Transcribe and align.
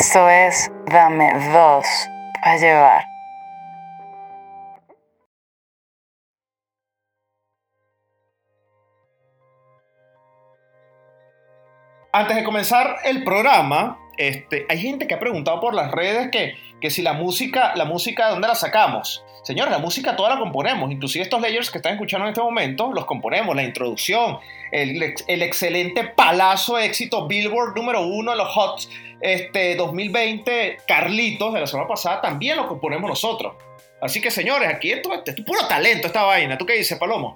Esto 0.00 0.28
es 0.28 0.70
Dame 0.86 1.32
dos 1.52 1.84
para 2.40 2.56
llevar. 2.56 3.04
Antes 12.12 12.36
de 12.36 12.44
comenzar 12.44 12.98
el 13.02 13.24
programa, 13.24 13.98
este, 14.16 14.66
hay 14.68 14.78
gente 14.78 15.08
que 15.08 15.14
ha 15.14 15.18
preguntado 15.18 15.58
por 15.58 15.74
las 15.74 15.90
redes 15.90 16.30
que, 16.30 16.54
que 16.80 16.90
si 16.90 17.02
la 17.02 17.14
música, 17.14 17.74
la 17.74 17.84
música, 17.84 18.26
¿de 18.26 18.32
dónde 18.32 18.46
la 18.46 18.54
sacamos? 18.54 19.24
Señores, 19.42 19.70
la 19.70 19.78
música 19.78 20.16
toda 20.16 20.30
la 20.30 20.38
componemos, 20.38 20.90
inclusive 20.90 21.22
estos 21.22 21.40
layers 21.40 21.70
que 21.70 21.78
están 21.78 21.94
escuchando 21.94 22.26
en 22.26 22.30
este 22.30 22.42
momento, 22.42 22.92
los 22.92 23.06
componemos, 23.06 23.54
la 23.56 23.62
introducción, 23.62 24.38
el, 24.70 25.14
el 25.26 25.42
excelente 25.42 26.04
palazo 26.04 26.78
éxito 26.78 27.26
Billboard 27.26 27.74
número 27.74 28.02
uno 28.02 28.32
en 28.32 28.38
los 28.38 28.48
Hot 28.48 28.88
este, 29.20 29.74
2020, 29.76 30.78
Carlitos 30.86 31.54
de 31.54 31.60
la 31.60 31.66
semana 31.66 31.88
pasada, 31.88 32.20
también 32.20 32.56
lo 32.56 32.68
componemos 32.68 33.08
nosotros. 33.08 33.54
Así 34.00 34.20
que 34.20 34.30
señores, 34.30 34.68
aquí 34.72 34.92
esto, 34.92 35.12
esto 35.12 35.30
es 35.30 35.40
puro 35.40 35.66
talento 35.66 36.06
esta 36.06 36.22
vaina. 36.22 36.56
¿Tú 36.56 36.66
qué 36.66 36.74
dices, 36.74 36.98
Palomo? 36.98 37.34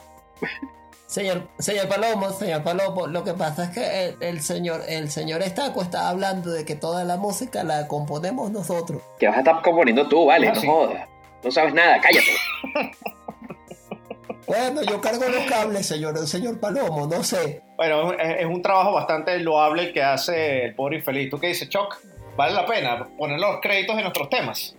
Señor, 1.07 1.49
señor 1.59 1.89
Palomo, 1.89 2.31
señor 2.31 2.63
Palomo, 2.63 3.07
lo 3.07 3.23
que 3.23 3.35
pasa 3.35 3.65
es 3.65 3.71
que 3.71 4.17
el, 4.27 4.41
señor, 4.41 4.81
el 4.89 5.11
señor 5.11 5.43
Estaco 5.43 5.83
está 5.83 6.09
hablando 6.09 6.51
de 6.51 6.65
que 6.65 6.75
toda 6.75 7.05
la 7.05 7.19
música 7.19 7.65
la 7.65 7.87
componemos 7.87 8.51
nosotros. 8.51 9.03
Que 9.19 9.27
vas 9.27 9.37
a 9.37 9.41
estar 9.41 9.61
componiendo 9.61 10.09
tú, 10.09 10.25
vale, 10.25 10.49
ah, 10.49 10.53
no 10.55 10.61
jodas. 10.63 11.12
No 11.45 11.51
sabes 11.51 11.75
nada, 11.75 12.01
cállate. 12.01 12.37
bueno, 14.47 14.83
yo 14.83 15.01
cargo 15.01 15.29
los 15.29 15.45
cables, 15.45 15.87
señor, 15.87 16.19
señor 16.27 16.61
Palomo, 16.61 17.07
no 17.07 17.23
sé. 17.25 17.63
Bueno, 17.77 18.13
es, 18.13 18.47
un 18.47 18.63
trabajo 18.63 18.93
bastante 18.93 19.39
loable 19.39 19.85
el 19.85 19.93
que 19.93 20.03
hace 20.03 20.65
el 20.65 20.75
pobre 20.75 20.99
infeliz. 20.99 21.31
¿Tú 21.31 21.39
qué 21.39 21.49
dices, 21.49 21.69
Choc? 21.69 21.99
¿Vale 22.37 22.55
la 22.55 22.65
pena 22.65 23.09
poner 23.19 23.39
los 23.39 23.61
créditos 23.61 23.97
en 23.97 24.03
nuestros 24.03 24.31
temas? 24.31 24.77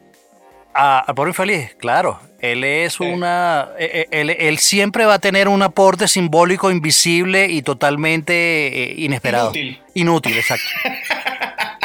A, 0.73 1.06
a 1.08 1.28
Infeliz, 1.28 1.75
claro. 1.75 2.19
Él 2.39 2.64
es 2.64 3.00
una. 3.00 3.69
E, 3.78 4.08
e, 4.11 4.38
él, 4.50 4.58
siempre 4.58 5.06
va 5.06 5.16
a 5.16 5.19
tener 5.19 5.47
un 5.47 5.61
aporte 5.61 6.08
simbólico, 6.08 6.72
invisible 6.72 7.45
y 7.45 7.61
totalmente 7.61 8.34
eh, 8.67 8.95
inesperado. 8.97 9.50
Inútil. 9.50 9.81
Inútil, 9.94 10.38
exacto. 10.38 10.66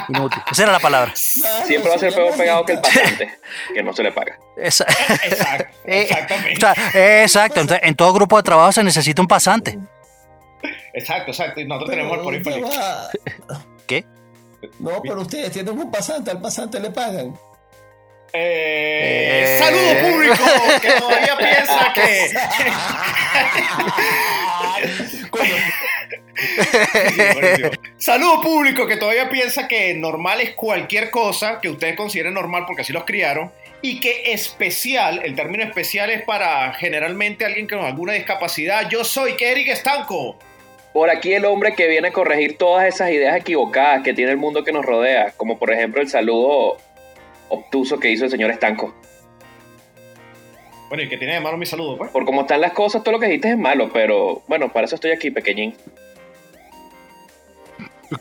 Inútil. 0.09 0.43
Esa 0.51 0.63
era 0.63 0.73
la 0.73 0.81
palabra. 0.81 1.13
Siempre 1.15 1.91
va 1.91 1.97
a 1.97 1.99
ser 1.99 2.15
peor 2.15 2.35
pegado 2.37 2.65
que 2.65 2.73
el 2.73 2.81
paciente, 2.81 3.39
que 3.75 3.83
no 3.83 3.93
se 3.93 4.03
le 4.03 4.13
paga. 4.13 4.39
Exacto. 4.57 4.95
Eh, 5.85 6.03
exactamente. 6.03 7.23
exacto. 7.23 7.63
En 7.83 7.95
todo 7.95 8.13
grupo 8.13 8.37
de 8.37 8.43
trabajo 8.43 8.73
se 8.73 8.85
necesita 8.85 9.23
un 9.23 9.29
pasante. 9.29 9.79
Exacto, 10.93 11.31
exacto. 11.31 11.61
Y 11.61 11.67
nosotros 11.67 11.91
tenemos 11.91 12.19
el 12.35 12.43
por. 12.43 12.53
¿Qué? 13.87 14.05
No, 14.81 15.01
pero 15.03 15.23
ustedes 15.23 15.53
tienen 15.53 15.79
un 15.79 15.91
pasante, 15.91 16.31
al 16.31 16.41
pasante 16.41 16.79
le 16.81 16.91
pagan. 16.91 17.39
Eh, 18.33 19.59
Saludo 19.59 20.13
público 20.13 20.45
que 20.83 20.93
todavía 20.93 21.37
piensa 21.39 21.93
que. 21.95 22.31
Saludo 27.99 28.41
público 28.43 28.87
que 28.87 28.97
todavía 28.97 29.29
piensa 29.29 29.67
que 29.67 29.95
normal 29.95 30.41
es 30.41 30.55
cualquier 30.55 31.11
cosa 31.11 31.61
que 31.61 31.69
ustedes 31.69 31.97
consideren 31.97 32.35
normal 32.35 32.65
porque 32.67 32.83
así 32.83 32.93
los 32.93 33.05
criaron 33.05 33.51
y 33.83 34.01
que 34.01 34.33
especial, 34.33 35.21
el 35.25 35.35
término 35.35 35.65
especial 35.65 36.11
es 36.11 36.23
para 36.23 36.73
generalmente 36.75 37.45
alguien 37.45 37.67
con 37.67 37.81
alguna 37.81 38.13
discapacidad. 38.13 38.89
Yo 38.89 39.05
soy 39.05 39.35
Eric 39.39 39.69
Estanco. 39.69 40.37
Por 40.93 41.11
aquí 41.11 41.33
el 41.35 41.45
hombre 41.45 41.75
que 41.75 41.87
viene 41.87 42.09
a 42.09 42.13
corregir 42.13 42.57
todas 42.57 42.87
esas 42.87 43.11
ideas 43.11 43.37
equivocadas 43.37 44.03
que 44.03 44.15
tiene 44.15 44.33
el 44.33 44.37
mundo 44.37 44.65
que 44.65 44.73
nos 44.73 44.85
rodea, 44.85 45.33
como 45.37 45.59
por 45.59 45.73
ejemplo 45.73 46.01
el 46.01 46.09
saludo 46.09 46.79
obtuso 47.49 48.01
que 48.01 48.11
hizo 48.11 48.25
el 48.25 48.31
señor 48.31 48.51
Estanco. 48.51 48.95
Bueno, 50.89 51.05
¿y 51.05 51.09
que 51.09 51.19
tiene 51.19 51.35
de 51.35 51.41
malo 51.41 51.59
mi 51.59 51.67
saludo, 51.67 51.99
pues? 51.99 52.11
Por 52.11 52.25
cómo 52.25 52.41
están 52.41 52.63
las 52.63 52.73
cosas, 52.73 53.05
todo 53.05 53.13
lo 53.13 53.21
que 53.21 53.27
dijiste 53.27 53.51
es 53.51 53.59
malo, 53.59 53.91
pero 53.93 54.43
bueno, 54.49 54.73
para 54.73 54.87
eso 54.87 54.95
estoy 54.95 55.11
aquí, 55.11 55.31
pequeñín. 55.31 55.75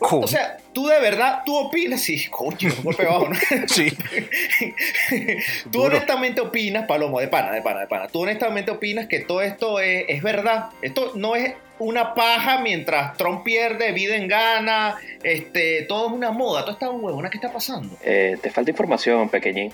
O 0.00 0.26
sea, 0.26 0.58
tú 0.72 0.86
de 0.86 1.00
verdad, 1.00 1.42
tú 1.44 1.56
opinas, 1.56 2.00
sí, 2.00 2.26
coño, 2.28 2.70
golpe 2.82 3.04
bajo, 3.04 3.28
¿no? 3.28 3.36
sí. 3.68 3.90
tú 5.72 5.82
honestamente 5.82 6.40
opinas, 6.40 6.86
Palomo, 6.86 7.20
de 7.20 7.28
pana, 7.28 7.52
de 7.52 7.62
pana, 7.62 7.80
de 7.80 7.86
pana, 7.86 8.08
tú 8.08 8.20
honestamente 8.20 8.70
opinas 8.70 9.06
que 9.06 9.20
todo 9.20 9.40
esto 9.40 9.80
es, 9.80 10.04
es 10.08 10.22
verdad. 10.22 10.70
Esto 10.82 11.12
no 11.14 11.36
es 11.36 11.54
una 11.78 12.14
paja 12.14 12.60
mientras 12.60 13.16
Trump 13.16 13.44
pierde, 13.44 13.92
Biden 13.92 14.28
gana, 14.28 14.96
este, 15.22 15.82
todo 15.82 16.08
es 16.08 16.12
una 16.12 16.32
moda, 16.32 16.62
todo 16.62 16.72
está 16.72 16.90
huevona, 16.90 17.30
¿qué 17.30 17.38
está 17.38 17.52
pasando? 17.52 17.96
Eh, 18.02 18.36
te 18.42 18.50
falta 18.50 18.70
información, 18.70 19.28
pequeñín. 19.28 19.72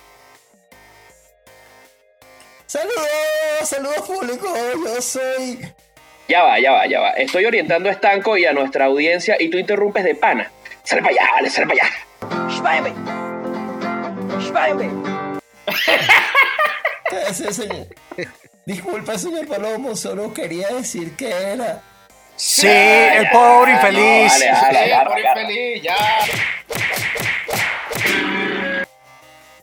Saludos, 2.67 3.09
saludos 3.65 4.01
público, 4.03 4.49
yo 4.85 5.01
soy... 5.01 5.61
Ya 6.29 6.43
va, 6.43 6.59
ya 6.59 6.73
va, 6.73 6.87
ya 6.87 7.01
va. 7.01 7.11
Estoy 7.11 7.45
orientando 7.45 7.89
a 7.89 7.93
Estanco 7.93 8.37
y 8.37 8.47
a 8.47 8.53
nuestra 8.53 8.87
audiencia 8.87 9.37
y 9.39 9.51
tú 9.51 9.59
interrumpes 9.59 10.05
de 10.05 10.15
pana. 10.15 10.51
Sale 10.83 11.03
para 11.03 11.15
allá, 11.15 11.31
vale, 11.35 11.51
sale 11.51 11.67
para 11.67 11.83
allá. 11.83 11.95
Disculpa, 18.67 19.19
señor 19.19 19.47
Palomo, 19.47 19.95
solo 19.95 20.33
quería 20.33 20.69
decir 20.69 21.15
que 21.17 21.29
era 21.29 21.83
Sí, 22.37 22.67
el 22.67 23.29
pobre 23.31 23.73
infeliz. 23.73 24.33
sí, 24.33 24.45
el 24.45 25.07
pobre 25.07 25.23
infeliz, 25.23 25.83
ya. 25.83 25.97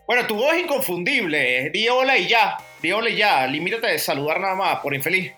Bueno, 0.06 0.28
tu 0.28 0.36
voz 0.36 0.54
es 0.54 0.62
inconfundible. 0.62 1.70
Di 1.72 1.90
hola 1.90 2.18
y 2.18 2.28
ya. 2.28 2.58
Di 2.82 2.92
hola 2.92 3.10
y 3.10 3.16
ya. 3.16 3.48
Limítate 3.48 3.88
de 3.88 4.00
saludar 4.00 4.40
nada 4.40 4.56
más, 4.56 4.80
por 4.80 4.94
infeliz. 4.94 5.34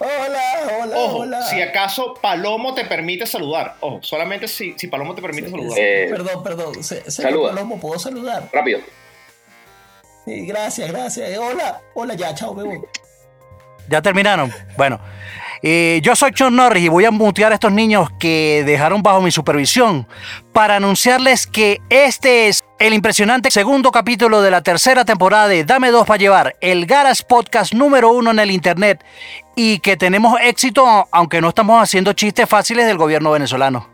Hola, 0.00 0.78
hola, 0.80 0.96
Ojo, 0.96 1.16
hola. 1.18 1.42
si 1.42 1.60
acaso 1.60 2.14
Palomo 2.22 2.72
te 2.74 2.84
permite 2.84 3.26
saludar. 3.26 3.76
Ojo, 3.80 3.98
solamente 4.02 4.46
si, 4.46 4.74
si 4.78 4.86
Palomo 4.86 5.14
te 5.14 5.22
permite 5.22 5.50
saludar. 5.50 5.76
Eh, 5.78 6.06
perdón, 6.10 6.42
perdón. 6.44 6.84
saluda. 6.84 7.50
Palomo, 7.50 7.80
¿puedo 7.80 7.98
saludar? 7.98 8.48
Rápido. 8.52 8.80
Sí, 10.24 10.46
gracias, 10.46 10.90
gracias. 10.92 11.36
Hola, 11.38 11.80
hola, 11.94 12.14
ya, 12.14 12.34
chao, 12.34 12.54
me 12.54 12.62
voy. 12.62 12.80
¿Ya 13.88 14.00
terminaron? 14.02 14.52
Bueno. 14.76 15.00
Eh, 15.62 16.00
yo 16.02 16.14
soy 16.14 16.32
John 16.38 16.56
Norris 16.56 16.84
y 16.84 16.88
voy 16.88 17.04
a 17.04 17.10
mutear 17.10 17.52
a 17.52 17.54
estos 17.54 17.72
niños 17.72 18.08
que 18.20 18.62
dejaron 18.64 19.02
bajo 19.02 19.20
mi 19.20 19.30
supervisión 19.30 20.06
para 20.52 20.76
anunciarles 20.76 21.46
que 21.46 21.80
este 21.90 22.48
es 22.48 22.64
el 22.78 22.94
impresionante 22.94 23.50
segundo 23.50 23.90
capítulo 23.90 24.40
de 24.40 24.50
la 24.50 24.62
tercera 24.62 25.04
temporada 25.04 25.48
de 25.48 25.64
Dame 25.64 25.90
Dos 25.90 26.06
para 26.06 26.18
Llevar, 26.18 26.56
el 26.60 26.86
Garas 26.86 27.22
Podcast 27.22 27.74
número 27.74 28.12
uno 28.12 28.30
en 28.30 28.38
el 28.38 28.50
Internet 28.50 29.04
y 29.56 29.80
que 29.80 29.96
tenemos 29.96 30.38
éxito 30.40 31.08
aunque 31.10 31.40
no 31.40 31.48
estamos 31.48 31.82
haciendo 31.82 32.12
chistes 32.12 32.48
fáciles 32.48 32.86
del 32.86 32.96
gobierno 32.96 33.32
venezolano. 33.32 33.88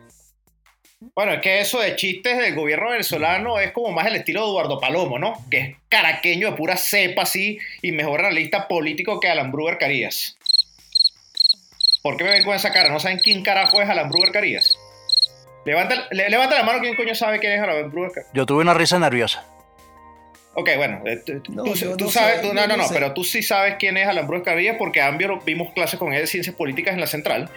Bueno, 1.14 1.32
es 1.32 1.40
que 1.42 1.60
eso 1.60 1.80
de 1.80 1.96
chistes 1.96 2.38
del 2.38 2.54
gobierno 2.54 2.90
venezolano 2.90 3.58
es 3.58 3.72
como 3.72 3.92
más 3.92 4.06
el 4.06 4.16
estilo 4.16 4.40
de 4.42 4.46
Eduardo 4.48 4.80
Palomo, 4.80 5.18
¿no? 5.18 5.34
Que 5.50 5.58
es 5.58 5.76
caraqueño 5.88 6.50
de 6.50 6.56
pura 6.56 6.76
cepa 6.76 7.22
así 7.22 7.58
y 7.82 7.92
mejor 7.92 8.20
analista 8.20 8.66
político 8.66 9.20
que 9.20 9.28
Alan 9.28 9.52
Bruger 9.52 9.78
Carías. 9.78 10.36
¿Por 12.04 12.18
qué 12.18 12.24
me 12.24 12.32
ven 12.32 12.44
con 12.44 12.54
esa 12.54 12.70
cara? 12.70 12.90
¿No 12.90 13.00
saben 13.00 13.18
quién 13.18 13.42
carajo 13.42 13.80
es 13.80 13.88
Alan 13.88 14.10
Bruger 14.10 14.30
Carías? 14.30 14.78
Levanta, 15.64 16.06
levanta 16.10 16.54
la 16.54 16.62
mano 16.62 16.80
quién 16.80 16.96
coño 16.96 17.14
sabe 17.14 17.38
quién 17.38 17.52
es 17.52 17.62
Alan 17.62 17.90
Bruger 17.90 18.12
Carías. 18.12 18.30
Yo 18.34 18.44
tuve 18.44 18.60
una 18.60 18.74
risa 18.74 18.98
nerviosa. 18.98 19.46
Ok, 20.52 20.68
bueno, 20.76 21.00
eh, 21.06 21.16
tú, 21.96 22.10
sabes, 22.10 22.42
no, 22.42 22.66
no, 22.66 22.76
no, 22.76 22.84
pero 22.92 23.14
tú 23.14 23.24
sí 23.24 23.42
sabes 23.42 23.76
quién 23.78 23.96
es 23.96 24.06
Alan 24.06 24.26
Bruger 24.26 24.44
Carías 24.44 24.76
porque 24.78 25.00
ambos 25.00 25.42
vimos 25.46 25.72
clases 25.72 25.98
con 25.98 26.12
él 26.12 26.20
de 26.20 26.26
ciencias 26.26 26.54
políticas 26.54 26.92
en 26.92 27.00
la 27.00 27.06
central. 27.06 27.48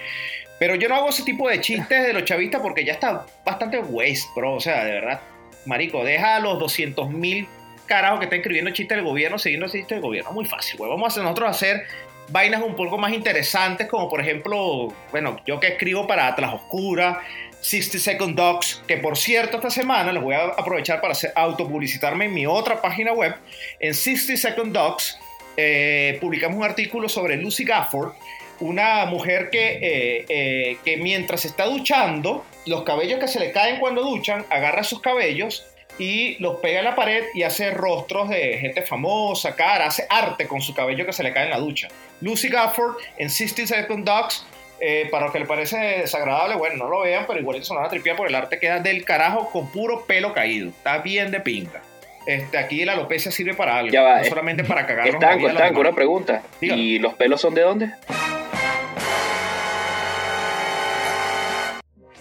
Pero 0.59 0.75
yo 0.75 0.87
no 0.87 0.95
hago 0.95 1.09
ese 1.09 1.23
tipo 1.23 1.49
de 1.49 1.59
chistes 1.59 2.07
de 2.07 2.13
los 2.13 2.23
chavistas 2.23 2.61
porque 2.61 2.85
ya 2.85 2.93
está 2.93 3.25
bastante 3.45 3.79
waste, 3.79 4.29
bro. 4.33 4.53
O 4.53 4.61
sea, 4.61 4.85
de 4.85 4.93
verdad, 4.93 5.19
marico, 5.65 6.05
deja 6.05 6.37
a 6.37 6.39
los 6.39 6.57
200 6.57 7.09
mil 7.09 7.49
carajos 7.85 8.19
que 8.19 8.25
están 8.25 8.39
escribiendo 8.39 8.71
chistes 8.71 8.95
del 8.95 9.05
gobierno 9.05 9.37
siguiendo 9.37 9.67
chistes 9.67 9.89
del 9.89 10.01
gobierno. 10.01 10.31
Muy 10.31 10.45
fácil, 10.45 10.77
güey. 10.77 10.89
Vamos 10.89 11.03
a 11.03 11.07
hacer, 11.07 11.23
nosotros 11.23 11.49
hacer 11.49 11.83
vainas 12.29 12.61
un 12.61 12.75
poco 12.75 12.97
más 12.97 13.13
interesantes, 13.13 13.87
como 13.87 14.09
por 14.09 14.21
ejemplo, 14.21 14.93
bueno, 15.11 15.39
yo 15.45 15.59
que 15.59 15.67
escribo 15.67 16.07
para 16.07 16.27
Atlas 16.27 16.53
Oscura, 16.53 17.21
60 17.61 17.99
Second 17.99 18.35
Dogs, 18.35 18.81
que 18.87 18.97
por 18.97 19.17
cierto 19.17 19.57
esta 19.57 19.69
semana 19.69 20.11
les 20.11 20.21
voy 20.21 20.35
a 20.35 20.45
aprovechar 20.45 21.01
para 21.01 21.13
hacer, 21.13 21.31
autopublicitarme 21.35 22.25
en 22.25 22.33
mi 22.33 22.45
otra 22.45 22.81
página 22.81 23.13
web. 23.13 23.35
En 23.79 23.93
60 23.93 24.37
Second 24.37 24.73
Dogs 24.73 25.17
eh, 25.55 26.17
publicamos 26.21 26.57
un 26.57 26.63
artículo 26.63 27.09
sobre 27.09 27.37
Lucy 27.37 27.63
Gafford, 27.63 28.13
una 28.59 29.05
mujer 29.05 29.49
que, 29.49 29.79
eh, 29.81 30.25
eh, 30.29 30.77
que 30.83 30.97
mientras 30.97 31.45
está 31.45 31.65
duchando, 31.65 32.45
los 32.65 32.83
cabellos 32.83 33.19
que 33.19 33.27
se 33.27 33.39
le 33.39 33.51
caen 33.51 33.79
cuando 33.79 34.01
duchan, 34.01 34.45
agarra 34.49 34.83
sus 34.83 35.01
cabellos 35.01 35.65
y 35.99 36.37
los 36.41 36.57
pega 36.57 36.79
en 36.79 36.85
la 36.85 36.95
pared 36.95 37.25
y 37.33 37.43
hace 37.43 37.71
rostros 37.71 38.29
de 38.29 38.57
gente 38.59 38.81
famosa, 38.83 39.55
cara, 39.55 39.87
hace 39.87 40.05
arte 40.09 40.47
con 40.47 40.61
su 40.61 40.73
cabello 40.73 41.05
que 41.05 41.13
se 41.13 41.23
le 41.23 41.33
cae 41.33 41.45
en 41.45 41.51
la 41.51 41.57
ducha. 41.57 41.87
Lucy 42.21 42.49
Gafford 42.49 42.97
en 43.17 43.29
60 43.29 43.67
Second 43.67 44.05
Dogs 44.05 44.45
Eh, 44.79 45.07
para 45.09 45.23
los 45.23 45.33
que 45.33 45.39
les 45.39 45.47
parece 45.47 45.75
desagradable, 45.77 46.55
bueno, 46.55 46.75
no 46.75 46.87
lo 46.87 47.01
vean, 47.01 47.25
pero 47.27 47.39
igual 47.39 47.63
se 47.65 47.73
van 47.73 47.85
a 47.85 47.89
tripear 47.89 48.15
porque 48.15 48.29
el 48.29 48.35
arte 48.35 48.59
queda 48.59 48.79
del 48.79 49.03
carajo 49.05 49.49
con 49.49 49.71
puro 49.71 50.05
pelo 50.05 50.33
caído. 50.35 50.69
Está 50.69 50.99
bien 50.99 51.31
de 51.31 51.39
pinga. 51.39 51.81
Este, 52.27 52.59
aquí 52.59 52.85
la 52.85 52.93
alopecia 52.93 53.31
sirve 53.31 53.55
para 53.55 53.77
algo, 53.79 53.91
Ya 53.91 54.03
va, 54.03 54.17
no 54.17 54.21
eh, 54.21 54.29
solamente 54.29 54.63
para 54.63 54.85
cagarnos. 54.85 55.15
Estanco, 55.15 55.49
estanco, 55.49 55.79
una 55.79 55.93
pregunta. 55.93 56.43
Dígame. 56.61 56.79
¿Y 56.79 56.99
los 56.99 57.15
pelos 57.15 57.41
son 57.41 57.55
de 57.55 57.61
dónde? 57.61 57.89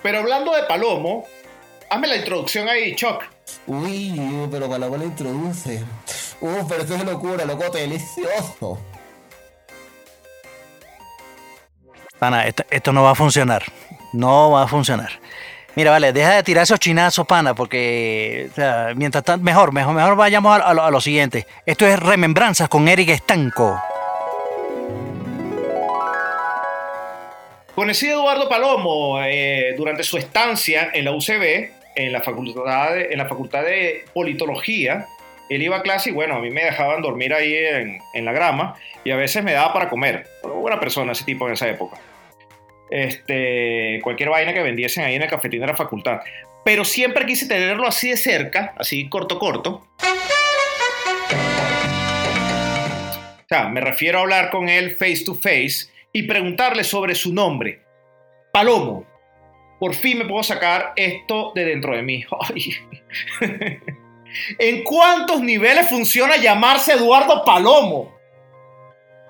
Pero 0.03 0.19
hablando 0.21 0.55
de 0.55 0.63
Palomo, 0.63 1.27
hazme 1.91 2.07
la 2.07 2.17
introducción 2.17 2.69
ahí, 2.69 2.95
Chuck. 2.95 3.25
Uy, 3.67 4.49
pero 4.51 4.69
lo 4.79 5.05
introduce. 5.05 5.85
Uf, 6.41 6.65
pero 6.69 6.83
esto 6.83 6.95
es 6.95 7.05
locura, 7.05 7.45
loco, 7.45 7.71
delicioso. 7.71 8.79
Pana, 12.19 12.47
esto, 12.47 12.65
esto 12.71 12.93
no 12.93 13.03
va 13.03 13.11
a 13.11 13.15
funcionar. 13.15 13.65
No 14.13 14.53
va 14.53 14.63
a 14.63 14.69
funcionar. 14.69 15.11
Mira, 15.75 15.91
vale, 15.91 16.13
deja 16.13 16.37
de 16.37 16.43
tirar 16.43 16.63
esos 16.63 16.81
chinazos, 16.81 17.27
pana, 17.27 17.55
porque 17.55 18.49
o 18.51 18.55
sea, 18.55 18.93
mientras 18.97 19.23
tanto, 19.25 19.45
mejor, 19.45 19.73
mejor, 19.73 19.95
mejor 19.95 20.17
vayamos 20.17 20.59
a, 20.59 20.65
a 20.65 20.75
lo, 20.75 20.83
a 20.83 20.91
lo 20.91 21.01
siguiente. 21.01 21.47
Esto 21.67 21.87
es 21.87 21.99
Remembranzas 21.99 22.69
con 22.69 22.89
Eric 22.89 23.11
Estanco. 23.11 23.79
Conocí 27.77 28.09
a 28.09 28.13
Eduardo 28.13 28.49
Palomo 28.49 29.21
eh, 29.23 29.75
durante 29.77 30.03
su 30.03 30.17
estancia 30.17 30.93
en 30.95 31.05
la 31.05 31.13
UCB, 31.13 31.76
en 31.97 32.13
la, 32.13 32.23
facultad 32.23 32.95
de, 32.95 33.09
en 33.11 33.19
la 33.19 33.27
Facultad 33.27 33.65
de 33.65 34.05
Politología. 34.15 35.09
Él 35.49 35.63
iba 35.63 35.77
a 35.77 35.83
clase 35.83 36.11
y 36.11 36.13
bueno, 36.13 36.37
a 36.37 36.41
mí 36.41 36.51
me 36.51 36.65
dejaban 36.65 37.03
dormir 37.03 37.33
ahí 37.33 37.55
en, 37.55 37.99
en 38.15 38.25
la 38.25 38.33
grama 38.33 38.75
y 39.05 39.11
a 39.11 39.17
veces 39.17 39.43
me 39.43 39.53
daba 39.53 39.73
para 39.73 39.89
comer. 39.89 40.27
Buena 40.43 40.79
persona 40.79 41.13
ese 41.13 41.25
tipo 41.25 41.47
en 41.47 41.55
esa 41.55 41.69
época. 41.69 41.99
Este, 42.91 44.01
cualquier 44.03 44.29
vaina 44.29 44.53
que 44.53 44.63
vendiesen 44.63 45.05
ahí 45.05 45.15
en 45.15 45.23
el 45.23 45.31
cafetín 45.31 45.61
de 45.61 45.67
la 45.69 45.77
facultad. 45.77 46.21
Pero 46.65 46.85
siempre 46.85 47.25
quise 47.27 47.47
tenerlo 47.47 47.87
así 47.87 48.11
de 48.11 48.17
cerca, 48.17 48.75
así 48.77 49.09
corto, 49.09 49.39
corto. 49.39 49.87
O 53.39 53.49
sea, 53.49 53.69
me 53.69 53.81
refiero 53.81 54.19
a 54.19 54.23
hablar 54.23 54.51
con 54.51 54.69
él 54.69 54.97
face 54.97 55.23
to 55.25 55.35
face 55.35 55.89
y 56.13 56.25
preguntarle 56.25 56.83
sobre 56.83 57.15
su 57.15 57.33
nombre. 57.33 57.83
Palomo. 58.53 59.07
Por 59.79 59.95
fin 59.95 60.19
me 60.19 60.25
puedo 60.25 60.43
sacar 60.43 60.93
esto 60.97 61.53
de 61.55 61.65
dentro 61.65 61.95
de 61.95 62.03
mí. 62.03 62.25
Ay. 62.55 62.77
¿En 64.59 64.85
cuántos 64.85 65.41
niveles 65.41 65.89
funciona 65.89 66.37
llamarse 66.37 66.93
Eduardo 66.93 67.45
Palomo? 67.45 68.17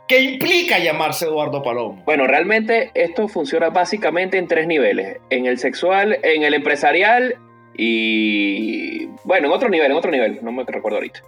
¿Qué 0.08 0.20
implica 0.20 0.78
llamarse 0.78 1.24
Eduardo 1.24 1.62
Palomo? 1.62 2.02
Bueno, 2.04 2.26
realmente 2.26 2.92
esto 2.94 3.26
funciona 3.26 3.70
básicamente 3.70 4.38
en 4.38 4.46
tres 4.46 4.66
niveles. 4.68 5.18
En 5.30 5.46
el 5.46 5.58
sexual, 5.58 6.18
en 6.22 6.44
el 6.44 6.54
empresarial 6.54 7.36
y... 7.76 9.06
Bueno, 9.24 9.48
en 9.48 9.52
otro 9.52 9.68
nivel, 9.68 9.90
en 9.90 9.96
otro 9.96 10.10
nivel. 10.10 10.38
No 10.42 10.52
me 10.52 10.62
recuerdo 10.64 10.98
ahorita. 10.98 11.22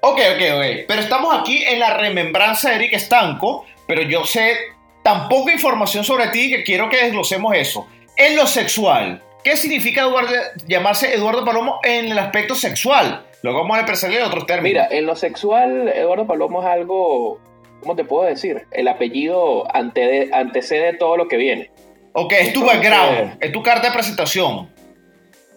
Ok, 0.00 0.20
ok, 0.34 0.42
ok. 0.56 0.64
Pero 0.86 1.00
estamos 1.00 1.38
aquí 1.38 1.64
en 1.64 1.80
la 1.80 1.96
remembranza 1.96 2.70
de 2.70 2.76
Eric 2.76 2.92
Estanco, 2.92 3.64
pero 3.86 4.02
yo 4.02 4.24
sé 4.24 4.56
tan 5.02 5.28
poca 5.28 5.52
información 5.52 6.04
sobre 6.04 6.28
ti 6.28 6.50
que 6.50 6.62
quiero 6.62 6.90
que 6.90 7.02
desglosemos 7.02 7.56
eso. 7.56 7.88
En 8.18 8.36
lo 8.36 8.46
sexual, 8.46 9.22
¿qué 9.44 9.56
significa 9.56 10.02
Eduardo- 10.02 10.34
llamarse 10.66 11.14
Eduardo 11.14 11.44
Palomo 11.44 11.78
en 11.84 12.06
el 12.06 12.18
aspecto 12.18 12.54
sexual? 12.54 13.24
Luego 13.42 13.60
vamos 13.60 13.76
a 13.76 13.80
empresarial 13.80 14.22
en 14.22 14.28
otros 14.28 14.46
términos. 14.46 14.64
Mira, 14.64 14.88
en 14.90 15.06
lo 15.06 15.14
sexual, 15.14 15.88
Eduardo 15.88 16.26
Palomo 16.26 16.60
es 16.60 16.66
algo... 16.66 17.40
¿Cómo 17.80 17.94
te 17.94 18.02
puedo 18.04 18.24
decir? 18.28 18.66
El 18.72 18.88
apellido 18.88 19.72
ante- 19.72 20.30
antecede 20.32 20.94
todo 20.94 21.16
lo 21.16 21.28
que 21.28 21.36
viene. 21.36 21.70
Ok, 22.12 22.32
es 22.32 22.52
tu 22.52 22.60
Entonces- 22.62 22.90
background, 22.90 23.36
es 23.40 23.52
tu 23.52 23.62
carta 23.62 23.86
de 23.88 23.94
presentación. 23.94 24.68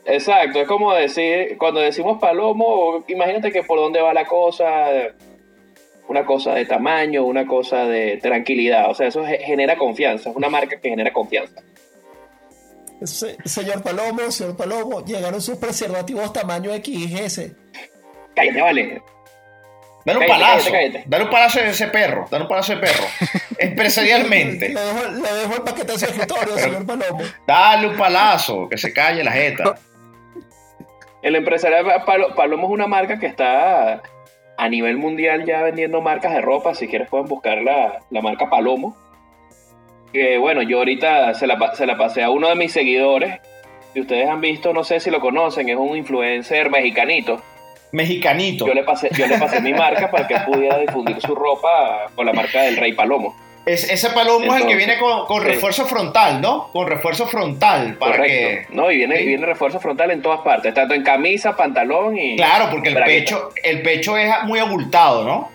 Exacto, 0.05 0.61
es 0.61 0.67
como 0.67 0.93
decir, 0.93 1.57
cuando 1.57 1.79
decimos 1.79 2.19
palomo, 2.19 3.03
imagínate 3.07 3.51
que 3.51 3.63
por 3.63 3.79
dónde 3.79 4.01
va 4.01 4.13
la 4.13 4.25
cosa, 4.25 4.87
una 6.07 6.25
cosa 6.25 6.53
de 6.53 6.65
tamaño, 6.65 7.23
una 7.23 7.45
cosa 7.47 7.85
de 7.85 8.17
tranquilidad, 8.17 8.89
o 8.89 8.95
sea, 8.95 9.07
eso 9.07 9.23
ge- 9.25 9.39
genera 9.43 9.77
confianza, 9.77 10.29
es 10.31 10.35
una 10.35 10.49
marca 10.49 10.79
que 10.79 10.89
genera 10.89 11.11
confianza. 11.13 11.61
Se- 13.03 13.37
señor 13.45 13.81
Palomo, 13.83 14.29
señor 14.31 14.55
Palomo, 14.57 15.03
llegaron 15.05 15.41
sus 15.41 15.57
preservativos 15.57 16.31
tamaño 16.33 16.71
XS. 16.73 17.51
Cállate, 18.35 18.61
vale. 18.61 19.01
Dale 20.03 20.17
un 20.19 20.25
Cállate, 20.25 20.27
palazo, 20.27 20.71
cállate, 20.71 20.71
cállate. 20.93 21.03
dale 21.07 21.23
un 21.25 21.29
palazo 21.29 21.59
a 21.59 21.61
ese 21.63 21.87
perro, 21.87 22.25
dale 22.31 22.43
un 22.43 22.49
palazo 22.49 22.73
de 22.73 22.79
perro. 22.79 23.03
Empresarialmente, 23.59 24.69
Le 24.69 24.79
dejo, 24.81 25.07
le 25.11 25.33
dejo 25.33 25.53
el 25.55 25.61
paquete 25.61 25.91
a 25.93 25.97
su 25.99 26.05
escritorio, 26.05 26.57
señor 26.57 26.85
Palomo. 26.87 27.21
dale 27.47 27.87
un 27.87 27.97
palazo, 27.97 28.67
que 28.67 28.77
se 28.77 28.91
calle 28.93 29.23
la 29.23 29.31
jeta. 29.31 29.75
El 31.21 31.35
empresario 31.35 31.77
Palo- 32.05 32.33
Palomo 32.35 32.67
es 32.67 32.73
una 32.73 32.87
marca 32.87 33.19
que 33.19 33.27
está 33.27 34.01
a 34.57 34.69
nivel 34.69 34.97
mundial 34.97 35.45
ya 35.45 35.61
vendiendo 35.61 36.01
marcas 36.01 36.33
de 36.33 36.41
ropa, 36.41 36.73
si 36.73 36.87
quieres 36.87 37.09
pueden 37.09 37.27
buscar 37.27 37.59
la, 37.61 37.99
la 38.09 38.21
marca 38.21 38.49
Palomo. 38.49 38.97
Que 40.13 40.37
bueno, 40.37 40.61
yo 40.61 40.79
ahorita 40.79 41.33
se 41.33 41.47
la, 41.47 41.73
se 41.75 41.85
la 41.85 41.97
pasé 41.97 42.23
a 42.23 42.29
uno 42.29 42.49
de 42.49 42.55
mis 42.55 42.71
seguidores, 42.73 43.39
y 43.93 44.01
ustedes 44.01 44.27
han 44.29 44.41
visto, 44.41 44.73
no 44.73 44.83
sé 44.83 44.99
si 44.99 45.09
lo 45.11 45.19
conocen, 45.19 45.69
es 45.69 45.75
un 45.77 45.95
influencer 45.97 46.69
mexicanito. 46.69 47.41
Mexicanito. 47.91 48.65
Yo 48.67 48.73
le 48.73 48.83
pasé, 48.83 49.09
yo 49.17 49.27
le 49.27 49.37
pasé 49.37 49.59
mi 49.61 49.73
marca 49.73 50.09
para 50.09 50.27
que 50.27 50.35
él 50.35 50.41
pudiera 50.45 50.77
difundir 50.77 51.19
su 51.21 51.35
ropa 51.35 52.07
con 52.15 52.25
la 52.25 52.31
marca 52.33 52.61
del 52.61 52.77
Rey 52.77 52.93
Palomo. 52.93 53.35
Es- 53.65 53.89
ese 53.91 54.09
palomo 54.09 54.55
es 54.55 54.61
el 54.63 54.67
que 54.67 54.75
viene 54.75 54.97
con, 54.97 55.25
con 55.27 55.41
sí. 55.43 55.47
refuerzo 55.49 55.85
frontal, 55.85 56.41
¿no? 56.41 56.69
Con 56.71 56.87
refuerzo 56.87 57.27
frontal, 57.27 57.95
para 57.99 58.13
Correcto. 58.17 58.71
que... 58.71 58.75
No, 58.75 58.89
y 58.89 58.97
viene, 58.97 59.17
Sí. 59.17 59.25
viene 59.27 59.45
refuerzo 59.45 59.79
frontal 59.79 60.09
en 60.11 60.21
todas 60.21 60.39
partes, 60.39 60.73
tanto 60.73 60.93
en 60.95 61.03
camisa, 61.03 61.55
pantalón 61.55 62.17
y. 62.17 62.37
Claro, 62.37 62.69
porque 62.71 62.89
el 62.89 62.95
bragueta. 62.95 63.19
pecho, 63.23 63.49
el 63.61 63.81
pecho 63.83 64.17
es 64.17 64.31
muy 64.45 64.57
abultado, 64.57 65.23
¿no? 65.25 65.51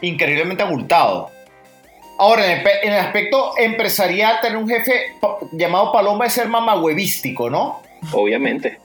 Increíblemente 0.00 0.62
abultado. 0.62 1.30
Ahora, 2.18 2.44
en 2.46 2.58
el, 2.58 2.62
pe- 2.62 2.86
en 2.86 2.92
el 2.92 2.98
aspecto 3.00 3.54
empresarial, 3.58 4.40
tener 4.40 4.56
un 4.56 4.68
jefe 4.68 5.14
llamado 5.52 5.90
Paloma 5.92 6.26
es 6.26 6.32
ser 6.32 6.48
mamahuevístico, 6.48 7.50
¿no? 7.50 7.82
Obviamente. 8.12 8.78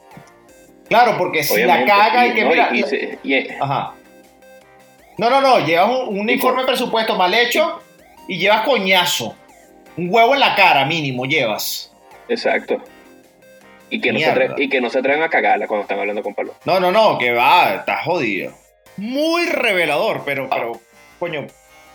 Claro, 0.87 1.15
porque 1.17 1.43
si 1.43 1.53
obviamente. 1.53 1.85
la 1.87 1.95
caga 1.97 2.27
y 2.27 2.33
que 2.33 2.43
no, 2.43 2.49
mira... 2.49 2.69
y- 2.73 2.83
se- 2.83 3.57
Ajá. 3.61 3.93
No, 5.17 5.29
no, 5.29 5.41
no, 5.41 5.59
llevas 5.65 5.89
un, 5.89 6.17
un 6.19 6.29
informe 6.29 6.61
de 6.61 6.67
presupuesto 6.67 7.15
mal 7.15 7.33
hecho 7.33 7.79
y 8.27 8.37
llevas 8.37 8.61
coñazo. 8.61 9.35
Un 9.97 10.07
huevo 10.09 10.33
en 10.33 10.39
la 10.39 10.55
cara 10.55 10.85
mínimo 10.85 11.25
llevas. 11.25 11.91
exacto. 12.27 12.81
Y 13.91 13.99
que, 14.01 14.11
no 14.13 14.19
se 14.19 14.25
Mierda. 14.25 14.55
atre- 14.55 14.63
y 14.63 14.69
que 14.69 14.79
no 14.81 14.89
se 14.89 14.99
atrevan 14.99 15.23
a 15.23 15.29
cagarla 15.29 15.67
cuando 15.67 15.81
están 15.81 15.99
hablando 15.99 16.21
con 16.23 16.33
Palomo. 16.35 16.57
No, 16.63 16.79
no, 16.79 16.91
no, 16.91 17.17
que 17.17 17.31
va, 17.33 17.73
está 17.75 18.03
jodido. 18.03 18.53
Muy 18.97 19.45
revelador, 19.47 20.21
pero, 20.25 20.47
pero 20.49 20.79
coño, 21.19 21.47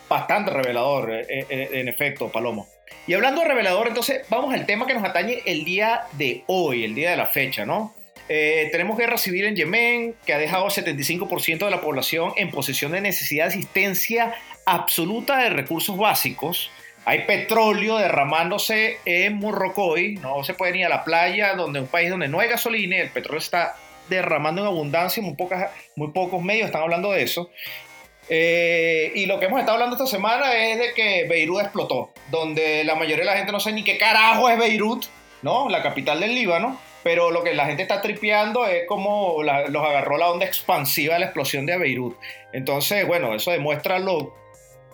bastante 0.08 0.50
revelador, 0.50 1.10
eh, 1.12 1.26
eh, 1.28 1.68
en 1.72 1.88
efecto, 1.88 2.30
Palomo. 2.30 2.68
Y 3.06 3.14
hablando 3.14 3.42
de 3.42 3.48
revelador, 3.48 3.88
entonces 3.88 4.22
vamos 4.28 4.54
al 4.54 4.66
tema 4.66 4.86
que 4.86 4.94
nos 4.94 5.04
atañe 5.04 5.42
el 5.44 5.64
día 5.64 6.02
de 6.12 6.44
hoy, 6.46 6.84
el 6.84 6.94
día 6.94 7.10
de 7.10 7.16
la 7.16 7.26
fecha, 7.26 7.66
¿no? 7.66 7.94
Eh, 8.28 8.70
tenemos 8.72 8.96
guerra 8.96 9.18
civil 9.18 9.44
en 9.44 9.56
Yemen, 9.56 10.14
que 10.24 10.32
ha 10.32 10.38
dejado 10.38 10.64
al 10.64 10.70
75% 10.70 11.66
de 11.66 11.70
la 11.70 11.82
población 11.82 12.32
en 12.36 12.50
posición 12.50 12.92
de 12.92 13.02
necesidad 13.02 13.44
de 13.44 13.48
asistencia 13.50 14.34
absoluta 14.64 15.38
de 15.38 15.50
recursos 15.50 15.98
básicos. 15.98 16.70
Hay 17.04 17.26
petróleo 17.26 17.98
derramándose 17.98 18.96
en 19.04 19.34
Morrocoy, 19.34 20.14
no 20.22 20.42
se 20.42 20.54
puede 20.54 20.78
ir 20.78 20.86
a 20.86 20.88
la 20.88 21.04
playa, 21.04 21.54
donde 21.54 21.80
un 21.80 21.86
país 21.86 22.08
donde 22.08 22.28
no 22.28 22.40
hay 22.40 22.48
gasolina, 22.48 22.96
el 22.96 23.10
petróleo 23.10 23.40
está 23.40 23.76
derramando 24.08 24.62
en 24.62 24.68
abundancia, 24.68 25.22
muy, 25.22 25.34
pocas, 25.34 25.70
muy 25.96 26.12
pocos 26.12 26.42
medios 26.42 26.66
están 26.66 26.82
hablando 26.82 27.12
de 27.12 27.22
eso. 27.22 27.50
Eh, 28.28 29.12
y 29.14 29.26
lo 29.26 29.38
que 29.38 29.46
hemos 29.46 29.60
estado 29.60 29.74
hablando 29.74 29.96
esta 29.96 30.06
semana 30.06 30.54
es 30.54 30.78
de 30.78 30.94
que 30.94 31.26
Beirut 31.28 31.60
explotó, 31.60 32.10
donde 32.30 32.84
la 32.84 32.94
mayoría 32.94 33.24
de 33.24 33.30
la 33.30 33.36
gente 33.36 33.52
no 33.52 33.60
sabe 33.60 33.76
ni 33.76 33.84
qué 33.84 33.98
carajo 33.98 34.48
es 34.48 34.58
Beirut, 34.58 35.06
¿no? 35.42 35.68
La 35.68 35.82
capital 35.82 36.20
del 36.20 36.34
Líbano, 36.34 36.78
pero 37.02 37.30
lo 37.30 37.42
que 37.42 37.54
la 37.54 37.66
gente 37.66 37.82
está 37.82 38.00
tripeando 38.00 38.66
es 38.66 38.86
como 38.88 39.42
los 39.42 39.84
agarró 39.84 40.16
la 40.16 40.30
onda 40.30 40.46
expansiva 40.46 41.14
de 41.14 41.20
la 41.20 41.26
explosión 41.26 41.66
de 41.66 41.76
Beirut. 41.76 42.16
Entonces, 42.52 43.06
bueno, 43.06 43.34
eso 43.34 43.50
demuestra 43.50 43.98
lo 43.98 44.34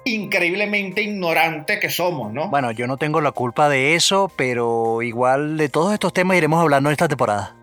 increíblemente 0.05 1.03
ignorante 1.03 1.79
que 1.79 1.91
somos, 1.91 2.33
¿no? 2.33 2.49
Bueno, 2.49 2.73
yo 2.73 2.87
no 2.87 2.97
tengo 2.97 3.21
la 3.21 3.33
culpa 3.33 3.69
de 3.69 3.95
eso, 3.95 4.31
pero 4.35 5.03
igual 5.03 5.57
de 5.57 5.69
todos 5.69 5.93
estos 5.93 6.13
temas 6.13 6.37
iremos 6.37 6.61
hablando 6.61 6.89
en 6.89 6.93
esta 6.93 7.07
temporada. 7.07 7.60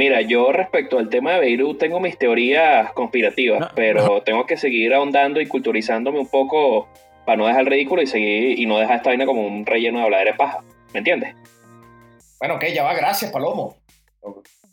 Mira, 0.00 0.22
yo 0.22 0.50
respecto 0.50 0.96
al 0.98 1.10
tema 1.10 1.34
de 1.34 1.40
Beirut 1.40 1.78
tengo 1.78 2.00
mis 2.00 2.16
teorías 2.16 2.90
conspirativas, 2.94 3.60
No, 3.60 3.70
pero 3.74 4.22
tengo 4.22 4.46
que 4.46 4.56
seguir 4.56 4.94
ahondando 4.94 5.42
y 5.42 5.46
culturizándome 5.46 6.18
un 6.18 6.26
poco 6.30 6.88
para 7.26 7.36
no 7.36 7.46
dejar 7.46 7.60
el 7.60 7.66
ridículo 7.66 8.00
y 8.00 8.06
seguir 8.06 8.58
y 8.58 8.64
no 8.64 8.78
dejar 8.78 8.96
esta 8.96 9.10
vaina 9.10 9.26
como 9.26 9.46
un 9.46 9.66
relleno 9.66 9.98
de 9.98 10.04
hablar 10.06 10.24
de 10.24 10.32
paja. 10.32 10.64
¿Me 10.94 11.00
entiendes? 11.00 11.34
Bueno, 12.38 12.54
ok, 12.54 12.64
ya 12.72 12.82
va, 12.82 12.94
gracias, 12.94 13.30
Palomo. 13.30 13.76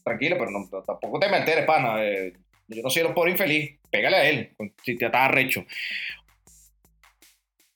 Tranquilo, 0.01 0.37
pero 0.39 0.49
no- 0.49 0.65
tampoco 0.81 1.19
te 1.19 1.27
me 1.27 1.35
alteres, 1.35 1.65
pana. 1.65 2.05
eh, 2.05 2.31
yo 2.69 2.81
no 2.81 2.89
soy 2.89 3.01
el 3.01 3.13
pobre 3.13 3.31
infeliz. 3.31 3.77
Pégale 3.91 4.15
a 4.15 4.29
él, 4.29 4.55
si 4.81 4.95
te 4.97 5.07
está 5.07 5.25
arrecho. 5.25 5.65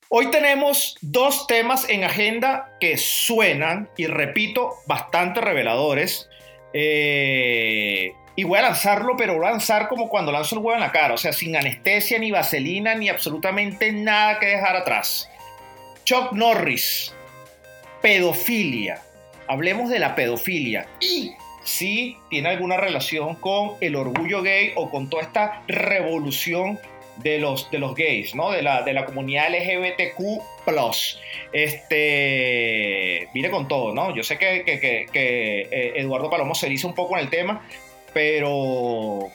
Hoy 0.08 0.32
tenemos 0.32 0.98
dos 1.02 1.48
temas 1.48 1.90
en 1.90 2.06
agenda 2.06 2.78
que 2.80 2.96
suenan, 2.96 3.90
y 3.98 4.08
repito, 4.08 4.72
bastante 4.88 5.42
reveladores. 5.42 6.30
Eh, 6.74 8.14
y 8.36 8.44
voy 8.44 8.60
a 8.60 8.64
lanzarlo, 8.64 9.16
pero 9.18 9.36
voy 9.36 9.46
a 9.46 9.52
lanzar 9.52 9.88
como 9.88 10.10
cuando 10.10 10.32
lanzo 10.32 10.56
el 10.56 10.62
huevo 10.62 10.76
en 10.76 10.82
la 10.82 10.92
cara, 10.92 11.14
o 11.14 11.18
sea, 11.18 11.34
sin 11.34 11.56
anestesia, 11.56 12.18
ni 12.18 12.32
vaselina, 12.32 12.96
ni 12.96 13.10
absolutamente 13.10 13.92
nada 13.92 14.40
que 14.40 14.48
dejar 14.48 14.76
atrás. 14.76 15.30
Chuck 16.06 16.32
Norris, 16.32 17.14
pedofilia. 18.02 19.02
Hablemos 19.48 19.90
de 19.90 20.00
la 20.00 20.16
pedofilia. 20.16 20.88
Y 21.02 21.34
si 21.64 22.18
tiene 22.30 22.50
alguna 22.50 22.78
relación 22.78 23.36
con 23.36 23.72
el 23.82 23.96
orgullo 23.96 24.42
gay 24.42 24.72
o 24.76 24.90
con 24.90 25.10
toda 25.10 25.24
esta 25.24 25.62
revolución 25.68 26.80
de 27.24 27.40
los, 27.40 27.70
de 27.72 27.80
los 27.80 27.96
gays, 27.96 28.36
¿no? 28.36 28.52
De 28.52 28.62
la, 28.62 28.82
de 28.84 28.94
la 28.94 29.06
comunidad 29.06 29.50
LGBTQ. 29.50 30.42
Este. 31.52 33.28
Viene 33.34 33.50
con 33.50 33.68
todo, 33.68 33.94
¿no? 33.94 34.16
Yo 34.16 34.24
sé 34.24 34.38
que, 34.38 34.64
que, 34.64 35.08
eh, 35.72 35.94
Eduardo 35.96 36.30
Palomo 36.30 36.56
se 36.56 36.70
dice 36.70 36.88
un 36.88 36.96
poco 36.96 37.18
en 37.18 37.24
el 37.24 37.30
tema, 37.30 37.68
pero. 38.14 39.28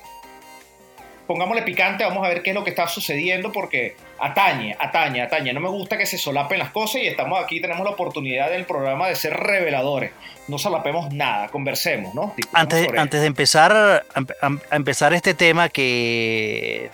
Pongámosle 1.26 1.62
picante, 1.62 2.05
vamos 2.05 2.25
a 2.25 2.28
ver 2.28 2.40
qué 2.40 2.50
es 2.50 2.55
lo 2.55 2.62
que 2.62 2.71
está 2.71 2.87
sucediendo, 2.87 3.50
porque 3.50 3.97
atañe, 4.21 4.76
atañe, 4.78 5.21
atañe. 5.21 5.52
No 5.52 5.59
me 5.59 5.69
gusta 5.69 5.99
que 5.99 6.07
se 6.07 6.19
solapen 6.19 6.61
las 6.61 6.71
cosas 6.71 7.02
y 7.02 7.09
estamos 7.09 7.43
aquí, 7.43 7.61
tenemos 7.61 7.85
la 7.85 7.90
oportunidad 7.90 8.49
del 8.49 8.64
programa 8.64 9.09
de 9.09 9.16
ser 9.16 9.35
reveladores. 9.35 10.12
No 10.47 10.57
solapemos 10.57 11.12
nada, 11.12 11.49
conversemos, 11.49 12.14
¿no? 12.14 12.33
Antes, 12.52 12.88
antes 12.97 13.21
de 13.21 13.26
empezar 13.26 13.73
a 13.73 14.76
empezar 14.76 15.14
este 15.14 15.35
tema 15.35 15.69
que 15.69 16.90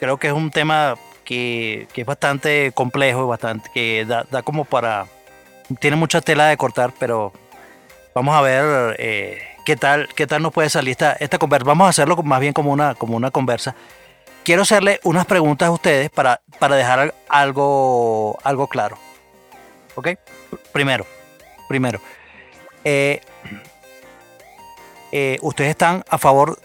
creo 0.00 0.16
que 0.16 0.28
es 0.28 0.32
un 0.32 0.50
tema 0.50 0.96
que, 1.24 1.86
es 1.94 2.06
bastante 2.06 2.72
complejo, 2.72 3.28
bastante, 3.28 3.70
que 3.72 4.04
da, 4.06 4.42
como 4.42 4.64
para... 4.64 5.06
Tiene 5.78 5.96
mucha 5.96 6.20
tela 6.20 6.46
de 6.46 6.56
cortar, 6.56 6.92
pero 6.98 7.32
vamos 8.12 8.34
a 8.34 8.40
ver 8.40 8.96
eh, 8.98 9.40
qué, 9.64 9.76
tal, 9.76 10.08
qué 10.16 10.26
tal 10.26 10.42
nos 10.42 10.52
puede 10.52 10.68
salir 10.70 10.92
esta, 10.92 11.12
esta 11.12 11.38
conversa. 11.38 11.66
Vamos 11.66 11.86
a 11.86 11.90
hacerlo 11.90 12.16
más 12.24 12.40
bien 12.40 12.52
como 12.52 12.72
una, 12.72 12.94
como 12.96 13.14
una 13.14 13.30
conversa. 13.30 13.76
Quiero 14.42 14.62
hacerle 14.62 14.98
unas 15.04 15.26
preguntas 15.26 15.68
a 15.68 15.70
ustedes 15.70 16.10
para, 16.10 16.40
para 16.58 16.74
dejar 16.74 17.14
algo, 17.28 18.36
algo 18.42 18.66
claro. 18.66 18.98
¿Ok? 19.94 20.08
Primero, 20.72 21.06
primero. 21.68 22.00
Eh, 22.82 23.20
eh, 25.12 25.38
ustedes 25.42 25.70
están 25.70 26.04
a 26.08 26.18
favor 26.18 26.58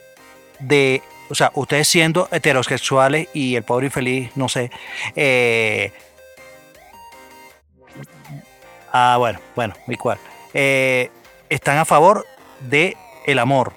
de 0.59 1.03
o 1.29 1.35
sea, 1.35 1.51
ustedes 1.55 1.87
siendo 1.87 2.27
heterosexuales 2.31 3.27
y 3.33 3.55
el 3.55 3.63
pobre 3.63 3.87
infeliz, 3.87 4.31
no 4.35 4.49
sé. 4.49 4.69
Eh, 5.15 5.91
ah, 8.91 9.15
bueno, 9.17 9.39
bueno, 9.55 9.73
igual. 9.87 10.17
Eh, 10.53 11.09
están 11.49 11.77
a 11.77 11.85
favor 11.85 12.25
de 12.61 12.95
el 13.25 13.39
amor, 13.39 13.73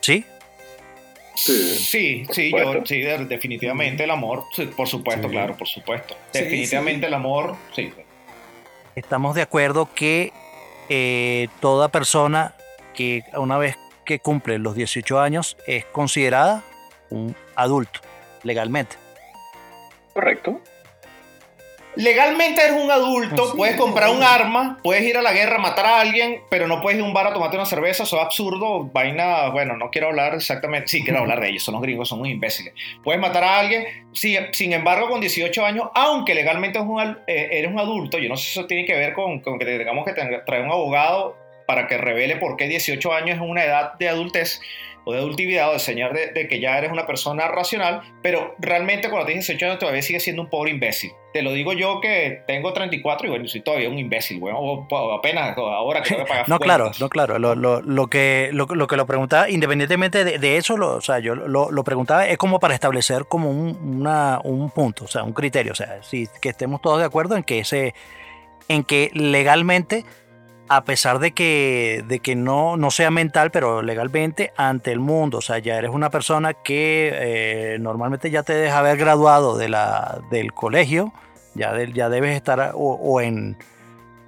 ¿sí? 0.00 0.24
Sí, 1.36 2.24
sí, 2.30 2.50
yo, 2.50 2.86
sí, 2.86 3.00
definitivamente 3.28 4.04
el 4.04 4.10
amor, 4.10 4.44
por 4.74 4.88
supuesto, 4.88 5.28
claro, 5.28 5.56
por 5.56 5.68
supuesto. 5.68 6.16
Definitivamente 6.32 7.06
el 7.06 7.14
amor, 7.14 7.56
sí. 7.74 7.92
Estamos 8.94 9.34
de 9.34 9.42
acuerdo 9.42 9.90
que 9.94 10.32
eh, 10.88 11.48
toda 11.60 11.88
persona 11.88 12.54
que 12.94 13.22
una 13.34 13.58
vez 13.58 13.76
que 14.06 14.20
cumple 14.20 14.58
los 14.58 14.74
18 14.74 15.20
años 15.20 15.58
es 15.66 15.84
considerada 15.84 16.62
un 17.10 17.36
adulto 17.54 18.00
legalmente. 18.42 18.96
Correcto. 20.14 20.62
Legalmente 21.96 22.62
eres 22.62 22.76
un 22.76 22.90
adulto, 22.90 23.54
puedes 23.56 23.76
comprar 23.76 24.10
un 24.10 24.22
arma, 24.22 24.78
puedes 24.82 25.02
ir 25.02 25.16
a 25.16 25.22
la 25.22 25.32
guerra, 25.32 25.56
matar 25.56 25.86
a 25.86 26.00
alguien, 26.00 26.42
pero 26.50 26.68
no 26.68 26.82
puedes 26.82 26.98
ir 26.98 27.04
a 27.04 27.08
un 27.08 27.14
bar 27.14 27.26
a 27.26 27.32
tomarte 27.32 27.56
una 27.56 27.64
cerveza, 27.64 28.02
eso 28.02 28.16
es 28.16 28.22
absurdo, 28.22 28.84
vaina, 28.92 29.48
bueno, 29.48 29.78
no 29.78 29.90
quiero 29.90 30.08
hablar 30.08 30.34
exactamente, 30.34 30.88
sí, 30.88 31.02
quiero 31.02 31.20
hablar 31.20 31.40
de 31.40 31.48
ellos, 31.48 31.62
son 31.62 31.72
los 31.72 31.82
gringos, 31.82 32.10
son 32.10 32.18
muy 32.18 32.32
imbéciles. 32.32 32.74
Puedes 33.02 33.18
matar 33.18 33.44
a 33.44 33.60
alguien, 33.60 33.86
sí, 34.12 34.36
sin 34.52 34.74
embargo, 34.74 35.08
con 35.08 35.22
18 35.22 35.64
años, 35.64 35.88
aunque 35.94 36.34
legalmente 36.34 36.78
eh, 36.78 37.48
eres 37.52 37.70
un, 37.70 37.80
adulto, 37.80 38.18
yo 38.18 38.28
no 38.28 38.36
sé 38.36 38.44
si 38.44 38.58
eso 38.58 38.66
tiene 38.66 38.84
que 38.84 38.94
ver 38.94 39.14
con, 39.14 39.40
con 39.40 39.58
que 39.58 39.64
tengamos 39.64 40.04
que 40.04 40.12
traer 40.12 40.64
un 40.64 40.72
abogado 40.72 41.45
para 41.66 41.86
que 41.86 41.98
revele 41.98 42.36
por 42.36 42.56
qué 42.56 42.68
18 42.68 43.12
años 43.12 43.36
es 43.36 43.42
una 43.42 43.64
edad 43.64 43.94
de 43.98 44.08
adultez 44.08 44.60
o 45.08 45.12
de 45.12 45.18
adultividad 45.18 45.70
o 45.70 45.74
de 45.74 45.78
señal 45.78 46.12
de, 46.12 46.48
que 46.48 46.58
ya 46.58 46.76
eres 46.76 46.90
una 46.90 47.06
persona 47.06 47.46
racional, 47.46 48.02
pero 48.22 48.56
realmente 48.58 49.08
cuando 49.08 49.26
tienes 49.26 49.46
18 49.46 49.66
años 49.66 49.78
todavía 49.78 50.02
sigues 50.02 50.24
siendo 50.24 50.42
un 50.42 50.50
pobre 50.50 50.72
imbécil. 50.72 51.12
Te 51.32 51.42
lo 51.42 51.52
digo 51.52 51.72
yo 51.74 52.00
que 52.00 52.42
tengo 52.48 52.72
34 52.72 53.28
y 53.28 53.30
bueno, 53.30 53.46
soy 53.46 53.60
todavía 53.60 53.88
un 53.88 54.00
imbécil, 54.00 54.40
bueno, 54.40 54.58
o, 54.58 55.12
apenas 55.12 55.56
ahora 55.56 56.02
que 56.02 56.08
tengo 56.08 56.24
que 56.24 56.28
pagar 56.28 56.48
No, 56.48 56.58
claro, 56.58 56.90
no, 56.98 57.08
claro. 57.08 57.38
Lo, 57.38 57.54
lo, 57.54 57.82
lo, 57.82 58.08
que, 58.08 58.50
lo, 58.52 58.66
que 58.66 58.96
lo 58.96 59.06
preguntaba, 59.06 59.48
independientemente 59.48 60.24
de, 60.24 60.56
eso, 60.56 60.74
o 60.74 61.00
sea, 61.00 61.20
yo 61.20 61.36
lo, 61.36 61.84
preguntaba 61.84 62.26
es 62.26 62.36
como 62.36 62.58
para 62.58 62.74
establecer 62.74 63.26
como 63.28 63.48
un, 63.48 64.00
una, 64.00 64.40
un 64.42 64.70
punto, 64.70 65.04
o 65.04 65.08
sea, 65.08 65.22
un 65.22 65.34
criterio, 65.34 65.70
o 65.70 65.76
sea, 65.76 66.02
si, 66.02 66.26
que 66.40 66.48
estemos 66.48 66.82
todos 66.82 66.98
de 66.98 67.04
acuerdo 67.04 67.36
en 67.36 67.44
que 67.44 67.60
ese, 67.60 67.94
en 68.66 68.82
que 68.82 69.12
legalmente 69.14 70.04
a 70.68 70.84
pesar 70.84 71.18
de 71.18 71.32
que, 71.32 72.04
de 72.06 72.20
que 72.20 72.34
no, 72.34 72.76
no 72.76 72.90
sea 72.90 73.10
mental, 73.10 73.50
pero 73.50 73.82
legalmente 73.82 74.52
ante 74.56 74.92
el 74.92 75.00
mundo. 75.00 75.38
O 75.38 75.40
sea, 75.40 75.58
ya 75.58 75.76
eres 75.76 75.90
una 75.90 76.10
persona 76.10 76.54
que 76.54 77.10
eh, 77.12 77.78
normalmente 77.80 78.30
ya 78.30 78.42
te 78.42 78.54
deja 78.54 78.78
haber 78.78 78.96
graduado 78.96 79.56
de 79.56 79.68
la, 79.68 80.20
del 80.30 80.52
colegio, 80.52 81.12
ya, 81.54 81.72
ya 81.84 82.08
debes 82.08 82.34
estar 82.34 82.72
o, 82.74 83.20
en, 83.20 83.56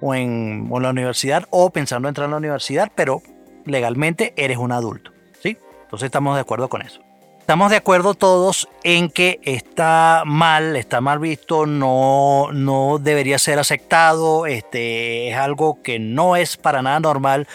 o, 0.01 0.15
en, 0.15 0.69
la 0.81 0.89
universidad 0.89 1.45
o 1.49 1.69
pensando 1.71 2.07
en 2.07 2.11
entrar 2.11 2.27
a 2.27 2.31
la 2.31 2.37
universidad, 2.37 2.91
pero 2.95 3.21
legalmente 3.65 4.33
eres 4.37 4.57
un 4.57 4.71
adulto. 4.71 5.11
¿sí? 5.41 5.57
Entonces 5.83 6.07
estamos 6.07 6.35
de 6.35 6.41
acuerdo 6.41 6.69
con 6.69 6.81
eso 6.81 7.08
estamos 7.49 7.71
de 7.71 7.77
acuerdo 7.77 8.13
todos 8.13 8.69
en 8.83 9.09
que 9.09 9.39
está 9.41 10.21
mal, 10.23 10.75
está 10.75 11.01
mal 11.01 11.17
visto, 11.17 11.65
no, 11.65 12.49
no 12.53 12.99
debería 12.99 13.39
ser 13.39 13.57
aceptado, 13.57 14.45
este, 14.45 15.29
es 15.31 15.35
algo 15.35 15.81
que 15.81 15.97
no 15.97 16.35
es 16.35 16.57
para 16.57 16.83
nada 16.83 16.99
normal 16.99 17.47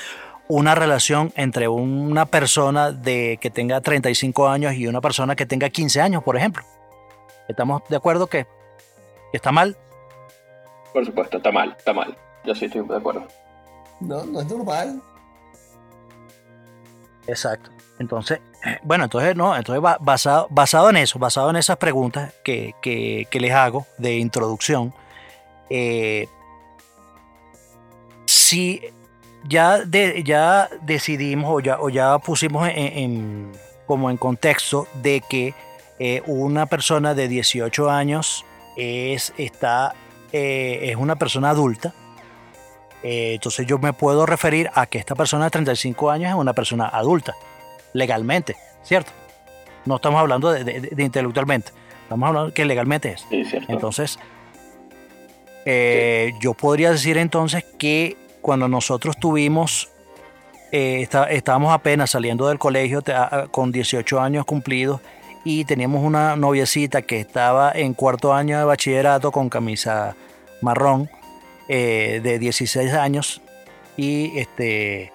una 0.49 0.75
relación 0.75 1.33
entre 1.37 1.69
una 1.69 2.27
persona 2.27 2.91
de 2.91 3.39
que 3.41 3.51
tenga 3.51 3.81
35 3.81 4.49
años 4.49 4.75
y 4.75 4.89
una 4.89 5.01
persona 5.01 5.37
que 5.37 5.47
tenga 5.47 5.71
15 5.71 6.01
años, 6.01 6.25
por 6.25 6.37
ejemplo. 6.37 6.65
¿Estamos 7.47 7.83
de 7.89 7.95
acuerdo 7.95 8.27
que, 8.27 8.49
está 9.33 9.53
mal? 9.53 9.77
Por 10.93 11.07
supuesto, 11.07 11.37
está 11.37 11.53
mal, 11.53 11.73
está 11.79 11.93
mal. 11.93 12.19
Yo 12.45 12.53
sí 12.57 12.65
estoy 12.65 12.85
de 12.85 12.97
acuerdo. 12.97 13.29
No, 14.01 14.25
no 14.25 14.41
es 14.41 14.47
normal. 14.49 15.01
Exacto. 17.29 17.71
Entonces, 17.99 18.41
bueno, 18.83 19.05
entonces 19.05 19.37
no, 19.37 19.57
entonces 19.57 19.83
basado, 20.01 20.49
basado 20.51 20.91
en 20.91 20.97
eso, 20.97 21.19
basado 21.19 21.51
en 21.51 21.57
esas 21.57 21.77
preguntas 21.77 22.33
que, 22.43 23.27
les 23.33 23.53
hago 23.53 23.87
de 23.99 24.17
introducción, 24.17 24.93
eh, 25.71 26.29
si 28.27 28.83
ya, 29.49 29.83
ya 30.25 30.69
decidimos 30.83 31.51
o 31.51 31.61
ya, 31.61 31.81
o 31.81 31.89
ya 31.89 32.19
pusimos 32.19 32.69
en, 32.73 33.53
como 33.87 34.11
en 34.11 34.17
contexto 34.17 34.87
de 35.03 35.23
que 35.29 35.55
eh, 35.99 36.23
una 36.27 36.67
persona 36.67 37.15
de 37.15 37.29
18 37.29 37.91
años 37.91 38.45
es, 38.77 39.33
está, 39.37 39.95
eh, 40.33 40.81
es 40.91 40.97
una 40.97 41.17
persona 41.17 41.51
adulta, 41.51 41.95
entonces 43.07 43.67
yo 43.67 43.79
me 43.79 43.93
puedo 43.93 44.25
referir 44.25 44.71
a 44.73 44.87
que 44.87 44.97
esta 44.97 45.15
persona 45.15 45.45
de 45.45 45.51
35 45.51 46.11
años 46.11 46.31
es 46.31 46.37
una 46.37 46.55
persona 46.55 46.89
adulta 46.89 47.35
legalmente, 47.95 48.57
¿cierto? 48.83 49.11
No 49.87 49.97
estamos 49.97 50.21
hablando 50.21 50.53
de, 50.53 50.93
intelectualmente, 50.99 51.73
estamos 52.03 52.27
hablando 52.29 52.53
que 52.53 52.67
legalmente 52.67 53.13
es. 53.13 53.27
Sí, 53.31 53.45
cierto. 53.45 53.73
Entonces, 53.73 54.19
eh, 55.65 56.35
yo 56.41 56.53
podría 56.53 56.91
decir 56.91 57.17
entonces 57.17 57.65
que 57.79 58.19
cuando 58.43 58.69
nosotros 58.69 59.17
tuvimos, 59.19 59.89
eh, 60.71 61.09
estábamos 61.31 61.73
apenas 61.73 62.11
saliendo 62.11 62.49
del 62.49 62.59
colegio 62.59 63.03
con 63.51 63.73
18 63.73 64.21
años 64.21 64.45
cumplidos 64.45 65.01
y 65.45 65.65
teníamos 65.65 66.03
una 66.03 66.37
noviecita 66.37 67.03
que 67.03 67.21
estaba 67.21 67.71
en 67.73 67.95
cuarto 67.95 68.35
año 68.35 68.59
de 68.59 68.65
bachillerato 68.65 69.31
con 69.31 69.49
camisa 69.49 70.17
marrón 70.61 71.09
eh, 71.69 72.21
de 72.23 72.39
16 72.39 72.93
años 72.95 73.41
y 73.97 74.37
este 74.39 75.13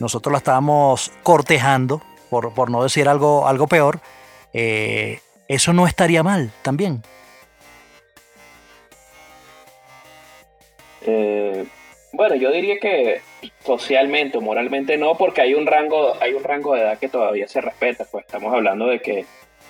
nosotros 0.00 0.32
la 0.32 0.38
estábamos 0.38 1.12
cortejando 1.22 2.02
por, 2.40 2.70
no 2.70 2.82
decir 2.82 3.08
algo, 3.08 3.46
algo 3.46 3.66
peor, 3.66 4.00
eh, 4.54 5.20
eso 5.48 5.74
no 5.74 5.86
estaría 5.86 6.22
mal 6.22 6.50
también. 6.62 7.02
Eh, 11.02 11.66
bueno, 12.12 12.34
yo 12.36 12.50
diría 12.50 12.78
que 12.80 13.20
socialmente 13.64 14.38
o 14.38 14.40
moralmente 14.40 14.96
no, 14.96 15.16
porque 15.16 15.42
hay 15.42 15.52
un 15.52 15.66
rango, 15.66 16.14
hay 16.22 16.32
un 16.32 16.42
rango 16.42 16.74
de 16.74 16.80
edad 16.80 16.98
que 16.98 17.08
todavía 17.08 17.48
se 17.48 17.60
respeta. 17.60 18.06
Pues 18.10 18.24
estamos 18.24 18.54
hablando 18.54 18.86
de 18.86 19.00
que 19.00 19.26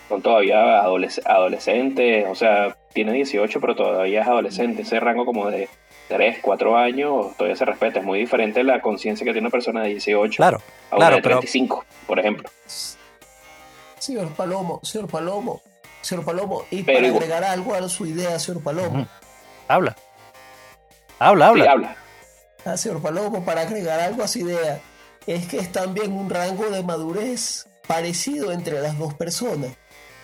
son 0.09 0.23
todavía 0.23 0.81
adolescentes, 0.81 2.27
o 2.29 2.35
sea, 2.35 2.77
tiene 2.93 3.13
18 3.13 3.61
pero 3.61 3.75
todavía 3.75 4.23
es 4.23 4.29
adolescente. 4.29 4.83
Ese 4.83 5.01
rango 5.01 5.25
como 5.25 5.51
de 5.51 5.69
3, 6.09 6.39
4 6.43 6.77
años 6.77 7.37
todavía 7.37 7.57
se 7.57 7.65
respeta. 7.65 8.01
Es 8.01 8.05
muy 8.05 8.19
diferente 8.19 8.63
la 8.65 8.81
conciencia 8.83 9.25
que 9.25 9.33
tiene 9.33 9.47
una 9.47 9.51
persona 9.53 9.83
de 9.83 9.91
18 9.91 10.37
Claro, 10.37 10.59
a 10.91 10.97
una 10.97 11.07
claro, 11.07 11.17
de 11.17 11.23
pero 11.23 11.37
35, 11.41 11.85
por 12.07 12.19
ejemplo. 12.19 12.49
Señor 13.99 14.33
Palomo, 14.35 14.81
señor 14.83 15.09
Palomo, 15.09 15.63
señor 16.01 16.25
Palomo, 16.25 16.65
y 16.71 16.83
Pero 16.83 16.99
para 16.99 17.07
igual- 17.07 17.23
agregar 17.23 17.45
algo 17.45 17.75
a 17.75 17.89
su 17.89 18.07
idea, 18.07 18.39
señor 18.39 18.63
Palomo, 18.63 19.01
Ujú. 19.03 19.09
habla. 19.69 19.97
Habla, 21.19 21.47
Sí, 21.47 21.51
habla. 21.61 21.71
habla. 21.73 21.97
Ah, 22.65 22.77
señor 22.77 23.01
Palomo, 23.01 23.45
para 23.45 23.63
agregar 23.63 24.01
algo 24.01 24.23
a 24.25 24.29
su 24.29 24.41
idea, 24.41 24.81
es 25.27 25.47
que 25.47 25.59
es 25.59 25.71
también 25.71 26.13
un 26.13 26.29
rango 26.31 26.69
de 26.71 26.83
madurez 26.83 27.67
parecido 27.87 28.51
entre 28.53 28.81
las 28.81 28.99
dos 28.99 29.15
personas. 29.15 29.71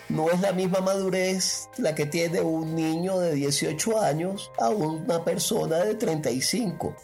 No 0.08 0.30
es 0.30 0.40
la 0.40 0.52
misma 0.52 0.80
madurez 0.80 1.68
la 1.76 1.94
que 1.94 2.06
tiene 2.06 2.40
un 2.40 2.74
niño 2.74 3.18
de 3.18 3.34
18 3.34 4.00
años 4.00 4.50
a 4.58 4.68
una 4.70 5.22
persona 5.24 5.76
de 5.78 5.94
35. 5.96 6.94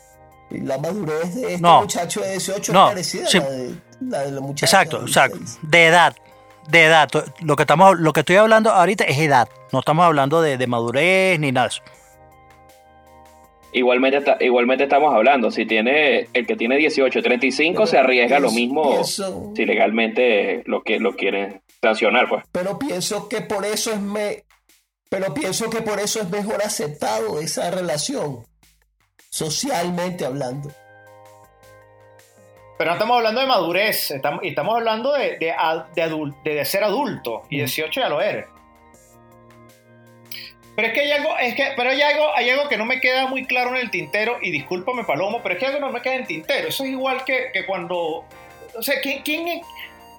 Y 0.50 0.60
la 0.60 0.78
madurez 0.78 1.34
de 1.34 1.54
este 1.54 1.60
No. 1.60 1.80
muchacho 1.82 2.20
de 2.22 2.30
18 2.32 2.72
No, 2.72 2.84
es 2.86 2.90
parecida 2.92 3.26
sí. 3.28 3.38
a 3.38 3.40
la 3.42 3.50
de 3.50 3.74
la, 4.00 4.18
de 4.22 4.30
la 4.32 4.40
muchacha 4.40 4.66
Exacto, 4.66 4.98
de 5.00 5.06
exacto. 5.06 5.36
16. 5.38 5.70
De 5.70 5.86
edad. 5.86 6.16
De 6.68 6.84
edad. 6.84 7.08
Lo 7.40 7.56
que, 7.56 7.62
estamos, 7.64 7.98
lo 7.98 8.12
que 8.14 8.20
estoy 8.20 8.36
hablando 8.36 8.70
ahorita 8.72 9.04
es 9.04 9.18
edad. 9.18 9.48
No 9.72 9.80
estamos 9.80 10.04
hablando 10.06 10.40
de, 10.40 10.56
de 10.56 10.66
madurez 10.66 11.38
ni 11.40 11.52
nada 11.52 11.66
de 11.68 11.74
eso. 11.74 11.82
Igualmente, 13.74 14.22
igualmente 14.40 14.84
estamos 14.84 15.12
hablando, 15.14 15.50
si 15.50 15.66
tiene 15.66 16.28
el 16.32 16.46
que 16.46 16.56
tiene 16.56 16.76
18, 16.76 17.20
35 17.22 17.74
Pero 17.76 17.86
se 17.86 17.98
arriesga 17.98 18.38
lo 18.38 18.50
mismo 18.52 18.88
pienso- 18.90 19.52
si 19.54 19.66
legalmente 19.66 20.62
lo 20.66 20.82
que 20.82 20.98
lo 21.00 21.14
quieren 21.16 21.60
sancionar, 21.82 22.28
pues. 22.28 22.44
pero 22.52 22.78
pienso 22.78 23.28
que 23.28 23.40
por 23.42 23.64
eso 23.66 23.92
es 23.92 24.00
me 24.00 24.44
pero 25.10 25.34
pienso 25.34 25.68
que 25.70 25.82
por 25.82 25.98
eso 26.00 26.20
es 26.20 26.30
mejor 26.30 26.62
aceptado 26.64 27.40
esa 27.40 27.70
relación 27.70 28.44
socialmente 29.30 30.24
hablando 30.24 30.70
Pero 32.78 32.90
no 32.90 32.94
estamos 32.94 33.16
hablando 33.18 33.40
de 33.40 33.46
madurez, 33.46 34.10
estamos, 34.10 34.42
y 34.44 34.48
estamos 34.48 34.74
hablando 34.76 35.12
de, 35.12 35.36
de, 35.38 35.52
de 35.94 36.02
adul- 36.02 36.34
de- 36.42 36.54
de 36.54 36.64
ser 36.64 36.82
adulto, 36.84 37.42
y 37.50 37.58
18 37.58 38.00
ya 38.00 38.08
lo 38.08 38.20
eres. 38.20 38.46
Pero 40.76 40.88
es 40.88 40.94
que 40.94 41.00
hay 41.00 41.12
algo, 41.12 41.38
es 41.38 41.54
que, 41.54 41.68
pero 41.76 41.90
hay 41.90 42.02
algo, 42.02 42.34
hay 42.34 42.50
algo 42.50 42.68
que 42.68 42.76
no 42.76 42.84
me 42.84 43.00
queda 43.00 43.26
muy 43.26 43.46
claro 43.46 43.70
en 43.70 43.76
el 43.76 43.90
tintero, 43.90 44.38
y 44.42 44.50
discúlpame 44.50 45.04
Palomo, 45.04 45.40
pero 45.42 45.54
es 45.54 45.60
que 45.60 45.66
algo 45.66 45.80
no 45.80 45.90
me 45.90 46.02
queda 46.02 46.14
en 46.14 46.22
el 46.22 46.26
tintero. 46.26 46.68
Eso 46.68 46.84
es 46.84 46.90
igual 46.90 47.24
que, 47.24 47.50
que 47.52 47.64
cuando, 47.64 48.24
o 48.76 48.82
sea, 48.82 49.00
¿quién, 49.00 49.22
quién, 49.22 49.62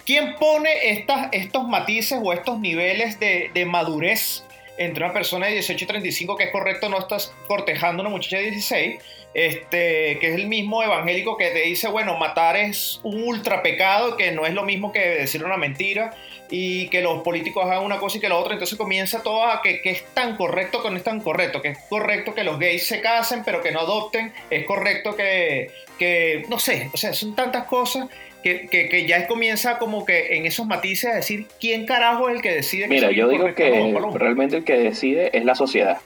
quién 0.05 0.35
pone 0.35 0.91
estas, 0.91 1.27
estos 1.31 1.67
matices 1.67 2.19
o 2.23 2.31
estos 2.31 2.59
niveles 2.59 3.19
de, 3.19 3.51
de 3.53 3.65
madurez 3.65 4.43
entre 4.77 5.03
una 5.03 5.13
persona 5.13 5.47
de 5.47 5.53
18 5.53 5.83
y 5.83 5.87
35, 5.87 6.37
que 6.37 6.43
es 6.45 6.51
correcto, 6.51 6.89
no 6.89 6.99
estás 6.99 7.33
cortejando 7.47 8.01
a 8.01 8.07
una 8.07 8.15
muchacha 8.15 8.37
de 8.37 8.51
16, 8.51 9.01
este, 9.33 10.17
que 10.19 10.29
es 10.29 10.35
el 10.35 10.47
mismo 10.47 10.83
evangélico 10.83 11.37
que 11.37 11.49
te 11.51 11.61
dice, 11.61 11.87
bueno, 11.87 12.17
matar 12.17 12.55
es 12.57 12.99
un 13.03 13.23
ultra 13.23 13.61
pecado, 13.61 14.17
que 14.17 14.31
no 14.31 14.45
es 14.45 14.53
lo 14.53 14.63
mismo 14.63 14.91
que 14.91 14.99
decir 14.99 15.43
una 15.43 15.57
mentira, 15.57 16.13
y 16.49 16.87
que 16.89 17.01
los 17.01 17.21
políticos 17.23 17.65
hagan 17.65 17.83
una 17.83 17.99
cosa 17.99 18.17
y 18.17 18.21
que 18.21 18.29
la 18.29 18.37
otra, 18.37 18.53
entonces 18.53 18.77
comienza 18.77 19.23
todo 19.23 19.45
a 19.45 19.61
que, 19.61 19.81
que 19.81 19.91
es 19.91 20.05
tan 20.13 20.35
correcto 20.35 20.83
que 20.83 20.89
no 20.89 20.97
es 20.97 21.03
tan 21.03 21.19
correcto, 21.19 21.61
que 21.61 21.69
es 21.69 21.77
correcto 21.89 22.33
que 22.33 22.43
los 22.43 22.59
gays 22.59 22.87
se 22.87 23.01
casen 23.01 23.43
pero 23.43 23.61
que 23.61 23.71
no 23.71 23.79
adopten, 23.79 24.31
es 24.49 24.65
correcto 24.65 25.15
que, 25.15 25.71
que 25.97 26.45
no 26.49 26.59
sé, 26.59 26.89
o 26.93 26.97
sea, 26.97 27.13
son 27.13 27.35
tantas 27.35 27.65
cosas 27.65 28.07
que, 28.43 28.67
que, 28.67 28.89
que 28.89 29.07
ya 29.07 29.27
comienza 29.27 29.79
como 29.79 30.05
que 30.05 30.37
en 30.37 30.45
esos 30.45 30.67
matices 30.67 31.11
a 31.11 31.15
decir 31.15 31.47
quién 31.59 31.87
carajo 31.87 32.29
es 32.29 32.35
el 32.35 32.41
que 32.43 32.51
decide. 32.51 32.83
que 32.83 32.89
Mira, 32.89 33.09
yo 33.09 33.27
digo 33.27 33.55
que 33.55 33.97
realmente 34.13 34.57
el 34.57 34.63
que 34.63 34.77
decide 34.77 35.35
es 35.35 35.45
la 35.45 35.55
sociedad. 35.55 35.97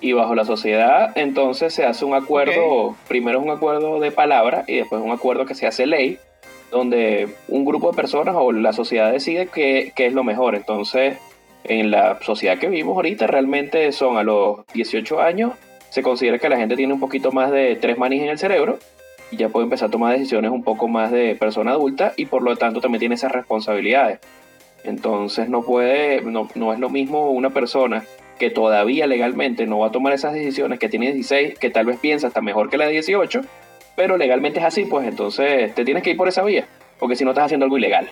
Y 0.00 0.12
bajo 0.12 0.34
la 0.34 0.46
sociedad, 0.46 1.12
entonces 1.16 1.74
se 1.74 1.84
hace 1.84 2.06
un 2.06 2.14
acuerdo, 2.14 2.96
primero 3.08 3.40
es 3.40 3.44
un 3.44 3.50
acuerdo 3.50 4.00
de 4.00 4.10
palabra 4.10 4.64
y 4.66 4.76
después 4.76 5.02
un 5.02 5.10
acuerdo 5.10 5.44
que 5.44 5.54
se 5.54 5.66
hace 5.66 5.86
ley, 5.86 6.18
donde 6.70 7.28
un 7.48 7.64
grupo 7.64 7.90
de 7.90 7.96
personas 7.96 8.34
o 8.38 8.52
la 8.52 8.72
sociedad 8.72 9.12
decide 9.12 9.48
qué, 9.48 9.92
qué 9.94 10.06
es 10.06 10.12
lo 10.12 10.24
mejor. 10.24 10.54
Entonces, 10.54 11.18
en 11.64 11.90
la 11.90 12.18
sociedad 12.22 12.58
que 12.58 12.68
vivimos 12.68 12.96
ahorita, 12.96 13.26
realmente 13.26 13.90
son 13.92 14.16
a 14.16 14.22
los 14.22 14.66
18 14.74 15.20
años, 15.20 15.52
se 15.90 16.02
considera 16.02 16.38
que 16.38 16.48
la 16.48 16.56
gente 16.56 16.76
tiene 16.76 16.92
un 16.92 17.00
poquito 17.00 17.32
más 17.32 17.50
de 17.50 17.76
tres 17.76 17.98
manis 17.98 18.22
en 18.22 18.28
el 18.28 18.38
cerebro 18.38 18.78
y 19.30 19.36
ya 19.36 19.48
puede 19.48 19.64
empezar 19.64 19.88
a 19.88 19.90
tomar 19.90 20.12
decisiones 20.12 20.50
un 20.50 20.62
poco 20.62 20.88
más 20.88 21.10
de 21.10 21.34
persona 21.34 21.72
adulta 21.72 22.12
y 22.16 22.26
por 22.26 22.42
lo 22.42 22.56
tanto 22.56 22.80
también 22.80 23.00
tiene 23.00 23.14
esas 23.14 23.32
responsabilidades. 23.32 24.20
Entonces 24.84 25.48
no 25.48 25.62
puede, 25.62 26.20
no, 26.22 26.48
no 26.54 26.72
es 26.72 26.78
lo 26.78 26.90
mismo 26.90 27.30
una 27.30 27.50
persona 27.50 28.04
que 28.38 28.50
todavía 28.50 29.06
legalmente 29.06 29.66
no 29.66 29.78
va 29.78 29.88
a 29.88 29.92
tomar 29.92 30.12
esas 30.12 30.34
decisiones, 30.34 30.78
que 30.78 30.88
tiene 30.88 31.06
16, 31.06 31.58
que 31.58 31.70
tal 31.70 31.86
vez 31.86 31.98
piensa 31.98 32.26
hasta 32.26 32.40
mejor 32.40 32.68
que 32.68 32.76
la 32.76 32.86
de 32.86 32.92
18, 32.92 33.40
pero 33.96 34.16
legalmente 34.16 34.60
es 34.60 34.64
así, 34.66 34.84
pues 34.84 35.08
entonces 35.08 35.74
te 35.74 35.84
tienes 35.84 36.02
que 36.02 36.10
ir 36.10 36.16
por 36.16 36.28
esa 36.28 36.42
vía, 36.42 36.66
porque 36.98 37.16
si 37.16 37.24
no 37.24 37.30
estás 37.30 37.46
haciendo 37.46 37.64
algo 37.64 37.78
ilegal. 37.78 38.08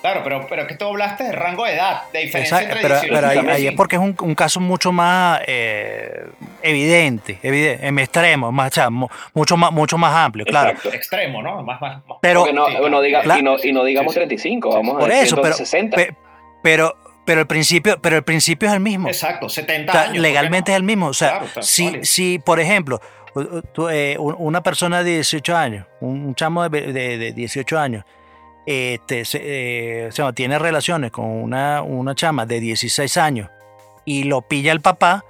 Claro, 0.00 0.22
pero, 0.24 0.46
pero 0.48 0.66
que 0.66 0.76
tú 0.76 0.86
hablaste 0.86 1.24
de 1.24 1.32
rango 1.32 1.66
de 1.66 1.74
edad, 1.74 2.04
de 2.10 2.20
diferencia 2.20 2.56
Exacto, 2.62 2.76
entre 2.78 2.82
pero, 2.88 3.00
18 3.02 3.14
pero 3.14 3.50
ahí, 3.52 3.66
es 3.66 3.74
porque 3.74 3.96
es 3.96 4.02
un, 4.02 4.16
un 4.22 4.34
caso 4.34 4.58
mucho 4.58 4.92
más 4.92 5.42
eh, 5.46 6.24
evidente, 6.62 7.38
evidente, 7.42 7.86
en 7.86 7.98
extremo, 7.98 8.50
más, 8.50 8.72
o 8.72 8.74
sea, 8.74 8.88
mu- 8.88 9.08
mucho 9.34 9.58
más, 9.58 9.70
mucho 9.72 9.98
más 9.98 10.14
amplio, 10.14 10.46
claro. 10.46 10.70
Exacto. 10.70 10.96
extremo, 10.96 11.42
¿no? 11.42 11.62
Más, 11.64 11.78
más, 11.82 12.02
más- 12.06 12.16
Pero, 12.22 12.40
Porque 12.40 12.54
no, 12.54 12.68
Sí, 12.68 12.76
no 12.90 13.02
diga- 13.02 13.20
claro. 13.22 13.40
y, 13.40 13.42
no, 13.42 13.56
y 13.62 13.72
no 13.74 13.84
digamos 13.84 14.14
Sí, 14.14 14.20
sí. 14.20 14.26
35, 14.26 14.70
vamos 14.70 14.96
a 14.96 14.98
por 15.00 15.08
decir 15.10 15.24
eso, 15.26 15.42
pero, 15.42 15.54
60. 15.54 15.96
pe- 15.98 16.14
pero, 16.62 16.96
pero 17.30 17.42
el 17.42 17.46
principio, 17.46 17.96
pero 18.02 18.16
el 18.16 18.24
principio 18.24 18.68
es 18.68 18.74
el 18.74 18.80
mismo. 18.80 19.06
Exacto, 19.06 19.48
70 19.48 19.92
O 19.92 19.92
sea, 19.92 20.00
años. 20.02 20.08
¿por 20.08 20.14
qué 20.16 20.20
legalmente 20.20 20.72
no? 20.72 20.74
es 20.74 20.76
el 20.78 20.82
mismo. 20.82 21.06
O 21.06 21.14
sea, 21.14 21.38
Claro, 21.38 21.62
si, 21.62 22.04
si, 22.04 22.40
por 22.40 22.58
ejemplo, 22.58 23.00
tú, 23.72 23.88
eh, 23.88 24.16
un- 24.18 24.34
una 24.36 24.64
persona 24.64 25.04
de 25.04 25.14
18 25.14 25.56
años, 25.56 25.86
un, 26.00 26.34
chamo 26.34 26.68
de, 26.68 26.92
de- 26.92 27.18
de 27.18 27.32
18 27.32 27.78
años, 27.78 28.04
este, 28.66 29.24
se- 29.24 29.40
eh, 29.44 30.06
o 30.08 30.12
sea, 30.12 30.32
tiene 30.32 30.58
relaciones 30.58 31.12
con 31.12 31.26
una, 31.26 31.82
una 31.82 32.16
chama 32.16 32.46
de 32.46 32.58
16 32.58 33.16
años 33.16 33.48
y 34.04 34.24
lo 34.24 34.42
pilla 34.42 34.72
el 34.72 34.80
papá, 34.80 35.24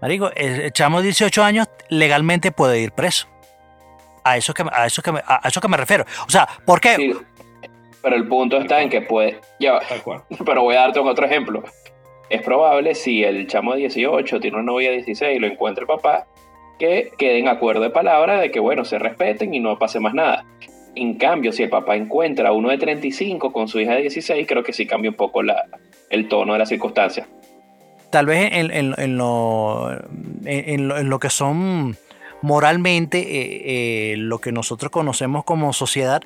marico, 0.00 0.30
el, 0.36 0.72
chamo 0.72 0.98
de 0.98 1.06
18 1.06 1.42
años 1.42 1.68
legalmente 1.88 2.52
puede 2.52 2.78
ir 2.78 2.92
preso. 2.92 3.26
A 4.22 4.36
eso 4.36 4.54
que, 4.54 4.62
me- 4.62 4.70
a 4.72 4.86
eso 4.86 5.02
que, 5.02 5.10
a 5.10 5.40
eso 5.48 5.60
que 5.60 5.66
me 5.68 5.76
refiero. 5.76 6.04
O 6.28 6.30
sea, 6.30 6.46
¿por 6.64 6.80
qué? 6.80 6.94
Sí, 6.94 7.12
pero 8.02 8.16
el 8.16 8.26
punto 8.28 8.58
está 8.58 8.80
en 8.82 8.88
que 8.88 9.02
puede... 9.02 9.38
Ya 9.58 9.72
va. 9.72 9.80
Tal 9.88 10.02
cual. 10.02 10.22
Pero 10.46 10.62
voy 10.62 10.74
a 10.76 10.80
darte 10.80 10.98
otro 11.00 11.26
ejemplo. 11.26 11.62
Es 12.30 12.42
probable 12.42 12.94
si 12.94 13.22
el 13.24 13.46
chamo 13.46 13.72
de 13.72 13.78
18 13.80 14.40
tiene 14.40 14.56
una 14.56 14.64
novia 14.66 14.90
de 14.90 14.96
16 14.96 15.36
y 15.36 15.38
lo 15.40 15.46
encuentra 15.48 15.82
el 15.82 15.88
papá, 15.88 16.26
que 16.78 17.10
queden 17.18 17.48
acuerdo 17.48 17.82
de 17.82 17.90
palabra 17.90 18.40
de 18.40 18.50
que, 18.50 18.60
bueno, 18.60 18.84
se 18.84 18.98
respeten 18.98 19.52
y 19.52 19.60
no 19.60 19.78
pase 19.78 20.00
más 20.00 20.14
nada. 20.14 20.44
En 20.94 21.14
cambio, 21.14 21.52
si 21.52 21.62
el 21.62 21.70
papá 21.70 21.96
encuentra 21.96 22.48
a 22.48 22.52
uno 22.52 22.68
de 22.70 22.78
35 22.78 23.52
con 23.52 23.68
su 23.68 23.80
hija 23.80 23.92
de 23.94 24.02
16, 24.02 24.46
creo 24.46 24.62
que 24.62 24.72
sí 24.72 24.86
cambia 24.86 25.10
un 25.10 25.16
poco 25.16 25.42
la, 25.42 25.64
el 26.08 26.28
tono 26.28 26.52
de 26.54 26.58
las 26.60 26.68
circunstancias. 26.68 27.28
tal 28.10 28.26
vez 28.26 28.50
en, 28.52 28.70
en- 28.72 28.94
en 28.98 29.16
lo, 29.18 29.90
en, 29.92 30.04
en 30.44 30.88
lo, 30.88 30.98
en 30.98 31.08
lo 31.10 31.18
que 31.20 31.30
son 31.30 31.96
moralmente 32.42 33.18
eh, 33.20 34.12
eh, 34.12 34.16
lo 34.16 34.38
que 34.38 34.50
nosotros 34.52 34.90
conocemos 34.90 35.44
como 35.44 35.72
sociedad, 35.72 36.22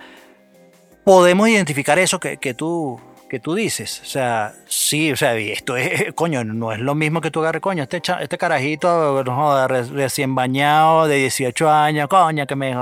podemos 1.05 1.49
identificar 1.49 1.99
eso 1.99 2.19
que, 2.19 2.38
que 2.38 2.55
tú 2.55 3.01
que 3.29 3.40
tú 3.40 3.55
dices, 3.55 4.01
o 4.03 4.05
sea, 4.05 4.53
sí, 4.67 5.11
o 5.11 5.17
sea, 5.17 5.35
esto 5.35 5.77
es, 5.77 6.12
coño, 6.14 6.45
no 6.45 6.71
es 6.71 6.79
lo 6.79 6.95
mismo 6.95 7.21
que 7.21 7.33
tú 7.33 7.40
agarres, 7.40 7.62
coño, 7.62 7.83
este, 7.83 8.01
cha- 8.01 8.23
este 8.23 8.38
carajito, 8.38 9.25
no 9.25 9.67
recién 9.67 10.37
bañado, 10.37 11.09
de 11.09 11.17
18 11.17 11.69
años, 11.69 12.07
coño, 12.07 12.47
que 12.47 12.55
me 12.55 12.75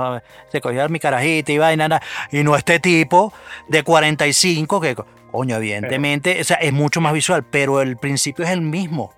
se 0.51 0.61
cogió 0.61 0.87
mi 0.89 0.99
carajita 0.99 1.51
y 1.53 1.57
vaina, 1.57 1.87
na- 1.87 2.01
y 2.31 2.43
no 2.43 2.55
este 2.55 2.79
tipo 2.79 3.33
de 3.67 3.81
45 3.81 4.79
que, 4.79 4.95
coño, 5.31 5.55
evidentemente, 5.55 6.39
o 6.41 6.43
sea, 6.43 6.57
es 6.57 6.73
mucho 6.73 7.01
más 7.01 7.13
visual, 7.13 7.43
pero 7.49 7.81
el 7.81 7.97
principio 7.97 8.45
es 8.45 8.51
el 8.51 8.61
mismo. 8.61 9.11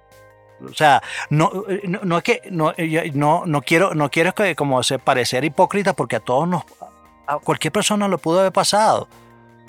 O 0.64 0.74
sea, 0.74 1.04
no, 1.30 1.52
no, 1.84 2.00
no 2.04 2.18
es 2.18 2.24
que 2.24 2.42
no, 2.50 2.74
no, 3.14 3.44
no 3.46 3.62
quiero, 3.62 3.94
no 3.94 4.10
quiero 4.10 4.34
que 4.34 4.56
como 4.56 4.82
se 4.84 5.00
parecer 5.00 5.44
hipócrita 5.44 5.92
porque 5.92 6.16
a 6.16 6.22
todos 6.22 6.48
nos, 6.48 6.64
a 7.28 7.38
cualquier 7.40 7.72
persona 7.72 8.08
lo 8.08 8.18
pudo 8.18 8.40
haber 8.40 8.52
pasado. 8.52 9.08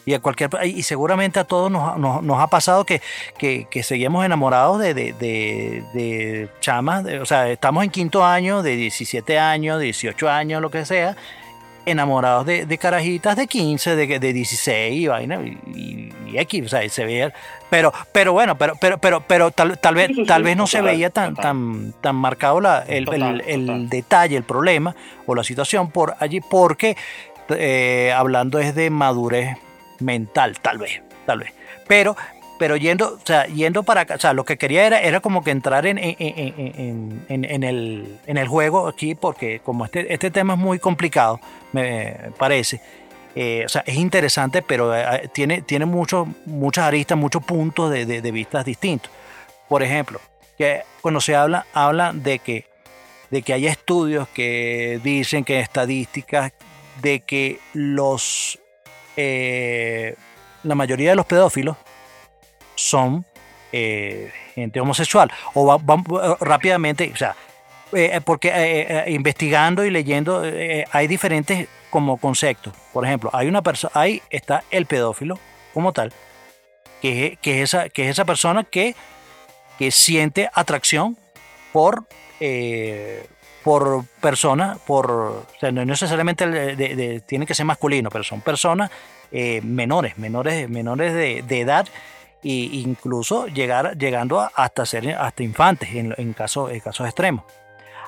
Y 0.04 0.14
a 0.14 0.20
cualquier 0.20 0.50
y 0.64 0.84
seguramente 0.84 1.40
a 1.40 1.44
todos 1.44 1.68
nos, 1.68 1.98
nos- 1.98 2.22
nos 2.22 2.40
ha 2.40 2.46
pasado 2.46 2.84
que, 2.84 3.02
que, 3.38 3.66
que 3.68 3.82
seguimos 3.82 4.24
enamorados 4.24 4.78
de, 4.78 4.94
de, 4.94 5.12
de, 5.14 5.84
de 5.94 6.48
chamas, 6.60 7.04
o 7.20 7.26
sea, 7.26 7.50
estamos 7.50 7.82
en 7.82 7.90
quinto 7.90 8.24
año, 8.24 8.62
de 8.62 8.76
17 8.76 9.36
años, 9.40 9.80
18 9.80 10.30
años, 10.30 10.62
lo 10.62 10.70
que 10.70 10.84
sea, 10.84 11.16
enamorados 11.86 12.46
de, 12.46 12.66
de 12.66 12.78
carajitas 12.78 13.36
de 13.36 13.48
15, 13.48 13.96
de, 13.96 14.18
de 14.20 14.32
16 14.32 14.92
y 14.94 15.06
vaina, 15.08 15.40
y, 15.42 15.58
y, 15.74 16.12
y 16.32 16.38
X, 16.38 16.66
o 16.66 16.68
sea, 16.68 16.84
y 16.84 16.88
se 16.88 17.04
veía, 17.04 17.32
pero, 17.70 17.92
pero 18.12 18.32
bueno, 18.32 18.56
pero, 18.56 18.74
pero, 18.80 18.98
pero, 18.98 19.20
pero 19.26 19.50
tal, 19.50 19.76
tal 19.78 19.94
vez, 19.96 20.10
tal 20.26 20.42
vez 20.44 20.56
no 20.56 20.68
se 20.68 20.82
veía 20.82 21.10
tan, 21.10 21.30
total. 21.34 21.42
tan, 21.42 21.94
tan 22.00 22.14
marcado 22.16 22.60
la, 22.60 22.84
el, 22.86 23.06
Total, 23.06 23.42
el- 23.46 23.68
el 23.70 23.88
detalle, 23.88 24.36
el 24.36 24.44
problema 24.44 24.94
o 25.26 25.34
la 25.34 25.42
situación 25.44 25.90
por 25.90 26.14
allí, 26.20 26.40
porque 26.40 26.96
eh, 27.50 28.12
hablando 28.14 28.58
es 28.58 28.74
de 28.74 28.90
madurez 28.90 29.56
mental, 30.00 30.58
tal 30.60 30.78
vez, 30.78 31.02
tal 31.26 31.40
vez. 31.40 31.52
Pero 31.86 32.16
pero 32.58 32.76
yendo, 32.76 33.18
o 33.22 33.26
sea, 33.26 33.46
yendo 33.46 33.82
para 33.82 34.02
acá, 34.02 34.14
o 34.14 34.18
sea, 34.18 34.32
lo 34.32 34.44
que 34.44 34.56
quería 34.56 34.86
era, 34.86 35.00
era 35.00 35.20
como 35.20 35.44
que 35.44 35.50
entrar 35.50 35.86
en, 35.86 35.98
en, 35.98 37.24
en, 37.28 37.44
en, 37.44 37.62
el, 37.62 38.18
en 38.26 38.38
el 38.38 38.48
juego 38.48 38.88
aquí, 38.88 39.14
porque 39.14 39.60
como 39.60 39.84
este, 39.84 40.12
este 40.12 40.30
tema 40.30 40.54
es 40.54 40.58
muy 40.58 40.78
complicado, 40.78 41.38
me 41.72 42.16
parece, 42.38 42.80
eh, 43.34 43.64
o 43.66 43.68
sea, 43.68 43.82
es 43.86 43.96
interesante, 43.96 44.62
pero 44.62 44.96
eh, 44.96 45.28
tiene, 45.34 45.62
tiene 45.62 45.84
muchos, 45.84 46.26
muchas 46.46 46.84
aristas, 46.84 47.18
muchos 47.18 47.44
puntos 47.44 47.90
de, 47.90 48.06
de, 48.06 48.22
de 48.22 48.30
vistas 48.30 48.64
distintos. 48.64 49.10
Por 49.68 49.82
ejemplo, 49.82 50.20
que 50.56 50.82
cuando 51.02 51.20
se 51.20 51.36
habla, 51.36 51.66
habla 51.74 52.12
de 52.14 52.38
que, 52.38 52.64
de 53.30 53.42
que 53.42 53.52
hay 53.52 53.66
estudios 53.66 54.28
que 54.28 54.98
dicen 55.02 55.44
que 55.44 55.60
estadísticas 55.60 56.52
de 57.02 57.20
que 57.20 57.60
los 57.72 58.58
eh, 59.16 60.14
la 60.62 60.74
mayoría 60.74 61.10
de 61.10 61.16
los 61.16 61.26
pedófilos 61.26 61.76
son 62.74 63.24
eh, 63.72 64.30
gente 64.54 64.80
homosexual. 64.80 65.30
O 65.54 65.78
rápidamente, 66.40 67.10
o 67.12 67.16
sea, 67.16 67.34
eh, 67.92 68.20
porque 68.24 69.04
investigando 69.08 69.84
y 69.84 69.90
leyendo 69.90 70.42
hay 70.90 71.06
diferentes 71.06 71.68
como 71.90 72.18
conceptos. 72.18 72.74
Por 72.92 73.04
ejemplo, 73.04 73.30
hay 73.32 73.48
una 73.48 73.62
persona, 73.62 73.92
ahí 73.94 74.22
está 74.30 74.64
el 74.70 74.86
pedófilo 74.86 75.38
como 75.72 75.92
tal, 75.92 76.12
que, 77.00 77.38
que, 77.40 77.62
es 77.62 77.74
esa, 77.74 77.88
que 77.88 78.04
es 78.04 78.10
esa 78.10 78.24
persona 78.24 78.64
que, 78.64 78.94
que 79.78 79.90
siente 79.90 80.50
atracción 80.52 81.16
por 81.72 82.06
por 83.66 84.04
personas, 84.20 84.78
por, 84.78 85.10
o 85.10 85.46
sea, 85.58 85.72
no 85.72 85.84
necesariamente 85.84 86.46
de, 86.46 87.20
tiene 87.26 87.46
que 87.46 87.52
ser 87.52 87.66
masculino, 87.66 88.10
pero 88.10 88.22
son 88.22 88.40
personas 88.40 88.92
eh, 89.32 89.60
menores, 89.60 90.16
menores, 90.18 90.70
menores 90.70 91.12
de, 91.12 91.60
edad 91.60 91.84
e 92.44 92.48
incluso 92.48 93.48
llegar, 93.48 93.98
llegando 93.98 94.48
hasta 94.54 94.86
ser 94.86 95.16
hasta 95.16 95.42
infantes 95.42 95.92
en, 95.96 96.14
en, 96.16 96.32
casos, 96.32 96.70
en 96.70 96.76
extremos. 96.76 97.44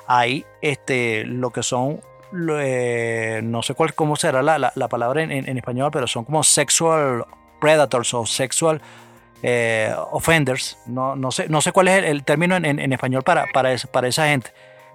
Hay 0.07 0.45
este, 0.61 1.25
lo 1.25 1.49
que 1.49 1.61
son, 1.61 1.99
eh, 2.61 3.41
no 3.43 3.61
sé 3.61 3.73
cuál, 3.73 3.93
cómo 3.93 4.15
será 4.15 4.41
la, 4.41 4.71
la, 4.73 4.87
palabra 4.87 5.23
en, 5.23 5.31
en, 5.33 5.57
español, 5.57 5.89
pero 5.91 6.07
son 6.07 6.23
como 6.23 6.41
sexual 6.41 7.25
predators 7.59 8.13
o 8.13 8.25
sexual 8.25 8.81
eh, 9.43 9.93
offenders. 10.11 10.77
No, 10.85 11.17
no, 11.17 11.31
sé, 11.31 11.49
no 11.49 11.59
sé 11.59 11.73
cuál 11.73 11.89
es 11.89 12.05
el, 12.05 12.23
término 12.23 12.55
en, 12.55 12.93
español 12.93 13.23
para, 13.23 13.45
para, 13.47 13.75
para 13.91 14.07
esa 14.07 14.27
gente 14.27 14.51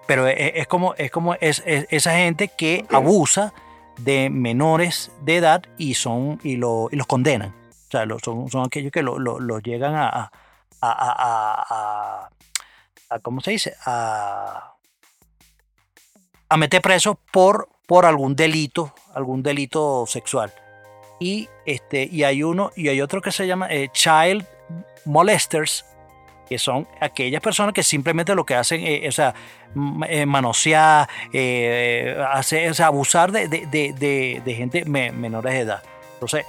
pero 0.07 0.27
es, 0.27 0.67
como, 0.67 0.95
es 0.95 1.11
como 1.11 1.35
es, 1.35 1.63
esa 1.65 2.13
gente 2.13 2.49
que 2.49 2.85
abusa 2.91 3.53
de 3.99 4.31
menores 4.31 5.11
de 5.23 5.37
edad 5.37 5.63
y, 5.79 5.95
son, 5.95 6.41
y, 6.43 6.57
lo, 6.57 6.89
los 6.91 7.07
condenan. 7.07 7.55
O 7.89 7.91
sea, 7.91 8.07
son, 8.23 8.51
son 8.51 8.67
aquellos 8.67 8.93
que 8.93 9.03
los 9.03 9.19
lo, 9.19 9.59
llegan 9.61 9.95
a, 9.95 10.09
a, 10.09 10.31
a, 10.81 12.29
a, 13.11 13.19
¿cómo 13.21 13.41
se 13.41 13.53
dice? 13.53 13.75
A, 13.87 14.75
a 16.49 16.57
meter 16.57 16.83
preso 16.83 17.19
por, 17.33 17.69
por 17.87 18.05
algún 18.05 18.37
delito, 18.37 18.95
algún 19.15 19.43
delito 19.43 20.05
sexual. 20.07 20.53
Y, 21.21 21.49
este, 21.65 22.09
y 22.11 22.25
hay 22.25 22.43
uno, 22.43 22.71
y 22.77 22.89
hay 22.89 23.01
otro 23.01 23.23
que 23.23 23.31
se 23.31 23.47
llama 23.47 23.69
eh, 23.71 23.89
Child 23.93 24.45
Molesters, 25.05 25.85
que 26.49 26.59
son 26.59 26.87
aquellas 27.01 27.41
personas 27.41 27.75
que 27.75 27.83
simplemente 27.83 28.35
lo 28.35 28.45
que 28.45 28.55
hacen 28.55 28.83
es, 28.85 29.09
o 29.09 29.13
sea, 29.13 29.35
eh, 30.09 30.27
manosear, 30.27 31.09
eh, 31.33 32.17
abusar 32.79 33.33
de, 33.33 33.49
de, 33.49 34.41
de, 34.45 34.55
gente 34.55 34.85
menores 34.85 35.53
de 35.53 35.61
edad. 35.61 35.83
Entonces, 36.15 36.47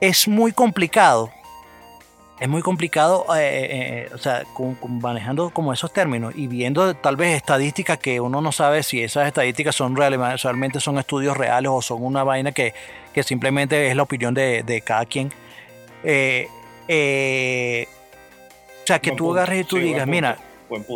es 0.00 0.26
muy 0.26 0.52
complicado, 0.52 1.30
es 2.40 2.48
muy 2.48 2.62
complicado, 2.62 3.26
eh, 3.36 4.08
o 4.12 4.18
sea, 4.18 4.42
manejando 4.88 5.50
como 5.50 5.72
esos 5.72 5.92
términos 5.92 6.34
y 6.36 6.48
viendo 6.48 6.94
tal 6.94 7.16
vez 7.16 7.36
estadísticas 7.36 7.98
que 7.98 8.20
uno 8.20 8.40
no 8.40 8.50
sabe 8.50 8.82
si 8.82 9.02
esas 9.02 9.28
estadísticas 9.28 9.76
son 9.76 9.94
realmente 9.94 10.80
son 10.80 10.98
estudios 10.98 11.36
reales 11.36 11.70
o 11.72 11.80
son 11.80 12.02
una 12.02 12.24
vaina 12.24 12.50
que, 12.52 12.74
que 13.12 13.22
simplemente 13.22 13.88
es 13.88 13.94
la 13.94 14.02
opinión 14.02 14.34
de, 14.34 14.82
cada 14.84 15.04
quien. 15.04 15.32
O 16.02 17.97
sea, 18.88 18.98
que 19.00 19.12
tú 19.12 19.32
agarres 19.32 19.60
y 19.60 19.64
tú 19.64 19.76
digas, 19.76 20.06
mira, 20.06 20.38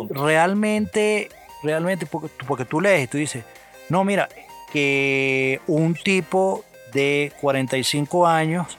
realmente, 0.09 1.29
realmente, 1.61 2.05
porque, 2.05 2.65
tú 2.65 2.81
lees 2.81 3.03
y 3.03 3.07
tú 3.07 3.17
dices, 3.17 3.43
no, 3.89 4.03
mira, 4.03 4.29
que 4.71 5.61
un 5.67 5.93
tipo 5.93 6.63
de 6.91 7.31
45 7.39 8.27
años 8.27 8.77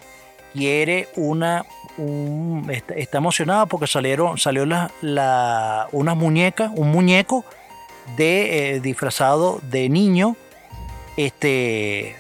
quiere 0.52 1.08
una, 1.16 1.64
está, 2.68 3.18
emocionado 3.18 3.66
porque 3.66 3.86
salieron, 3.86 4.38
salió 4.38 4.66
la, 4.66 4.90
la, 5.00 5.88
una 5.92 6.14
muñeca, 6.14 6.72
un 6.74 6.90
muñeco 6.90 7.44
de 8.16 8.74
eh, 8.74 8.80
disfrazado 8.80 9.60
de 9.70 9.88
niño, 9.88 10.36
este, 11.16 12.16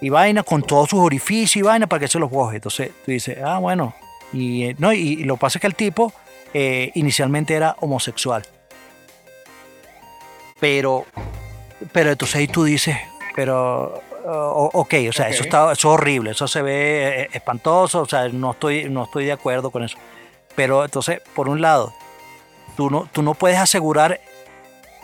y 0.00 0.08
vaina 0.08 0.42
con 0.42 0.62
todos 0.62 0.90
sus 0.90 1.00
orificios 1.00 1.56
y 1.56 1.62
vaina 1.62 1.86
para 1.86 2.00
que 2.00 2.08
se 2.08 2.18
los 2.18 2.30
coge. 2.30 2.56
Entonces 2.56 2.90
tú 3.04 3.10
dices, 3.10 3.38
ah, 3.44 3.58
bueno, 3.58 3.94
y, 4.32 4.64
eh, 4.64 4.76
no, 4.78 4.92
y, 4.92 4.98
y 4.98 5.24
lo 5.24 5.34
que 5.34 5.40
pasa 5.40 5.58
es 5.58 5.60
que 5.60 5.66
el 5.66 5.74
tipo 5.74 6.12
eh, 6.54 6.90
inicialmente 6.94 7.54
era 7.54 7.76
homosexual. 7.80 8.42
Pero, 10.58 11.04
pero 11.92 12.10
entonces 12.10 12.36
ahí 12.36 12.48
tú 12.48 12.64
dices, 12.64 12.96
pero, 13.34 14.02
ok, 14.24 14.94
o 15.08 15.12
sea, 15.12 15.28
eso, 15.28 15.42
está, 15.42 15.64
eso 15.64 15.72
es 15.72 15.84
horrible, 15.84 16.30
eso 16.30 16.48
se 16.48 16.62
ve 16.62 17.22
eh, 17.22 17.28
espantoso, 17.32 18.02
o 18.02 18.06
sea, 18.06 18.28
no 18.28 18.52
estoy, 18.52 18.88
no 18.88 19.04
estoy 19.04 19.26
de 19.26 19.32
acuerdo 19.32 19.70
con 19.70 19.84
eso. 19.84 19.98
Pero 20.54 20.84
entonces, 20.84 21.20
por 21.34 21.48
un 21.48 21.60
lado, 21.60 21.92
tú 22.76 22.90
no, 22.90 23.08
tú 23.12 23.22
no 23.22 23.34
puedes 23.34 23.58
asegurar 23.58 24.20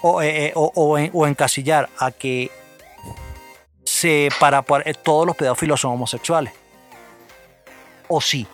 o, 0.02 0.22
eh, 0.22 0.52
o, 0.54 1.26
encasillar 1.26 1.88
a 1.98 2.10
que 2.10 2.50
se, 3.84 4.30
para, 4.40 4.62
para, 4.62 4.92
todos 4.94 5.26
los 5.26 5.36
pedófilos 5.36 5.80
son 5.80 5.92
homosexuales. 5.92 6.52
O 8.08 8.20
sí. 8.20 8.46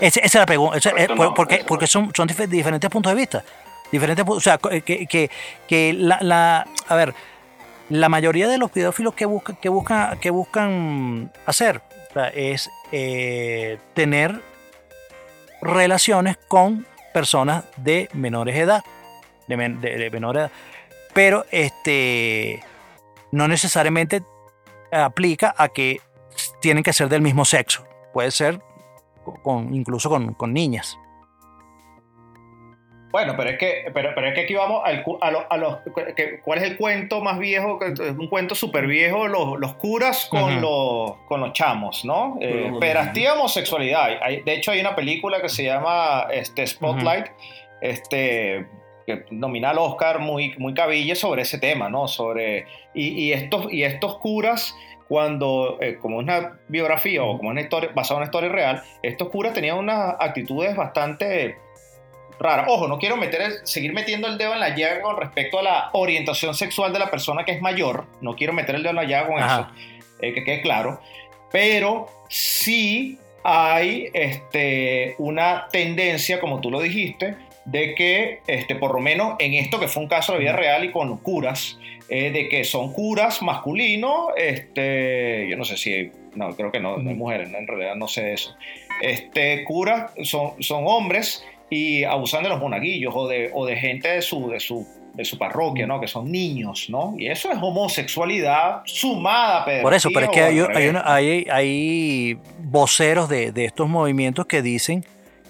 Esa 0.00 0.20
es 0.20 0.34
la 0.34 0.46
pregunta. 0.46 0.78
porque, 1.34 1.64
porque 1.66 1.86
son, 1.86 2.12
son 2.14 2.26
diferentes 2.26 2.90
puntos 2.90 3.12
de 3.12 3.16
vista. 3.16 3.44
Diferentes, 3.92 4.24
o 4.28 4.40
sea, 4.40 4.58
que, 4.58 5.06
que, 5.06 5.30
que 5.66 5.92
la, 5.92 6.18
la, 6.20 6.66
a 6.86 6.94
ver, 6.94 7.14
la 7.88 8.08
mayoría 8.08 8.48
de 8.48 8.56
los 8.56 8.70
pedófilos 8.70 9.14
que 9.14 9.26
buscan, 9.26 9.56
que 9.56 9.68
buscan, 9.68 10.18
que 10.20 10.30
buscan 10.30 11.32
hacer 11.44 11.82
es 12.34 12.70
eh, 12.92 13.78
tener 13.94 14.40
relaciones 15.60 16.36
con 16.48 16.86
personas 17.12 17.64
de 17.76 18.08
menores 18.12 18.56
edad, 18.56 18.84
de, 19.46 19.56
de, 19.56 20.10
menor 20.10 20.36
edad, 20.36 20.50
pero 21.12 21.44
este 21.50 22.62
no 23.32 23.48
necesariamente 23.48 24.22
aplica 24.92 25.54
a 25.56 25.68
que 25.68 26.00
tienen 26.60 26.82
que 26.82 26.92
ser 26.92 27.08
del 27.08 27.22
mismo 27.22 27.44
sexo. 27.44 27.84
Puede 28.12 28.30
ser 28.30 28.60
con, 29.42 29.74
incluso 29.74 30.08
con, 30.08 30.34
con 30.34 30.52
niñas. 30.52 30.98
Bueno, 33.10 33.34
pero 33.36 33.50
es 33.50 33.58
que, 33.58 33.90
pero, 33.92 34.12
pero 34.14 34.28
es 34.28 34.34
que 34.34 34.42
aquí 34.42 34.54
vamos 34.54 34.82
a, 34.84 35.56
los... 35.56 35.78
¿Cuál 36.44 36.58
es 36.58 36.64
el 36.64 36.76
cuento 36.76 37.20
más 37.20 37.38
viejo? 37.38 37.78
Un 38.16 38.28
cuento 38.28 38.54
súper 38.54 38.86
viejo, 38.86 39.26
los, 39.26 39.58
los, 39.58 39.74
curas 39.74 40.28
con, 40.30 40.60
los, 40.60 41.16
con 41.26 41.40
los 41.40 41.52
chamos, 41.52 42.04
¿no? 42.04 42.38
Eh, 42.40 42.72
perastía 42.78 43.34
homosexualidad. 43.34 44.10
de 44.44 44.52
hecho, 44.52 44.70
hay 44.70 44.80
una 44.80 44.94
película 44.94 45.42
que 45.42 45.48
se 45.48 45.64
llama 45.64 46.28
este, 46.32 46.64
Spotlight, 46.64 47.26
este, 47.80 48.66
que 49.06 49.24
nomina 49.32 49.70
al 49.70 49.78
Oscar 49.78 50.20
muy, 50.20 50.54
muy 50.58 50.72
cabille 50.72 51.16
sobre 51.16 51.42
ese 51.42 51.58
tema, 51.58 51.88
¿no? 51.88 52.06
Sobre, 52.06 52.66
y, 52.94 53.32
estos, 53.32 53.72
y 53.72 53.82
estos 53.82 54.18
curas 54.18 54.76
cuando, 55.10 55.76
eh, 55.80 55.98
como 56.00 56.18
una 56.18 56.60
biografía 56.68 57.24
o 57.24 57.36
como 57.36 57.50
una 57.50 57.62
historia 57.62 57.90
basada 57.92 58.14
en 58.14 58.16
una 58.18 58.26
historia 58.26 58.48
real, 58.48 58.82
estos 59.02 59.28
curas 59.28 59.52
tenían 59.52 59.76
unas 59.76 60.14
actitudes 60.20 60.76
bastante 60.76 61.56
raras. 62.38 62.66
Ojo, 62.68 62.86
no 62.86 62.96
quiero 62.96 63.16
meter 63.16 63.54
seguir 63.64 63.92
metiendo 63.92 64.28
el 64.28 64.38
dedo 64.38 64.52
en 64.52 64.60
la 64.60 64.76
llaga 64.76 65.02
con 65.02 65.16
respecto 65.16 65.58
a 65.58 65.64
la 65.64 65.90
orientación 65.94 66.54
sexual 66.54 66.92
de 66.92 67.00
la 67.00 67.10
persona 67.10 67.44
que 67.44 67.50
es 67.50 67.60
mayor. 67.60 68.06
No 68.20 68.36
quiero 68.36 68.52
meter 68.52 68.76
el 68.76 68.84
dedo 68.84 68.90
en 68.90 68.96
la 68.96 69.04
llaga 69.04 69.26
con 69.26 69.38
eso, 69.42 69.66
eh, 70.20 70.32
que 70.32 70.44
quede 70.44 70.60
claro. 70.60 71.00
Pero 71.50 72.06
sí 72.28 73.18
hay 73.42 74.10
este, 74.14 75.16
una 75.18 75.66
tendencia, 75.72 76.38
como 76.38 76.60
tú 76.60 76.70
lo 76.70 76.78
dijiste, 76.78 77.34
de 77.64 77.96
que, 77.96 78.42
este, 78.46 78.76
por 78.76 78.94
lo 78.94 79.00
menos 79.00 79.34
en 79.40 79.54
esto 79.54 79.80
que 79.80 79.88
fue 79.88 80.04
un 80.04 80.08
caso 80.08 80.34
de 80.34 80.38
vida 80.38 80.52
real 80.52 80.84
y 80.84 80.92
con 80.92 81.16
curas, 81.18 81.79
eh, 82.10 82.32
de 82.32 82.48
que 82.48 82.64
son 82.64 82.92
curas 82.92 83.40
masculinos, 83.40 84.30
este, 84.36 85.46
yo 85.48 85.56
no 85.56 85.64
sé 85.64 85.76
si, 85.76 86.10
no, 86.34 86.54
creo 86.56 86.72
que 86.72 86.80
no, 86.80 86.96
no 86.98 87.08
hay 87.08 87.16
mujeres, 87.16 87.52
en 87.52 87.66
realidad 87.66 87.94
no 87.94 88.08
sé 88.08 88.32
eso. 88.32 88.54
Este, 89.00 89.64
curas 89.64 90.12
son, 90.24 90.60
son 90.60 90.84
hombres 90.86 91.44
y 91.70 92.02
abusan 92.04 92.42
de 92.42 92.48
los 92.48 92.60
monaguillos 92.60 93.14
o 93.16 93.28
de, 93.28 93.50
o 93.54 93.64
de 93.64 93.76
gente 93.76 94.08
de 94.08 94.22
su, 94.22 94.50
de 94.50 94.58
su 94.58 94.86
de 95.14 95.24
su 95.24 95.38
parroquia, 95.38 95.86
¿no? 95.86 96.00
Que 96.00 96.08
son 96.08 96.30
niños, 96.30 96.86
¿no? 96.88 97.14
Y 97.18 97.28
eso 97.28 97.50
es 97.50 97.58
homosexualidad 97.60 98.82
sumada, 98.84 99.64
Pedro. 99.64 99.82
Por 99.82 99.94
eso, 99.94 100.08
pero 100.14 100.26
es 100.26 100.32
que 100.32 100.42
hay, 101.04 101.46
hay, 101.50 102.38
voceros 102.58 103.28
de, 103.28 103.52
estos 103.56 103.88
movimientos 103.88 104.46
que 104.46 104.62
dicen 104.62 105.04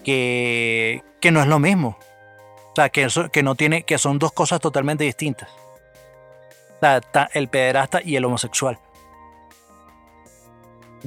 que, 0.04 1.02
que 1.20 1.30
no 1.30 1.40
es 1.40 1.46
lo 1.46 1.58
mismo. 1.58 1.98
O 2.72 2.74
sea, 2.74 2.88
que, 2.88 3.04
eso, 3.04 3.30
que, 3.30 3.42
no 3.42 3.54
tiene, 3.54 3.82
que 3.82 3.98
son 3.98 4.18
dos 4.18 4.32
cosas 4.32 4.60
totalmente 4.60 5.04
distintas. 5.04 5.48
Sea, 6.80 7.00
el 7.34 7.48
pederasta 7.48 8.00
y 8.04 8.16
el 8.16 8.24
homosexual. 8.24 8.78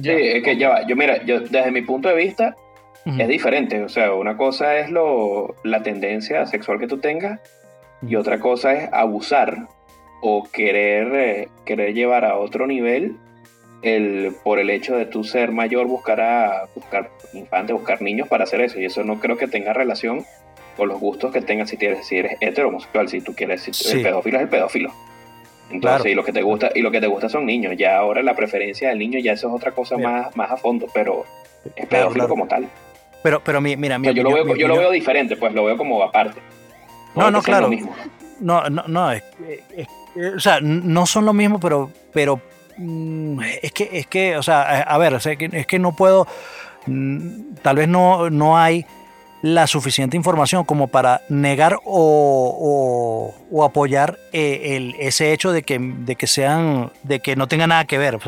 Sí, 0.00 0.10
es 0.10 0.42
que 0.42 0.56
ya 0.56 0.70
va. 0.70 0.86
Yo, 0.86 0.96
mira, 0.96 1.24
yo 1.24 1.40
desde 1.40 1.70
mi 1.70 1.82
punto 1.82 2.08
de 2.08 2.16
vista 2.16 2.56
es 3.06 3.28
diferente. 3.28 3.82
O 3.82 3.88
sea, 3.88 4.14
una 4.14 4.36
cosa 4.36 4.78
es 4.78 4.90
lo, 4.90 5.54
la 5.62 5.82
tendencia 5.82 6.46
sexual 6.46 6.78
que 6.78 6.86
tú 6.86 6.98
tengas 6.98 7.40
y 8.02 8.16
otra 8.16 8.40
cosa 8.40 8.72
es 8.72 8.92
abusar 8.92 9.68
o 10.20 10.48
querer, 10.50 11.14
eh, 11.14 11.48
querer 11.64 11.94
llevar 11.94 12.24
a 12.24 12.36
otro 12.38 12.66
nivel 12.66 13.16
el, 13.82 14.34
por 14.42 14.58
el 14.58 14.70
hecho 14.70 14.96
de 14.96 15.06
tú 15.06 15.22
ser 15.22 15.52
mayor 15.52 15.86
buscar 15.86 16.20
a 16.20 16.66
buscar 16.74 17.10
infantes, 17.34 17.76
buscar 17.76 18.00
niños 18.00 18.28
para 18.28 18.44
hacer 18.44 18.62
eso. 18.62 18.80
Y 18.80 18.86
eso 18.86 19.04
no 19.04 19.20
creo 19.20 19.36
que 19.36 19.46
tenga 19.46 19.72
relación 19.72 20.24
con 20.76 20.88
los 20.88 20.98
gustos 20.98 21.32
que 21.32 21.40
tengas 21.40 21.70
si, 21.70 21.76
tienes, 21.76 22.06
si 22.06 22.16
eres 22.16 22.36
heterosexual, 22.40 23.08
si 23.08 23.20
tú 23.20 23.34
quieres, 23.34 23.68
el 23.92 24.02
pedófilo 24.02 24.38
es 24.38 24.42
el 24.42 24.48
pedófilo. 24.48 24.92
Entonces, 25.70 26.12
y 26.12 26.14
lo 26.14 26.24
que 26.24 26.32
te 26.32 26.42
gusta, 26.42 26.70
y 26.74 26.82
lo 26.82 26.90
que 26.90 27.00
te 27.00 27.06
gusta 27.06 27.28
son 27.28 27.46
niños. 27.46 27.74
Ya 27.76 27.96
ahora 27.96 28.22
la 28.22 28.34
preferencia 28.34 28.90
del 28.90 28.98
niño 28.98 29.18
ya 29.18 29.32
eso 29.32 29.48
es 29.48 29.54
otra 29.54 29.72
cosa 29.72 29.96
más, 29.96 30.34
más 30.36 30.50
a 30.50 30.56
fondo, 30.56 30.86
pero 30.92 31.24
es 31.74 31.86
pedófilo 31.86 32.28
como 32.28 32.46
tal. 32.46 32.68
Pero, 33.22 33.42
pero 33.42 33.60
mira, 33.60 33.98
mira 33.98 34.12
yo, 34.12 34.22
lo 34.22 34.32
veo, 34.32 34.54
yo 34.54 34.68
lo 34.68 34.76
veo 34.76 34.90
diferente, 34.90 35.36
pues 35.36 35.52
lo 35.54 35.64
veo 35.64 35.76
como 35.76 36.02
aparte. 36.02 36.40
No, 37.14 37.30
no, 37.30 37.42
claro. 37.42 37.70
No, 38.40 38.68
no, 38.68 38.84
no, 38.86 39.10
o 40.36 40.40
sea, 40.40 40.60
no 40.60 41.06
son 41.06 41.24
lo 41.24 41.32
mismo, 41.32 41.58
pero, 41.58 41.90
pero 42.12 42.40
mm, 42.76 43.40
es 43.62 43.72
que, 43.72 43.88
es 43.92 44.06
que, 44.06 44.36
o 44.36 44.42
sea, 44.42 44.82
a, 44.82 44.98
ver, 44.98 45.14
es 45.14 45.66
que 45.66 45.78
no 45.78 45.96
puedo, 45.96 46.26
mm, 46.86 47.54
tal 47.62 47.76
vez 47.76 47.88
no, 47.88 48.28
no 48.30 48.58
hay 48.58 48.84
la 49.44 49.66
suficiente 49.66 50.16
información 50.16 50.64
como 50.64 50.88
para 50.88 51.20
negar 51.28 51.78
o, 51.84 53.34
o, 53.50 53.62
apoyar 53.62 54.18
eh, 54.32 54.74
el, 54.74 54.94
ese 54.98 55.34
hecho 55.34 55.52
de 55.52 55.62
que, 55.62 55.78
de 55.78 56.16
que 56.16 56.26
sean, 56.26 56.90
de 57.02 57.20
que 57.20 57.36
no 57.36 57.46
tenga 57.46 57.66
nada 57.66 57.84
que 57.84 57.98
ver, 57.98 58.14
o 58.14 58.20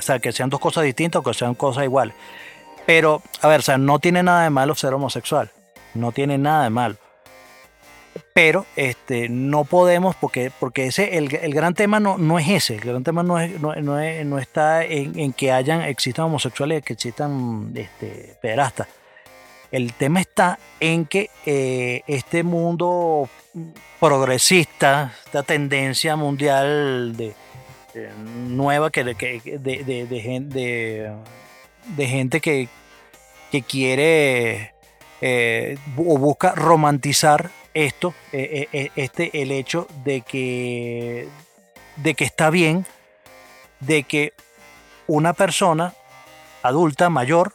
sea, 0.00 0.18
que 0.20 0.30
sean 0.30 0.48
dos 0.48 0.60
cosas 0.60 0.84
distintas 0.84 1.18
o 1.18 1.22
que 1.24 1.34
sean 1.34 1.56
cosas 1.56 1.82
iguales. 1.82 2.14
Pero, 2.86 3.20
a 3.42 3.48
ver, 3.48 3.58
o 3.58 3.62
sea, 3.64 3.78
no 3.78 3.98
tiene 3.98 4.22
nada 4.22 4.44
de 4.44 4.50
malo 4.50 4.76
ser 4.76 4.94
homosexual, 4.94 5.50
no 5.94 6.12
tiene 6.12 6.38
nada 6.38 6.62
de 6.62 6.70
malo 6.70 6.96
pero 8.32 8.66
este, 8.76 9.28
no 9.28 9.64
podemos, 9.64 10.14
porque, 10.14 10.52
porque 10.60 10.86
ese, 10.86 11.18
el, 11.18 11.34
el, 11.34 11.52
gran 11.52 11.74
tema 11.74 11.98
no, 11.98 12.18
no 12.18 12.38
es 12.38 12.48
ese, 12.48 12.76
el 12.76 12.82
gran 12.82 13.02
tema 13.02 13.24
no, 13.24 13.40
es, 13.40 13.60
no, 13.60 13.74
no, 13.74 13.98
es, 13.98 14.24
no 14.24 14.38
está 14.38 14.84
en, 14.84 15.18
en, 15.18 15.32
que 15.32 15.50
hayan, 15.50 15.82
existan 15.82 16.26
homosexuales, 16.26 16.84
que 16.84 16.92
existan 16.92 17.72
este, 17.74 18.36
pederastas. 18.40 18.86
El 19.70 19.92
tema 19.92 20.20
está 20.20 20.58
en 20.80 21.04
que 21.04 21.30
eh, 21.44 22.02
este 22.06 22.42
mundo 22.42 23.28
progresista, 24.00 25.14
esta 25.26 25.42
tendencia 25.42 26.16
mundial 26.16 27.16
de, 27.16 27.34
nueva 28.48 28.90
que, 28.90 29.04
de, 29.04 29.14
de, 29.58 30.06
de, 31.86 32.06
gente 32.06 32.40
que, 32.40 32.68
que 33.50 33.62
quiere 33.62 34.72
eh, 35.20 35.76
o 35.96 36.16
busca 36.18 36.52
romantizar 36.52 37.50
esto, 37.74 38.14
eh, 38.32 38.90
este, 38.96 39.42
el 39.42 39.52
hecho 39.52 39.86
de 40.04 40.22
que, 40.22 41.28
de 41.96 42.14
que 42.14 42.24
está 42.24 42.50
bien 42.50 42.86
de 43.80 44.02
que 44.02 44.32
una 45.06 45.32
persona 45.32 45.94
adulta, 46.62 47.10
mayor, 47.10 47.54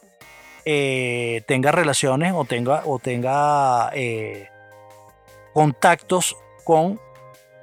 tenga 0.65 1.71
relaciones 1.71 2.33
o 2.35 2.45
tenga, 2.45 2.83
o 2.85 2.99
tenga 2.99 3.91
contactos 5.53 6.37
con 6.63 6.99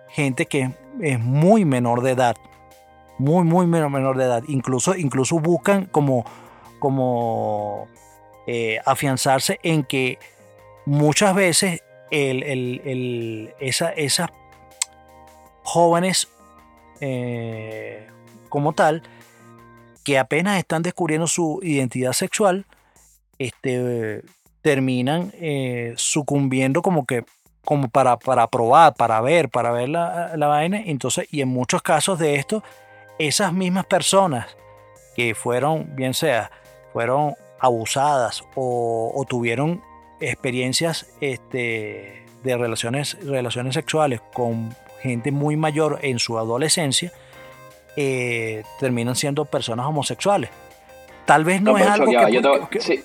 gente 0.09 0.47
que 0.47 0.73
es 1.01 1.19
muy 1.19 1.65
menor 1.65 2.03
de 2.03 2.13
edad. 2.13 2.37
Muy, 3.19 3.45
muy 3.45 3.67
menor, 3.67 3.91
menor 3.91 4.17
de 4.17 4.25
edad. 4.25 4.43
Incluso, 4.49 4.95
incluso 4.95 5.39
buscan 5.39 5.87
como, 5.87 6.25
como 6.79 7.89
afianzarse 8.85 9.59
en 9.63 9.85
que 9.85 10.19
muchas 10.87 11.35
veces 11.35 11.83
el, 12.11 13.55
esa, 13.61 13.91
esas 13.91 14.29
jóvenes 15.63 16.29
eh, 17.01 18.07
como 18.49 18.73
tal, 18.73 19.03
que 20.05 20.19
apenas 20.19 20.59
están 20.59 20.83
descubriendo 20.83 21.27
su 21.27 21.61
identidad 21.63 22.13
sexual, 22.13 22.67
este, 23.41 24.23
terminan 24.61 25.33
eh, 25.35 25.95
sucumbiendo 25.97 26.83
como 26.83 27.07
que 27.07 27.25
como 27.65 27.89
para, 27.89 28.19
para 28.19 28.47
probar, 28.49 28.95
para 28.95 29.21
ver, 29.21 29.49
para 29.49 29.71
ver 29.71 29.89
la, 29.89 30.37
la 30.37 30.47
vaina. 30.47 30.83
Entonces, 30.85 31.27
y 31.31 31.41
en 31.41 31.49
muchos 31.49 31.83
casos 31.83 32.19
de 32.19 32.37
esto, 32.37 32.63
esas 33.19 33.53
mismas 33.53 33.87
personas 33.87 34.47
que 35.17 35.35
fueron, 35.35 35.95
bien 35.95 36.15
sea, 36.15 36.51
fueron 36.93 37.35
abusadas 37.59 38.45
o, 38.55 39.25
tuvieron 39.29 39.83
experiencias 40.21 41.07
este, 41.21 42.25
de 42.43 42.57
relaciones, 42.57 43.19
relaciones 43.25 43.75
sexuales 43.75 44.21
con 44.33 44.75
gente 45.01 45.33
muy 45.33 45.57
mayor 45.57 45.99
en 46.03 46.19
su 46.19 46.39
adolescencia, 46.39 47.13
eh, 47.97 48.65
terminan 48.79 49.17
siendo 49.17 49.45
personas 49.45 49.87
homosexuales. 49.87 50.51
Tal 51.31 51.45
vez 51.45 51.63
no, 51.63 51.79
es 51.79 51.87
algo 51.87 52.11
que, 52.69 52.81
sí, 52.81 52.99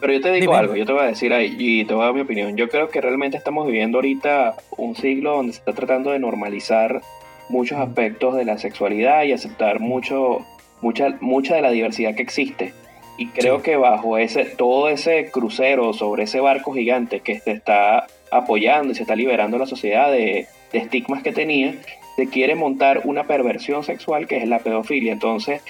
Pero 0.00 0.12
yo 0.14 0.20
te 0.22 0.32
digo 0.32 0.54
algo, 0.54 0.74
yo 0.74 0.86
te 0.86 0.92
voy 0.94 1.02
a 1.02 1.08
decir 1.08 1.34
ahí 1.34 1.54
y 1.58 1.84
te 1.84 1.92
voy 1.92 2.02
a 2.02 2.06
dar 2.06 2.14
mi 2.14 2.22
opinión. 2.22 2.56
Yo 2.56 2.70
creo 2.70 2.88
que 2.88 2.98
realmente 3.02 3.36
estamos 3.36 3.66
viviendo 3.66 3.98
ahorita 3.98 4.54
un 4.78 4.96
siglo 4.96 5.36
donde 5.36 5.52
se 5.52 5.58
está 5.58 5.74
tratando 5.74 6.12
de 6.12 6.18
normalizar 6.18 7.02
muchos 7.50 7.78
aspectos 7.78 8.36
de 8.36 8.46
la 8.46 8.56
sexualidad 8.56 9.24
y 9.24 9.32
aceptar 9.32 9.80
mucho, 9.80 10.46
mucha, 10.80 11.18
mucha 11.20 11.56
de 11.56 11.60
la 11.60 11.70
diversidad 11.70 12.14
que 12.14 12.22
existe. 12.22 12.72
Y 13.18 13.26
creo 13.26 13.60
que 13.60 13.76
bajo 13.76 14.16
ese, 14.16 14.46
todo 14.46 14.88
ese 14.88 15.30
crucero 15.30 15.92
sobre 15.92 16.22
ese 16.22 16.40
barco 16.40 16.72
gigante 16.72 17.20
que 17.20 17.38
se 17.38 17.50
está 17.50 18.06
apoyando 18.32 18.92
y 18.92 18.94
se 18.94 19.02
está 19.02 19.14
liberando 19.14 19.58
la 19.58 19.66
sociedad 19.66 20.10
de, 20.10 20.46
estigmas 20.72 21.22
que 21.22 21.32
tenía, 21.32 21.74
se 22.16 22.28
quiere 22.30 22.54
montar 22.54 23.02
una 23.04 23.24
perversión 23.24 23.84
sexual 23.84 24.26
que 24.26 24.38
es 24.38 24.48
la 24.48 24.60
pedofilia. 24.60 25.12
Entonces, 25.12 25.60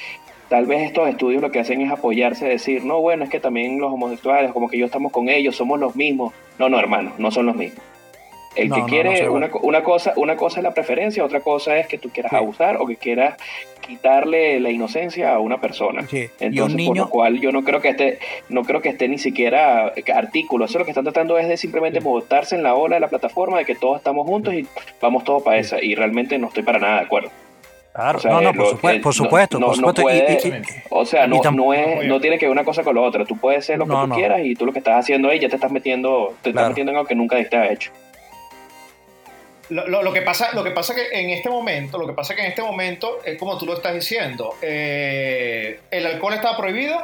tal 0.48 0.66
vez 0.66 0.82
estos 0.82 1.08
estudios 1.08 1.42
lo 1.42 1.50
que 1.50 1.60
hacen 1.60 1.80
es 1.82 1.90
apoyarse, 1.90 2.46
decir, 2.46 2.84
no, 2.84 3.00
bueno, 3.00 3.24
es 3.24 3.30
que 3.30 3.40
también 3.40 3.78
los 3.78 3.92
homosexuales, 3.92 4.52
como 4.52 4.68
que 4.68 4.78
yo 4.78 4.86
estamos 4.86 5.12
con 5.12 5.28
ellos, 5.28 5.56
somos 5.56 5.78
los 5.78 5.94
mismos. 5.94 6.32
No, 6.58 6.68
no, 6.68 6.78
hermano, 6.78 7.12
no 7.18 7.30
son 7.30 7.46
los 7.46 7.56
mismos. 7.56 7.82
El 8.56 8.72
que 8.72 8.82
quiere 8.86 9.28
una, 9.28 9.50
una, 9.62 9.84
cosa, 9.84 10.14
una 10.16 10.36
cosa 10.36 10.58
es 10.58 10.64
la 10.64 10.74
preferencia, 10.74 11.24
otra 11.24 11.40
cosa 11.40 11.78
es 11.78 11.86
que 11.86 11.96
tú 11.96 12.08
quieras 12.08 12.32
abusar 12.32 12.78
o 12.78 12.86
que 12.86 12.96
quieras 12.96 13.36
quitarle 13.86 14.58
la 14.58 14.70
inocencia 14.70 15.32
a 15.32 15.38
una 15.38 15.60
persona. 15.60 16.04
Entonces, 16.40 16.86
por 16.86 16.96
lo 16.96 17.08
cual 17.08 17.40
yo 17.40 17.52
no 17.52 17.62
creo 17.62 17.80
que 17.80 17.90
esté, 17.90 18.18
no 18.48 18.64
creo 18.64 18.82
que 18.82 18.88
esté 18.88 19.06
ni 19.06 19.18
siquiera 19.18 19.92
artículo. 20.12 20.64
Eso 20.64 20.78
lo 20.78 20.84
que 20.84 20.90
están 20.90 21.04
tratando 21.04 21.38
es 21.38 21.46
de 21.46 21.56
simplemente 21.56 22.00
montarse 22.00 22.56
en 22.56 22.64
la 22.64 22.74
ola 22.74 22.96
de 22.96 23.00
la 23.00 23.08
plataforma 23.08 23.58
de 23.58 23.64
que 23.64 23.76
todos 23.76 23.98
estamos 23.98 24.26
juntos 24.26 24.52
y 24.54 24.66
vamos 25.00 25.22
todos 25.22 25.42
para 25.42 25.58
esa. 25.58 25.80
Y 25.80 25.94
realmente 25.94 26.36
no 26.38 26.48
estoy 26.48 26.64
para 26.64 26.80
nada 26.80 26.96
de 26.98 27.06
acuerdo. 27.06 27.30
Claro, 27.98 28.20
no, 28.22 28.40
no, 28.40 28.52
por, 28.54 28.68
supuesto, 28.68 29.02
por 29.02 29.12
supuesto. 29.12 29.58
o 30.90 31.04
sea, 31.04 31.26
no, 31.26 31.42
no, 31.50 31.74
es, 31.74 32.06
no 32.06 32.20
tiene 32.20 32.38
que 32.38 32.46
ver 32.46 32.52
una 32.52 32.62
cosa 32.62 32.84
con 32.84 32.94
la 32.94 33.00
otra. 33.00 33.24
Tú 33.24 33.36
puedes 33.36 33.64
ser 33.64 33.76
lo 33.76 33.86
que 33.86 33.92
tú 33.92 34.14
quieras 34.14 34.40
y 34.44 34.54
tú 34.54 34.66
lo 34.66 34.72
que 34.72 34.78
estás 34.78 35.00
haciendo 35.00 35.28
ahí 35.28 35.40
ya 35.40 35.48
te 35.48 35.56
estás 35.56 35.72
metiendo, 35.72 36.32
te 36.40 36.50
estás 36.50 36.68
metiendo 36.68 36.92
en 36.92 36.98
algo 36.98 37.08
que 37.08 37.16
nunca 37.16 37.42
te 37.42 37.56
ha 37.56 37.72
hecho. 37.72 37.90
Lo, 39.70 40.12
que 40.12 40.22
pasa, 40.22 40.50
lo 40.54 40.62
que 40.62 40.70
pasa 40.70 40.94
que 40.94 41.08
en 41.10 41.30
este 41.30 41.50
momento, 41.50 41.98
lo 41.98 42.06
que 42.06 42.12
pasa 42.12 42.36
que 42.36 42.42
en 42.42 42.46
este 42.46 42.62
momento 42.62 43.18
es 43.24 43.36
como 43.36 43.58
tú 43.58 43.66
lo 43.66 43.74
estás 43.74 43.94
diciendo, 43.94 44.54
eh, 44.62 45.80
el 45.90 46.06
alcohol 46.06 46.34
está 46.34 46.56
prohibido, 46.56 47.02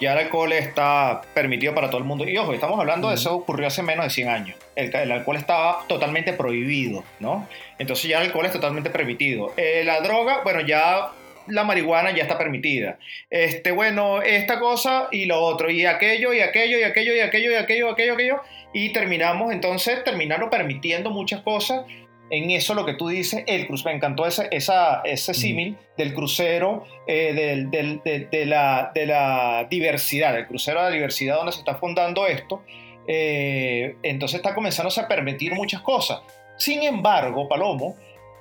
ya 0.00 0.12
el 0.12 0.18
alcohol 0.18 0.52
está 0.52 1.22
permitido 1.34 1.74
para 1.74 1.90
todo 1.90 1.98
el 1.98 2.04
mundo. 2.04 2.26
Y 2.28 2.36
ojo, 2.38 2.52
estamos 2.52 2.78
hablando 2.78 3.08
de 3.08 3.16
eso 3.16 3.34
ocurrió 3.34 3.66
hace 3.66 3.82
menos 3.82 4.04
de 4.04 4.10
100 4.10 4.28
años. 4.28 4.56
El, 4.76 4.94
el, 4.94 5.12
alcohol 5.12 5.36
estaba 5.36 5.84
totalmente 5.86 6.32
prohibido, 6.32 7.04
¿no? 7.18 7.46
Entonces 7.78 8.08
ya 8.08 8.18
el 8.18 8.26
alcohol 8.26 8.46
es 8.46 8.52
totalmente 8.52 8.90
permitido. 8.90 9.52
Eh, 9.56 9.82
la 9.84 10.00
droga, 10.00 10.40
bueno, 10.42 10.60
ya 10.60 11.10
la 11.46 11.64
marihuana 11.64 12.10
ya 12.12 12.22
está 12.22 12.38
permitida. 12.38 12.98
Este, 13.28 13.72
bueno, 13.72 14.22
esta 14.22 14.58
cosa 14.58 15.08
y 15.10 15.26
lo 15.26 15.40
otro, 15.40 15.70
y 15.70 15.84
aquello, 15.84 16.32
y 16.32 16.40
aquello, 16.40 16.78
y 16.78 16.82
aquello, 16.82 17.14
y 17.14 17.20
aquello, 17.20 17.50
y 17.50 17.54
aquello, 17.54 17.88
y 17.88 17.90
aquello, 17.90 18.14
aquello 18.14 18.42
y 18.72 18.92
terminamos 18.92 19.52
entonces, 19.52 20.04
terminaron 20.04 20.50
permitiendo 20.50 21.10
muchas 21.10 21.42
cosas. 21.42 21.84
En 22.30 22.50
eso 22.50 22.74
lo 22.74 22.86
que 22.86 22.94
tú 22.94 23.08
dices, 23.08 23.42
el 23.46 23.66
crucero, 23.66 23.90
me 23.90 23.96
encantó 23.96 24.24
ese, 24.24 24.48
esa, 24.52 25.00
ese 25.04 25.34
símil 25.34 25.76
del 25.96 26.14
crucero, 26.14 26.84
eh, 27.06 27.32
del, 27.34 27.70
del, 27.70 28.00
de, 28.30 28.46
la, 28.46 28.92
de 28.94 29.06
la 29.06 29.66
diversidad, 29.68 30.38
el 30.38 30.46
crucero 30.46 30.80
de 30.82 30.90
la 30.90 30.94
diversidad 30.94 31.36
donde 31.36 31.52
se 31.52 31.58
está 31.58 31.74
fundando 31.74 32.26
esto. 32.26 32.62
eh, 33.06 33.96
entonces 34.02 34.36
está 34.36 34.54
comenzando 34.54 34.92
a 34.96 35.08
permitir 35.08 35.52
muchas 35.54 35.82
cosas. 35.82 36.20
Sin 36.56 36.82
embargo, 36.82 37.48
Palomo, 37.48 37.96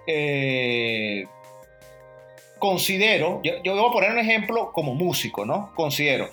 eh, 0.06 1.26
considero, 2.60 3.42
yo, 3.44 3.54
yo, 3.64 3.76
voy 3.76 3.90
a 3.90 3.94
poner 3.94 4.12
un 4.12 4.20
ejemplo 4.20 4.72
como 4.74 4.94
músico, 4.94 5.46
¿no? 5.46 5.72
Considero, 5.76 6.30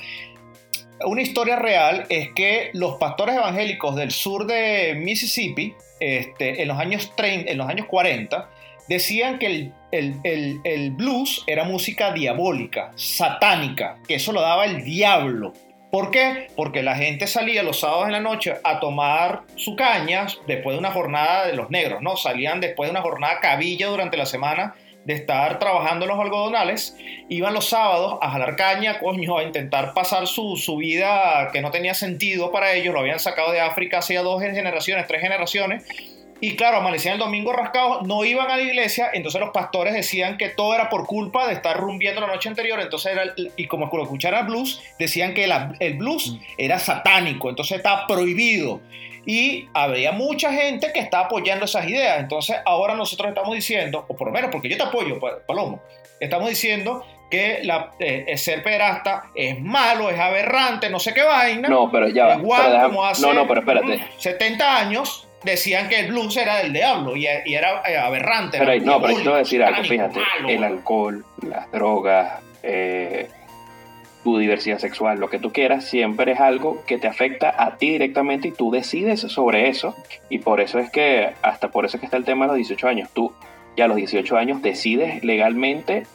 una 1.04 1.22
historia 1.22 1.56
real 1.56 2.06
es 2.08 2.30
que 2.32 2.70
los 2.72 2.96
pastores 2.98 3.36
evangélicos 3.36 3.94
del 3.96 4.10
sur 4.10 4.46
de 4.46 4.94
Mississippi, 4.96 5.74
este, 6.00 6.62
en, 6.62 6.68
los 6.68 6.78
años 6.78 7.12
30, 7.16 7.50
en 7.50 7.58
los 7.58 7.68
años 7.68 7.86
40, 7.86 8.48
decían 8.88 9.38
que 9.38 9.70
el, 9.90 10.20
el, 10.64 10.90
blues 10.92 11.44
era 11.46 11.64
música 11.64 12.12
diabólica, 12.12 12.92
satánica, 12.96 13.98
que 14.06 14.14
eso 14.14 14.32
lo 14.32 14.40
daba 14.40 14.64
el 14.64 14.84
diablo. 14.84 15.52
¿Por 15.90 16.10
qué? 16.10 16.48
Porque 16.56 16.82
la 16.82 16.96
gente 16.96 17.26
salía 17.26 17.62
los 17.62 17.80
sábados 17.80 18.06
en 18.06 18.12
la 18.12 18.20
noche 18.20 18.54
a 18.64 18.80
tomar 18.80 19.42
su 19.54 19.76
caña 19.76 20.26
después 20.46 20.74
de 20.74 20.78
una 20.78 20.90
jornada 20.90 21.46
de 21.46 21.54
los 21.54 21.70
negros, 21.70 22.02
¿no? 22.02 22.16
Salían 22.16 22.60
después 22.60 22.88
de 22.88 22.90
una 22.90 23.02
jornada 23.02 23.40
cabilla 23.40 23.86
durante 23.86 24.16
la 24.16 24.26
semana 24.26 24.74
de 25.06 25.14
estar 25.14 25.60
trabajando 25.60 26.04
en 26.04 26.10
los 26.10 26.20
algodonales, 26.20 26.96
iban 27.28 27.54
los 27.54 27.68
sábados 27.68 28.18
a 28.20 28.30
jalar 28.30 28.56
caña, 28.56 28.98
coño, 28.98 29.38
a 29.38 29.44
intentar 29.44 29.94
pasar 29.94 30.26
su, 30.26 30.56
su, 30.56 30.76
vida 30.76 31.50
que 31.52 31.62
no 31.62 31.70
tenía 31.70 31.94
sentido 31.94 32.50
para 32.50 32.72
ellos, 32.72 32.92
lo 32.92 33.00
habían 33.00 33.20
sacado 33.20 33.52
de 33.52 33.60
África 33.60 33.98
hace 33.98 34.16
dos 34.16 34.42
generaciones, 34.42 35.06
tres 35.06 35.22
generaciones, 35.22 35.84
y 36.40 36.54
claro, 36.56 36.78
amanecían 36.78 37.14
el 37.14 37.20
domingo 37.20 37.52
rascados, 37.52 38.06
no 38.06 38.24
iban 38.24 38.50
a 38.50 38.56
la 38.56 38.62
iglesia, 38.62 39.08
entonces 39.12 39.40
los 39.40 39.50
pastores 39.50 39.94
decían 39.94 40.36
que 40.36 40.50
todo 40.50 40.74
era 40.74 40.90
por 40.90 41.06
culpa 41.06 41.46
de 41.46 41.54
estar 41.54 41.76
rumbiendo 41.76 42.20
la 42.20 42.26
noche 42.26 42.48
anterior, 42.48 42.78
entonces 42.80 43.12
era, 43.12 43.34
y 43.56 43.66
como 43.66 43.86
escucharan 43.86 44.46
blues, 44.46 44.82
decían 44.98 45.32
que 45.32 45.48
el 45.80 45.94
blues 45.94 46.32
mm. 46.32 46.40
era 46.58 46.78
satánico, 46.78 47.48
entonces 47.48 47.78
está 47.78 48.06
prohibido. 48.06 48.80
Y 49.28 49.68
había 49.74 50.12
mucha 50.12 50.52
gente 50.52 50.92
que 50.92 51.00
está 51.00 51.20
apoyando 51.20 51.64
esas 51.64 51.88
ideas. 51.88 52.20
Entonces 52.20 52.58
ahora 52.64 52.94
nosotros 52.94 53.28
estamos 53.28 53.56
diciendo, 53.56 54.04
o 54.06 54.14
por 54.14 54.28
lo 54.28 54.32
menos 54.32 54.50
porque 54.52 54.68
yo 54.68 54.76
te 54.76 54.84
apoyo, 54.84 55.18
Palomo, 55.48 55.82
estamos 56.20 56.48
diciendo 56.48 57.04
que 57.28 57.58
la, 57.64 57.90
eh, 57.98 58.36
ser 58.38 58.62
pederasta 58.62 59.30
es 59.34 59.60
malo, 59.60 60.10
es 60.10 60.18
aberrante, 60.20 60.88
no 60.90 61.00
sé 61.00 61.12
qué 61.12 61.24
vaina. 61.24 61.68
No, 61.68 61.90
pero 61.90 62.08
ya 62.08 62.36
Igual 62.36 62.82
como 62.84 63.04
hace 63.04 63.22
no, 63.22 63.34
no, 63.34 63.48
pero 63.48 63.60
espérate. 63.60 64.06
70 64.18 64.76
años 64.78 65.25
decían 65.42 65.88
que 65.88 66.00
el 66.00 66.08
blues 66.08 66.36
era 66.36 66.56
del 66.58 66.72
diablo 66.72 67.16
y, 67.16 67.26
era 67.26 67.82
eh, 67.88 67.96
aberrante. 67.96 68.58
Pero, 68.58 68.84
no, 68.84 69.00
pero 69.00 69.14
yo 69.14 69.22
te 69.22 69.28
voy 69.28 69.36
a 69.36 69.38
decir 69.38 69.62
algo, 69.62 69.82
fíjate, 69.84 70.20
el 70.48 70.64
alcohol, 70.64 71.24
las 71.42 71.70
drogas, 71.70 72.40
eh, 72.62 73.28
tu 74.24 74.38
diversidad 74.38 74.78
sexual, 74.78 75.20
lo 75.20 75.30
que 75.30 75.38
tú 75.38 75.52
quieras, 75.52 75.84
siempre 75.84 76.32
es 76.32 76.40
algo 76.40 76.84
que 76.84 76.98
te 76.98 77.06
afecta 77.06 77.54
a 77.56 77.76
ti 77.76 77.90
directamente 77.90 78.48
y 78.48 78.50
tú 78.50 78.70
decides 78.70 79.20
sobre 79.20 79.68
eso. 79.68 79.94
Y 80.28 80.40
por 80.40 80.60
eso 80.60 80.78
es 80.78 80.90
que, 80.90 81.32
hasta 81.42 81.68
por 81.68 81.84
eso 81.84 81.96
es 81.96 82.00
que 82.00 82.06
está 82.06 82.16
el 82.16 82.24
tema 82.24 82.46
de 82.46 82.48
los 82.48 82.56
18 82.56 82.88
años. 82.88 83.08
Tú 83.12 83.32
ya 83.76 83.84
a 83.84 83.88
los 83.88 83.96
18 83.96 84.36
años 84.36 84.62
decides 84.62 85.22
legalmente 85.22 86.06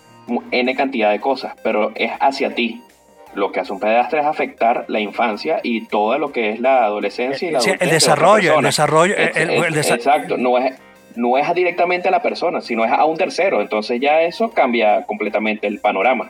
N 0.51 0.75
cantidad 0.75 1.11
de 1.11 1.19
cosas, 1.19 1.55
pero 1.63 1.91
es 1.95 2.11
hacia 2.19 2.53
ti 2.53 2.81
lo 3.33 3.51
que 3.51 3.59
hace 3.61 3.73
un 3.73 3.79
pedastre 3.79 4.19
es 4.19 4.25
afectar 4.25 4.85
la 4.87 4.99
infancia 4.99 5.59
y 5.63 5.87
todo 5.87 6.17
lo 6.17 6.31
que 6.31 6.51
es 6.51 6.59
la 6.59 6.83
adolescencia 6.85 7.47
y 7.47 7.51
la 7.51 7.59
el 7.59 7.89
desarrollo, 7.89 8.59
el 8.59 8.65
desarrollo, 8.65 9.15
exacto, 9.17 10.37
no 10.37 10.57
es 10.57 10.73
no 11.15 11.37
es 11.37 11.53
directamente 11.53 12.07
a 12.07 12.11
la 12.11 12.21
persona, 12.21 12.61
sino 12.61 12.85
es 12.85 12.91
a 12.91 13.05
un 13.05 13.17
tercero, 13.17 13.61
entonces 13.61 13.99
ya 13.99 14.21
eso 14.21 14.51
cambia 14.51 15.03
completamente 15.05 15.67
el 15.67 15.79
panorama. 15.79 16.29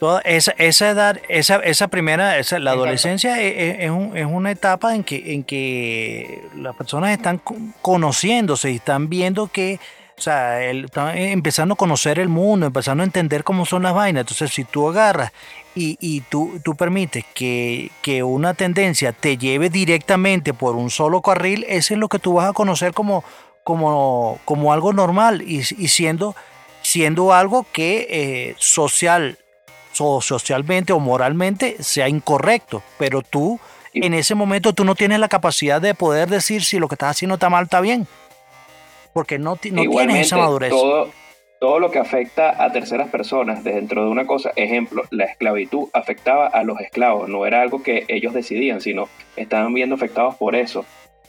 Toda 0.00 0.20
esa, 0.22 0.52
esa 0.58 0.90
edad, 0.90 1.20
esa, 1.28 1.56
esa 1.56 1.86
primera, 1.86 2.36
esa, 2.38 2.58
la 2.58 2.72
adolescencia 2.72 3.40
es, 3.40 3.78
es, 3.78 3.90
es, 4.14 4.26
una 4.26 4.50
etapa 4.50 4.96
en 4.96 5.04
que, 5.04 5.34
en 5.34 5.44
que 5.44 6.40
las 6.56 6.74
personas 6.74 7.12
están 7.12 7.40
conociéndose 7.80 8.72
y 8.72 8.76
están 8.76 9.08
viendo 9.08 9.46
que 9.46 9.78
o 10.22 10.24
sea, 10.24 10.62
él 10.62 10.84
está 10.84 11.18
empezando 11.18 11.74
a 11.74 11.76
conocer 11.76 12.20
el 12.20 12.28
mundo, 12.28 12.64
empezando 12.64 13.02
a 13.02 13.06
entender 13.06 13.42
cómo 13.42 13.66
son 13.66 13.82
las 13.82 13.92
vainas. 13.92 14.20
Entonces, 14.20 14.52
si 14.52 14.62
tú 14.62 14.88
agarras 14.88 15.32
y, 15.74 15.98
y 15.98 16.20
tú, 16.20 16.60
tú 16.62 16.76
permites 16.76 17.24
que, 17.34 17.90
que, 18.02 18.22
una 18.22 18.54
tendencia 18.54 19.10
te 19.10 19.36
lleve 19.36 19.68
directamente 19.68 20.54
por 20.54 20.76
un 20.76 20.90
solo 20.90 21.22
carril, 21.22 21.66
eso 21.68 21.94
es 21.94 21.98
lo 21.98 22.08
que 22.08 22.20
tú 22.20 22.34
vas 22.34 22.48
a 22.48 22.52
conocer 22.52 22.92
como, 22.92 23.24
como, 23.64 24.38
como 24.44 24.72
algo 24.72 24.92
normal 24.92 25.42
y, 25.42 25.56
y 25.56 25.88
siendo, 25.88 26.36
siendo 26.82 27.32
algo 27.32 27.66
que 27.72 28.06
eh, 28.08 28.54
social, 28.60 29.40
o 29.98 30.22
socialmente 30.22 30.92
o 30.92 31.00
moralmente 31.00 31.82
sea 31.82 32.08
incorrecto. 32.08 32.80
Pero 32.96 33.22
tú, 33.22 33.58
en 33.92 34.14
ese 34.14 34.36
momento, 34.36 34.72
tú 34.72 34.84
no 34.84 34.94
tienes 34.94 35.18
la 35.18 35.28
capacidad 35.28 35.80
de 35.80 35.96
poder 35.96 36.30
decir 36.30 36.62
si 36.62 36.78
lo 36.78 36.86
que 36.86 36.94
estás 36.94 37.10
haciendo 37.10 37.34
está 37.34 37.50
mal, 37.50 37.64
está 37.64 37.80
bien 37.80 38.06
porque 39.12 39.38
no, 39.38 39.52
no 39.72 39.82
tienes 39.90 40.26
esa 40.26 40.36
madurez. 40.36 40.70
Todo, 40.70 41.10
todo 41.62 41.78
lo 41.78 41.92
que 41.92 42.00
afecta 42.00 42.60
a 42.62 42.72
terceras 42.72 43.08
personas 43.08 43.62
dentro 43.62 44.04
de 44.04 44.10
una 44.10 44.26
cosa, 44.26 44.50
ejemplo, 44.56 45.04
la 45.10 45.26
esclavitud 45.26 45.88
afectaba 45.92 46.48
a 46.48 46.64
los 46.64 46.80
esclavos, 46.80 47.28
no 47.28 47.46
era 47.46 47.62
algo 47.62 47.84
que 47.84 48.04
ellos 48.08 48.34
decidían, 48.34 48.80
sino 48.80 49.08
estaban 49.36 49.72
viendo 49.72 49.94
afectados 49.94 50.34
por 50.34 50.56
eso. 50.56 50.84